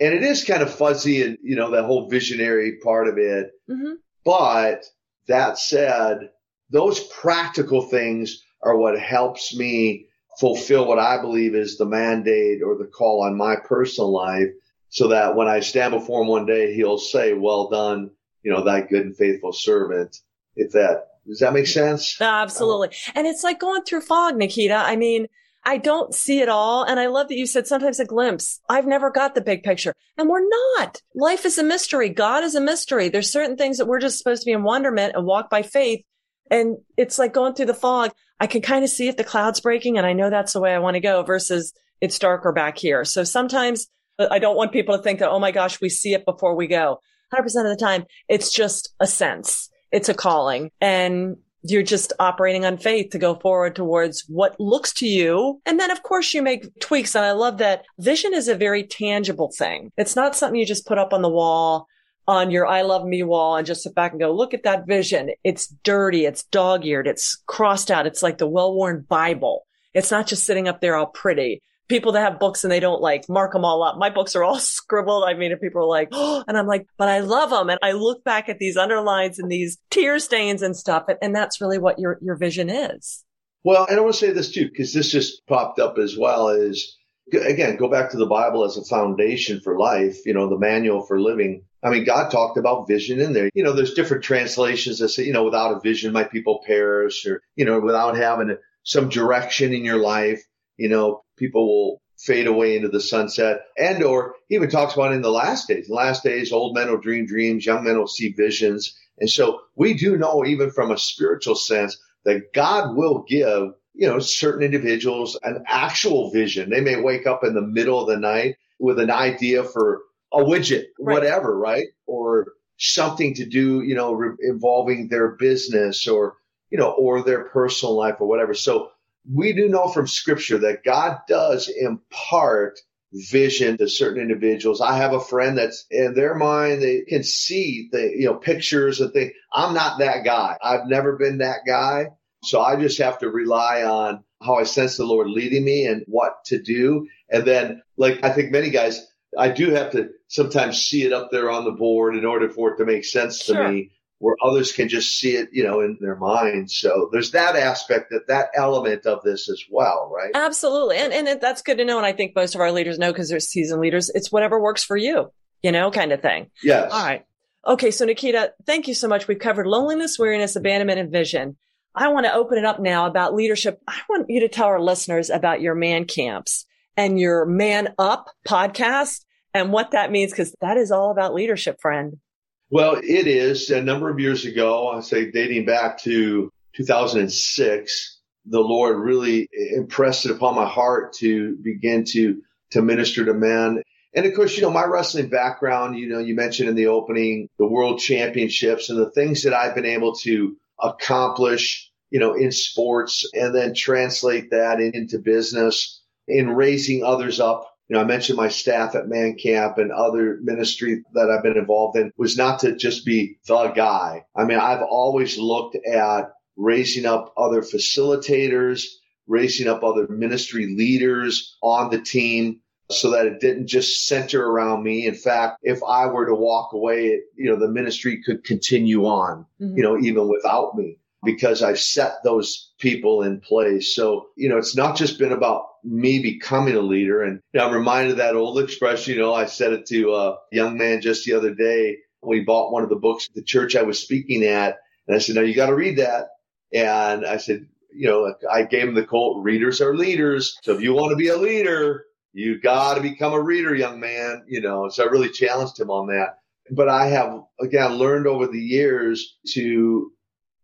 And 0.00 0.12
it 0.12 0.22
is 0.22 0.44
kind 0.44 0.62
of 0.62 0.74
fuzzy 0.74 1.22
and, 1.22 1.38
you 1.42 1.56
know, 1.56 1.70
that 1.70 1.84
whole 1.84 2.10
visionary 2.10 2.78
part 2.82 3.08
of 3.08 3.16
it. 3.16 3.52
Mm-hmm. 3.70 3.92
But 4.24 4.84
that 5.28 5.58
said, 5.58 6.30
those 6.70 7.00
practical 7.00 7.82
things 7.82 8.42
are 8.62 8.76
what 8.76 8.98
helps 8.98 9.56
me 9.56 10.08
fulfill 10.38 10.86
what 10.86 10.98
I 10.98 11.20
believe 11.20 11.54
is 11.54 11.78
the 11.78 11.86
mandate 11.86 12.62
or 12.62 12.76
the 12.76 12.90
call 12.90 13.22
on 13.22 13.36
my 13.36 13.56
personal 13.56 14.12
life 14.12 14.48
so 14.94 15.08
that 15.08 15.34
when 15.34 15.48
I 15.48 15.58
stand 15.58 15.90
before 15.90 16.22
him 16.22 16.28
one 16.28 16.46
day, 16.46 16.72
he'll 16.72 16.98
say, 16.98 17.34
well 17.34 17.68
done, 17.68 18.12
you 18.44 18.52
know, 18.52 18.62
that 18.62 18.88
good 18.88 19.04
and 19.04 19.16
faithful 19.16 19.52
servant. 19.52 20.18
If 20.54 20.70
that, 20.70 21.08
does 21.26 21.40
that 21.40 21.52
make 21.52 21.66
sense? 21.66 22.16
Absolutely. 22.20 22.90
And 23.16 23.26
it's 23.26 23.42
like 23.42 23.58
going 23.58 23.82
through 23.82 24.02
fog, 24.02 24.36
Nikita. 24.36 24.76
I 24.76 24.94
mean, 24.94 25.26
I 25.64 25.78
don't 25.78 26.14
see 26.14 26.38
it 26.38 26.48
all. 26.48 26.84
And 26.84 27.00
I 27.00 27.06
love 27.06 27.26
that 27.26 27.36
you 27.36 27.44
said 27.44 27.66
sometimes 27.66 27.98
a 27.98 28.04
glimpse. 28.04 28.60
I've 28.68 28.86
never 28.86 29.10
got 29.10 29.34
the 29.34 29.40
big 29.40 29.64
picture 29.64 29.94
and 30.16 30.28
we're 30.28 30.48
not. 30.76 31.02
Life 31.16 31.44
is 31.44 31.58
a 31.58 31.64
mystery. 31.64 32.08
God 32.08 32.44
is 32.44 32.54
a 32.54 32.60
mystery. 32.60 33.08
There's 33.08 33.32
certain 33.32 33.56
things 33.56 33.78
that 33.78 33.86
we're 33.86 33.98
just 33.98 34.18
supposed 34.18 34.42
to 34.42 34.46
be 34.46 34.52
in 34.52 34.62
wonderment 34.62 35.16
and 35.16 35.26
walk 35.26 35.50
by 35.50 35.62
faith. 35.62 36.04
And 36.52 36.76
it's 36.96 37.18
like 37.18 37.34
going 37.34 37.54
through 37.54 37.66
the 37.66 37.74
fog. 37.74 38.12
I 38.38 38.46
can 38.46 38.62
kind 38.62 38.84
of 38.84 38.90
see 38.90 39.08
if 39.08 39.16
the 39.16 39.24
cloud's 39.24 39.58
breaking 39.58 39.98
and 39.98 40.06
I 40.06 40.12
know 40.12 40.30
that's 40.30 40.52
the 40.52 40.60
way 40.60 40.72
I 40.72 40.78
want 40.78 40.94
to 40.94 41.00
go 41.00 41.24
versus 41.24 41.72
it's 42.00 42.20
darker 42.20 42.52
back 42.52 42.78
here. 42.78 43.04
So 43.04 43.24
sometimes 43.24 43.88
I 44.18 44.38
don't 44.38 44.56
want 44.56 44.72
people 44.72 44.96
to 44.96 45.02
think 45.02 45.18
that, 45.18 45.30
oh 45.30 45.38
my 45.38 45.50
gosh, 45.50 45.80
we 45.80 45.88
see 45.88 46.14
it 46.14 46.24
before 46.24 46.54
we 46.54 46.66
go. 46.66 46.98
100% 47.32 47.40
of 47.44 47.52
the 47.64 47.76
time, 47.78 48.04
it's 48.28 48.52
just 48.52 48.94
a 49.00 49.06
sense. 49.06 49.70
It's 49.90 50.08
a 50.08 50.14
calling. 50.14 50.70
And 50.80 51.36
you're 51.62 51.82
just 51.82 52.12
operating 52.18 52.64
on 52.64 52.76
faith 52.76 53.10
to 53.10 53.18
go 53.18 53.34
forward 53.36 53.74
towards 53.74 54.24
what 54.28 54.58
looks 54.60 54.92
to 54.92 55.06
you. 55.06 55.60
And 55.64 55.80
then 55.80 55.90
of 55.90 56.02
course 56.02 56.34
you 56.34 56.42
make 56.42 56.78
tweaks. 56.78 57.14
And 57.14 57.24
I 57.24 57.32
love 57.32 57.58
that 57.58 57.84
vision 57.98 58.34
is 58.34 58.48
a 58.48 58.54
very 58.54 58.84
tangible 58.84 59.50
thing. 59.56 59.90
It's 59.96 60.14
not 60.14 60.36
something 60.36 60.60
you 60.60 60.66
just 60.66 60.86
put 60.86 60.98
up 60.98 61.12
on 61.12 61.22
the 61.22 61.28
wall 61.30 61.88
on 62.26 62.50
your 62.50 62.66
I 62.66 62.82
love 62.82 63.04
me 63.04 63.22
wall 63.22 63.56
and 63.56 63.66
just 63.66 63.82
sit 63.82 63.94
back 63.94 64.12
and 64.12 64.20
go, 64.20 64.32
look 64.32 64.54
at 64.54 64.62
that 64.62 64.86
vision. 64.86 65.30
It's 65.42 65.66
dirty. 65.66 66.24
It's 66.26 66.44
dog 66.44 66.84
eared. 66.84 67.06
It's 67.06 67.42
crossed 67.46 67.90
out. 67.90 68.06
It's 68.06 68.22
like 68.22 68.38
the 68.38 68.46
well 68.46 68.74
worn 68.74 69.04
Bible. 69.08 69.66
It's 69.92 70.10
not 70.10 70.26
just 70.26 70.44
sitting 70.44 70.68
up 70.68 70.80
there 70.80 70.96
all 70.96 71.06
pretty. 71.06 71.62
People 71.88 72.12
that 72.12 72.22
have 72.22 72.38
books 72.38 72.64
and 72.64 72.72
they 72.72 72.80
don't 72.80 73.02
like 73.02 73.28
mark 73.28 73.52
them 73.52 73.64
all 73.64 73.82
up. 73.82 73.98
My 73.98 74.10
books 74.10 74.34
are 74.34 74.42
all 74.42 74.58
scribbled. 74.58 75.24
I 75.26 75.34
mean, 75.34 75.52
if 75.52 75.60
people 75.60 75.82
are 75.82 75.88
like, 75.88 76.08
oh, 76.12 76.44
and 76.46 76.56
I'm 76.56 76.66
like, 76.66 76.86
but 76.96 77.08
I 77.08 77.20
love 77.20 77.50
them. 77.50 77.70
And 77.70 77.78
I 77.82 77.92
look 77.92 78.24
back 78.24 78.48
at 78.48 78.58
these 78.58 78.76
underlines 78.76 79.38
and 79.38 79.50
these 79.50 79.78
tear 79.90 80.18
stains 80.18 80.62
and 80.62 80.76
stuff. 80.76 81.04
And, 81.08 81.18
and 81.20 81.34
that's 81.34 81.60
really 81.60 81.78
what 81.78 81.98
your, 81.98 82.18
your 82.22 82.36
vision 82.36 82.70
is. 82.70 83.24
Well, 83.64 83.86
and 83.88 83.98
I 83.98 84.00
want 84.00 84.14
to 84.14 84.20
say 84.20 84.32
this 84.32 84.50
too, 84.50 84.68
because 84.68 84.92
this 84.92 85.10
just 85.10 85.46
popped 85.46 85.78
up 85.78 85.98
as 85.98 86.16
well 86.16 86.48
is 86.48 86.96
again, 87.32 87.76
go 87.76 87.88
back 87.88 88.10
to 88.10 88.18
the 88.18 88.26
Bible 88.26 88.64
as 88.64 88.76
a 88.76 88.84
foundation 88.84 89.60
for 89.60 89.78
life, 89.78 90.18
you 90.26 90.34
know, 90.34 90.48
the 90.48 90.58
manual 90.58 91.02
for 91.02 91.18
living 91.18 91.64
I 91.84 91.90
mean, 91.90 92.04
God 92.04 92.30
talked 92.30 92.56
about 92.56 92.88
vision 92.88 93.20
in 93.20 93.34
there. 93.34 93.50
You 93.52 93.62
know, 93.62 93.74
there's 93.74 93.92
different 93.92 94.24
translations 94.24 94.98
that 94.98 95.10
say, 95.10 95.24
you 95.24 95.34
know, 95.34 95.44
without 95.44 95.76
a 95.76 95.80
vision, 95.80 96.14
my 96.14 96.24
people 96.24 96.64
perish, 96.66 97.26
or, 97.26 97.42
you 97.56 97.66
know, 97.66 97.78
without 97.78 98.16
having 98.16 98.56
some 98.84 99.10
direction 99.10 99.74
in 99.74 99.84
your 99.84 99.98
life, 99.98 100.42
you 100.76 100.88
know, 100.88 101.22
people 101.36 101.66
will 101.66 102.02
fade 102.18 102.46
away 102.46 102.76
into 102.76 102.88
the 102.88 103.00
sunset. 103.00 103.60
And, 103.76 104.02
or 104.02 104.34
he 104.48 104.54
even 104.54 104.70
talks 104.70 104.94
about 104.94 105.12
in 105.12 105.22
the 105.22 105.30
last 105.30 105.68
days, 105.68 105.88
the 105.88 105.94
last 105.94 106.22
days, 106.22 106.52
old 106.52 106.74
men 106.74 106.90
will 106.90 107.00
dream 107.00 107.26
dreams, 107.26 107.66
young 107.66 107.84
men 107.84 107.98
will 107.98 108.06
see 108.06 108.32
visions. 108.32 108.96
And 109.18 109.30
so 109.30 109.60
we 109.76 109.94
do 109.94 110.16
know, 110.16 110.44
even 110.44 110.70
from 110.70 110.90
a 110.90 110.98
spiritual 110.98 111.54
sense, 111.54 111.98
that 112.24 112.52
God 112.54 112.96
will 112.96 113.24
give, 113.28 113.72
you 113.94 114.08
know, 114.08 114.18
certain 114.18 114.62
individuals 114.62 115.38
an 115.42 115.62
actual 115.66 116.30
vision. 116.30 116.70
They 116.70 116.80
may 116.80 117.00
wake 117.00 117.26
up 117.26 117.44
in 117.44 117.54
the 117.54 117.62
middle 117.62 118.00
of 118.00 118.08
the 118.08 118.16
night 118.16 118.56
with 118.78 118.98
an 118.98 119.10
idea 119.10 119.62
for 119.62 120.02
a 120.32 120.38
widget, 120.38 120.86
right. 120.98 121.14
whatever, 121.14 121.56
right? 121.56 121.86
Or 122.06 122.46
something 122.78 123.34
to 123.34 123.44
do, 123.44 123.82
you 123.82 123.94
know, 123.94 124.14
re- 124.14 124.36
involving 124.40 125.08
their 125.08 125.36
business 125.36 126.08
or, 126.08 126.34
you 126.70 126.78
know, 126.78 126.90
or 126.90 127.22
their 127.22 127.44
personal 127.44 127.96
life 127.96 128.16
or 128.18 128.26
whatever. 128.26 128.54
So 128.54 128.90
we 129.32 129.52
do 129.52 129.68
know 129.68 129.88
from 129.88 130.06
scripture 130.06 130.58
that 130.58 130.84
God 130.84 131.18
does 131.28 131.68
impart 131.68 132.78
vision 133.12 133.78
to 133.78 133.88
certain 133.88 134.20
individuals. 134.20 134.80
I 134.80 134.96
have 134.96 135.12
a 135.12 135.20
friend 135.20 135.56
that's 135.56 135.86
in 135.90 136.14
their 136.14 136.34
mind, 136.34 136.82
they 136.82 137.02
can 137.02 137.22
see 137.22 137.88
the, 137.92 138.12
you 138.16 138.26
know, 138.26 138.34
pictures 138.34 139.00
and 139.00 139.12
think, 139.12 139.32
I'm 139.52 139.72
not 139.72 140.00
that 140.00 140.24
guy. 140.24 140.58
I've 140.62 140.86
never 140.86 141.16
been 141.16 141.38
that 141.38 141.60
guy. 141.66 142.08
So 142.42 142.60
I 142.60 142.76
just 142.76 142.98
have 142.98 143.18
to 143.20 143.30
rely 143.30 143.84
on 143.84 144.24
how 144.42 144.56
I 144.56 144.64
sense 144.64 144.96
the 144.96 145.04
Lord 145.04 145.28
leading 145.28 145.64
me 145.64 145.86
and 145.86 146.02
what 146.06 146.44
to 146.46 146.60
do. 146.60 147.06
And 147.30 147.44
then, 147.44 147.82
like 147.96 148.22
I 148.22 148.30
think 148.30 148.50
many 148.50 148.70
guys, 148.70 149.06
I 149.38 149.48
do 149.48 149.70
have 149.70 149.92
to 149.92 150.10
sometimes 150.28 150.84
see 150.84 151.04
it 151.04 151.12
up 151.12 151.30
there 151.30 151.50
on 151.50 151.64
the 151.64 151.72
board 151.72 152.16
in 152.16 152.26
order 152.26 152.50
for 152.50 152.72
it 152.72 152.78
to 152.78 152.84
make 152.84 153.04
sense 153.04 153.46
to 153.46 153.54
sure. 153.54 153.68
me 153.68 153.92
where 154.24 154.36
others 154.42 154.72
can 154.72 154.88
just 154.88 155.18
see 155.18 155.36
it, 155.36 155.50
you 155.52 155.62
know, 155.62 155.80
in 155.80 155.98
their 156.00 156.16
minds. 156.16 156.74
So 156.74 157.10
there's 157.12 157.32
that 157.32 157.56
aspect 157.56 158.08
that 158.08 158.28
that 158.28 158.48
element 158.54 159.04
of 159.04 159.22
this 159.22 159.50
as 159.50 159.62
well, 159.70 160.10
right? 160.10 160.30
Absolutely. 160.34 160.96
And, 160.96 161.12
and 161.12 161.38
that's 161.42 161.60
good 161.60 161.76
to 161.76 161.84
know. 161.84 161.98
And 161.98 162.06
I 162.06 162.14
think 162.14 162.34
most 162.34 162.54
of 162.54 162.62
our 162.62 162.72
leaders 162.72 162.98
know 162.98 163.12
because 163.12 163.28
they're 163.28 163.38
seasoned 163.38 163.82
leaders. 163.82 164.08
It's 164.14 164.32
whatever 164.32 164.58
works 164.58 164.82
for 164.82 164.96
you, 164.96 165.30
you 165.62 165.72
know, 165.72 165.90
kind 165.90 166.10
of 166.10 166.22
thing. 166.22 166.50
Yes. 166.62 166.90
All 166.90 167.04
right. 167.04 167.26
Okay. 167.66 167.90
So 167.90 168.06
Nikita, 168.06 168.54
thank 168.64 168.88
you 168.88 168.94
so 168.94 169.08
much. 169.08 169.28
We've 169.28 169.38
covered 169.38 169.66
loneliness, 169.66 170.18
weariness, 170.18 170.56
abandonment, 170.56 171.00
and 171.00 171.12
vision. 171.12 171.58
I 171.94 172.08
want 172.08 172.24
to 172.24 172.32
open 172.32 172.56
it 172.56 172.64
up 172.64 172.80
now 172.80 173.04
about 173.04 173.34
leadership. 173.34 173.78
I 173.86 174.00
want 174.08 174.30
you 174.30 174.40
to 174.40 174.48
tell 174.48 174.68
our 174.68 174.80
listeners 174.80 175.28
about 175.28 175.60
your 175.60 175.74
man 175.74 176.06
camps 176.06 176.64
and 176.96 177.20
your 177.20 177.44
man 177.44 177.92
up 177.98 178.30
podcast 178.48 179.22
and 179.52 179.70
what 179.70 179.90
that 179.90 180.10
means, 180.10 180.32
because 180.32 180.56
that 180.62 180.78
is 180.78 180.90
all 180.90 181.10
about 181.10 181.34
leadership, 181.34 181.78
friend. 181.82 182.20
Well, 182.70 182.96
it 182.96 183.26
is. 183.26 183.70
A 183.70 183.82
number 183.82 184.08
of 184.08 184.18
years 184.18 184.44
ago, 184.44 184.88
I 184.88 185.00
say 185.00 185.30
dating 185.30 185.66
back 185.66 185.98
to 186.02 186.50
2006, 186.74 188.20
the 188.46 188.60
Lord 188.60 188.98
really 188.98 189.48
impressed 189.52 190.24
it 190.24 190.32
upon 190.32 190.54
my 190.54 190.66
heart 190.66 191.12
to 191.14 191.56
begin 191.56 192.04
to 192.12 192.42
to 192.70 192.82
minister 192.82 193.24
to 193.24 193.34
men. 193.34 193.82
And 194.14 194.26
of 194.26 194.34
course, 194.34 194.56
you 194.56 194.62
know, 194.62 194.70
my 194.70 194.84
wrestling 194.84 195.28
background, 195.28 195.98
you 195.98 196.08
know, 196.08 196.18
you 196.18 196.34
mentioned 196.34 196.68
in 196.68 196.74
the 196.74 196.86
opening 196.86 197.48
the 197.58 197.66
world 197.66 198.00
championships 198.00 198.90
and 198.90 198.98
the 198.98 199.10
things 199.10 199.42
that 199.42 199.54
I've 199.54 199.74
been 199.74 199.86
able 199.86 200.14
to 200.16 200.56
accomplish, 200.80 201.90
you 202.10 202.18
know, 202.18 202.34
in 202.34 202.50
sports 202.50 203.28
and 203.34 203.54
then 203.54 203.74
translate 203.74 204.50
that 204.50 204.80
into 204.80 205.18
business 205.18 206.00
in 206.26 206.50
raising 206.50 207.04
others 207.04 207.40
up 207.40 207.73
you 207.88 207.94
know, 207.94 208.00
I 208.00 208.04
mentioned 208.04 208.36
my 208.36 208.48
staff 208.48 208.94
at 208.94 209.08
Man 209.08 209.36
Camp 209.36 209.76
and 209.78 209.92
other 209.92 210.38
ministry 210.42 211.02
that 211.12 211.30
I've 211.30 211.42
been 211.42 211.58
involved 211.58 211.98
in 211.98 212.12
was 212.16 212.36
not 212.36 212.60
to 212.60 212.74
just 212.74 213.04
be 213.04 213.38
the 213.46 213.68
guy. 213.68 214.24
I 214.34 214.44
mean, 214.44 214.58
I've 214.58 214.82
always 214.82 215.38
looked 215.38 215.76
at 215.86 216.32
raising 216.56 217.04
up 217.04 217.34
other 217.36 217.60
facilitators, 217.60 218.84
raising 219.26 219.68
up 219.68 219.82
other 219.82 220.06
ministry 220.08 220.74
leaders 220.74 221.56
on 221.62 221.90
the 221.90 222.00
team 222.00 222.60
so 222.90 223.10
that 223.10 223.26
it 223.26 223.40
didn't 223.40 223.66
just 223.66 224.06
center 224.06 224.46
around 224.46 224.82
me. 224.82 225.06
In 225.06 225.14
fact, 225.14 225.58
if 225.62 225.82
I 225.82 226.06
were 226.06 226.26
to 226.26 226.34
walk 226.34 226.72
away, 226.72 227.20
you 227.36 227.50
know, 227.50 227.56
the 227.56 227.68
ministry 227.68 228.22
could 228.24 228.44
continue 228.44 229.04
on, 229.04 229.46
mm-hmm. 229.60 229.76
you 229.76 229.82
know, 229.82 229.98
even 229.98 230.28
without 230.28 230.74
me 230.76 230.98
because 231.24 231.62
I've 231.62 231.80
set 231.80 232.16
those 232.22 232.72
people 232.78 233.22
in 233.22 233.40
place. 233.40 233.94
So, 233.94 234.26
you 234.36 234.48
know, 234.48 234.58
it's 234.58 234.76
not 234.76 234.96
just 234.96 235.18
been 235.18 235.32
about 235.32 235.64
me 235.84 236.20
becoming 236.20 236.76
a 236.76 236.80
leader. 236.80 237.22
And 237.22 237.40
you 237.52 237.60
know, 237.60 237.66
I'm 237.66 237.74
reminded 237.74 238.12
of 238.12 238.16
that 238.18 238.36
old 238.36 238.58
expression, 238.58 239.14
you 239.14 239.20
know, 239.20 239.34
I 239.34 239.46
said 239.46 239.72
it 239.72 239.86
to 239.86 240.14
a 240.14 240.38
young 240.50 240.78
man 240.78 241.00
just 241.00 241.24
the 241.24 241.34
other 241.34 241.54
day 241.54 241.98
he 242.32 242.40
bought 242.40 242.72
one 242.72 242.82
of 242.82 242.88
the 242.88 242.96
books 242.96 243.28
at 243.28 243.34
the 243.34 243.42
church 243.42 243.76
I 243.76 243.82
was 243.82 243.98
speaking 243.98 244.44
at. 244.44 244.78
And 245.06 245.14
I 245.14 245.18
said, 245.18 245.34
no, 245.34 245.42
you 245.42 245.54
got 245.54 245.66
to 245.66 245.74
read 245.74 245.98
that. 245.98 246.28
And 246.72 247.26
I 247.26 247.36
said, 247.36 247.66
you 247.92 248.08
know, 248.08 248.34
I 248.50 248.62
gave 248.62 248.88
him 248.88 248.94
the 248.94 249.04
quote, 249.04 249.44
readers 249.44 249.80
are 249.80 249.94
leaders. 249.94 250.56
So 250.62 250.72
if 250.74 250.80
you 250.80 250.94
want 250.94 251.10
to 251.10 251.16
be 251.16 251.28
a 251.28 251.36
leader, 251.36 252.04
you 252.32 252.60
got 252.60 252.94
to 252.94 253.00
become 253.00 253.32
a 253.32 253.40
reader, 253.40 253.74
young 253.74 254.00
man. 254.00 254.44
You 254.48 254.60
know, 254.60 254.88
so 254.88 255.04
I 255.04 255.08
really 255.08 255.28
challenged 255.28 255.78
him 255.78 255.90
on 255.90 256.08
that. 256.08 256.38
But 256.70 256.88
I 256.88 257.08
have, 257.08 257.42
again, 257.60 257.94
learned 257.94 258.26
over 258.26 258.46
the 258.46 258.60
years 258.60 259.36
to 259.52 260.10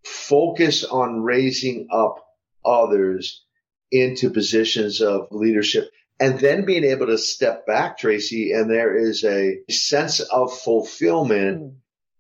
focus 0.04 0.82
on 0.84 1.22
raising 1.22 1.88
up 1.92 2.24
others 2.64 3.44
into 3.90 4.30
positions 4.30 5.00
of 5.00 5.28
leadership 5.30 5.90
and 6.20 6.38
then 6.38 6.66
being 6.66 6.84
able 6.84 7.06
to 7.06 7.16
step 7.16 7.66
back, 7.66 7.96
Tracy, 7.96 8.52
and 8.52 8.70
there 8.70 8.94
is 8.94 9.24
a 9.24 9.58
sense 9.70 10.20
of 10.20 10.56
fulfillment 10.56 11.62
mm. 11.62 11.74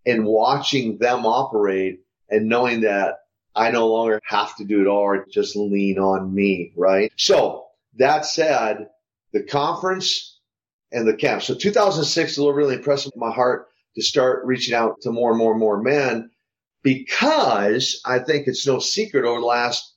in 0.06 0.24
watching 0.24 0.96
them 0.96 1.26
operate 1.26 2.00
and 2.30 2.48
knowing 2.48 2.80
that 2.80 3.16
I 3.54 3.70
no 3.70 3.88
longer 3.88 4.20
have 4.24 4.56
to 4.56 4.64
do 4.64 4.80
it 4.80 4.86
all 4.86 5.02
or 5.02 5.26
just 5.30 5.54
lean 5.54 5.98
on 5.98 6.34
me, 6.34 6.72
right? 6.76 7.12
So 7.16 7.66
that 7.98 8.24
said, 8.24 8.88
the 9.32 9.42
conference 9.42 10.38
and 10.90 11.06
the 11.06 11.14
camp. 11.14 11.42
So 11.42 11.54
2006, 11.54 12.36
the 12.36 12.42
Lord 12.42 12.56
really 12.56 12.76
impressed 12.76 13.14
my 13.16 13.30
heart 13.30 13.68
to 13.96 14.02
start 14.02 14.46
reaching 14.46 14.74
out 14.74 15.02
to 15.02 15.12
more 15.12 15.30
and 15.30 15.38
more 15.38 15.50
and 15.50 15.60
more 15.60 15.82
men 15.82 16.30
because 16.82 18.00
I 18.06 18.20
think 18.20 18.46
it's 18.46 18.66
no 18.66 18.78
secret 18.78 19.26
over 19.26 19.40
the 19.40 19.46
last 19.46 19.89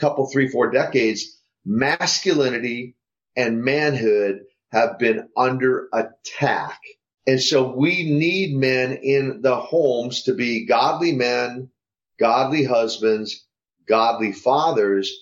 couple, 0.00 0.26
three, 0.26 0.48
four 0.48 0.70
decades, 0.70 1.38
masculinity 1.64 2.96
and 3.36 3.62
manhood 3.62 4.40
have 4.72 4.98
been 4.98 5.28
under 5.36 5.88
attack. 5.92 6.80
And 7.26 7.40
so 7.40 7.74
we 7.76 8.10
need 8.10 8.56
men 8.56 8.98
in 9.02 9.42
the 9.42 9.56
homes 9.56 10.22
to 10.24 10.34
be 10.34 10.66
godly 10.66 11.12
men, 11.12 11.70
godly 12.18 12.64
husbands, 12.64 13.46
godly 13.86 14.32
fathers, 14.32 15.12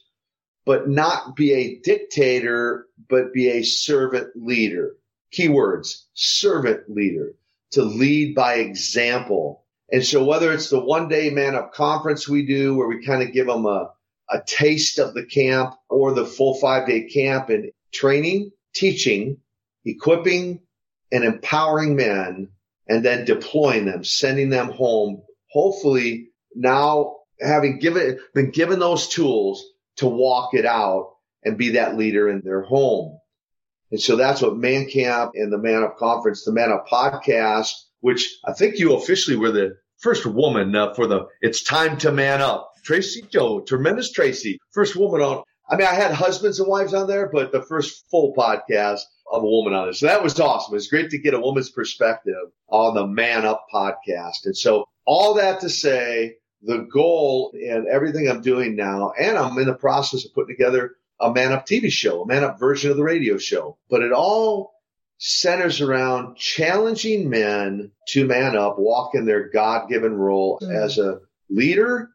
but 0.64 0.88
not 0.88 1.34
be 1.34 1.52
a 1.52 1.78
dictator, 1.80 2.86
but 3.08 3.32
be 3.32 3.48
a 3.48 3.62
servant 3.62 4.28
leader. 4.36 4.94
Keywords, 5.32 6.04
servant 6.14 6.88
leader 6.88 7.34
to 7.72 7.82
lead 7.82 8.34
by 8.34 8.54
example 8.54 9.64
and 9.90 10.04
so 10.04 10.24
whether 10.24 10.52
it's 10.52 10.70
the 10.70 10.80
one 10.80 11.08
day 11.08 11.30
man 11.30 11.54
up 11.54 11.72
conference 11.72 12.28
we 12.28 12.44
do 12.46 12.74
where 12.74 12.88
we 12.88 13.04
kind 13.04 13.22
of 13.22 13.32
give 13.32 13.46
them 13.46 13.66
a, 13.66 13.90
a 14.30 14.40
taste 14.46 14.98
of 14.98 15.14
the 15.14 15.24
camp 15.24 15.74
or 15.88 16.12
the 16.12 16.26
full 16.26 16.54
five 16.54 16.86
day 16.86 17.08
camp 17.08 17.48
and 17.48 17.70
training, 17.92 18.50
teaching, 18.74 19.38
equipping 19.84 20.60
and 21.10 21.24
empowering 21.24 21.96
men 21.96 22.48
and 22.88 23.04
then 23.04 23.24
deploying 23.24 23.86
them, 23.86 24.04
sending 24.04 24.50
them 24.50 24.70
home, 24.70 25.22
hopefully 25.50 26.28
now 26.54 27.16
having 27.40 27.78
given, 27.78 28.18
been 28.34 28.50
given 28.50 28.78
those 28.78 29.08
tools 29.08 29.64
to 29.96 30.06
walk 30.06 30.54
it 30.54 30.66
out 30.66 31.14
and 31.44 31.58
be 31.58 31.70
that 31.70 31.96
leader 31.96 32.28
in 32.28 32.42
their 32.44 32.62
home. 32.62 33.18
And 33.90 34.00
so 34.00 34.16
that's 34.16 34.42
what 34.42 34.56
Man 34.56 34.88
Camp 34.88 35.32
and 35.34 35.52
the 35.52 35.58
Man 35.58 35.82
Up 35.82 35.96
Conference, 35.96 36.44
the 36.44 36.52
Man 36.52 36.70
Up 36.70 36.86
podcast 36.88 37.72
which 38.00 38.38
I 38.44 38.52
think 38.52 38.78
you 38.78 38.94
officially 38.94 39.36
were 39.36 39.50
the 39.50 39.76
first 39.98 40.26
woman 40.26 40.74
uh, 40.74 40.94
for 40.94 41.06
the 41.06 41.26
It's 41.40 41.62
Time 41.62 41.98
to 41.98 42.12
Man 42.12 42.40
Up 42.40 42.67
Tracy 42.88 43.20
Joe, 43.28 43.60
tremendous 43.60 44.10
Tracy, 44.10 44.58
first 44.72 44.96
woman 44.96 45.20
on. 45.20 45.42
I 45.68 45.76
mean, 45.76 45.86
I 45.86 45.92
had 45.92 46.10
husbands 46.10 46.58
and 46.58 46.66
wives 46.66 46.94
on 46.94 47.06
there, 47.06 47.28
but 47.30 47.52
the 47.52 47.60
first 47.60 48.08
full 48.10 48.32
podcast 48.34 49.00
of 49.30 49.42
a 49.42 49.46
woman 49.46 49.74
on 49.74 49.88
this. 49.88 50.00
So 50.00 50.06
that 50.06 50.22
was 50.22 50.40
awesome. 50.40 50.74
It's 50.74 50.88
great 50.88 51.10
to 51.10 51.18
get 51.18 51.34
a 51.34 51.38
woman's 51.38 51.68
perspective 51.68 52.50
on 52.70 52.94
the 52.94 53.06
Man 53.06 53.44
Up 53.44 53.66
podcast. 53.70 54.46
And 54.46 54.56
so 54.56 54.86
all 55.04 55.34
that 55.34 55.60
to 55.60 55.68
say, 55.68 56.36
the 56.62 56.88
goal 56.90 57.52
and 57.52 57.86
everything 57.88 58.26
I'm 58.26 58.40
doing 58.40 58.74
now, 58.74 59.12
and 59.20 59.36
I'm 59.36 59.58
in 59.58 59.66
the 59.66 59.74
process 59.74 60.24
of 60.24 60.32
putting 60.32 60.56
together 60.56 60.92
a 61.20 61.30
Man 61.30 61.52
Up 61.52 61.66
TV 61.66 61.90
show, 61.90 62.22
a 62.22 62.26
Man 62.26 62.42
Up 62.42 62.58
version 62.58 62.90
of 62.90 62.96
the 62.96 63.04
radio 63.04 63.36
show, 63.36 63.76
but 63.90 64.00
it 64.00 64.12
all 64.12 64.72
centers 65.18 65.82
around 65.82 66.38
challenging 66.38 67.28
men 67.28 67.90
to 68.08 68.24
man 68.24 68.56
up, 68.56 68.78
walk 68.78 69.14
in 69.14 69.26
their 69.26 69.50
God 69.50 69.90
given 69.90 70.14
role 70.14 70.58
mm. 70.62 70.74
as 70.74 70.96
a 70.96 71.20
leader, 71.50 72.12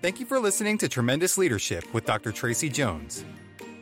Thank 0.00 0.20
you 0.20 0.26
for 0.26 0.38
listening 0.38 0.78
to 0.78 0.88
Tremendous 0.88 1.36
Leadership 1.36 1.84
with 1.92 2.06
Dr. 2.06 2.32
Tracy 2.32 2.70
Jones. 2.70 3.26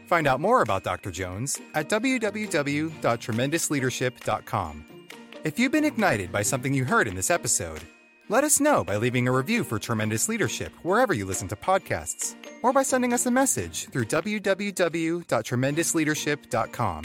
Find 0.09 0.27
out 0.27 0.41
more 0.41 0.63
about 0.63 0.83
Dr. 0.83 1.13
Jones 1.13 1.61
at 1.75 1.89
www.tremendousleadership.com. 1.89 4.85
If 5.45 5.61
you've 5.61 5.71
been 5.71 5.85
ignited 5.85 6.33
by 6.33 6.43
something 6.43 6.75
you 6.75 6.85
heard 6.85 7.07
in 7.07 7.15
this 7.15 7.31
episode, 7.31 7.83
let 8.29 8.43
us 8.43 8.59
know 8.59 8.83
by 8.83 8.97
leaving 8.97 9.29
a 9.29 9.33
review 9.33 9.63
for 9.63 9.79
Tremendous 9.79 10.29
Leadership 10.29 10.73
wherever 10.83 11.15
you 11.15 11.27
listen 11.27 11.47
to 11.47 11.55
podcasts, 11.55 12.35
or 12.65 12.73
by 12.73 12.83
sending 12.83 13.13
us 13.13 13.27
a 13.27 13.31
message 13.31 13.87
through 13.91 14.07
www.tremendousleadership.com. 14.07 17.05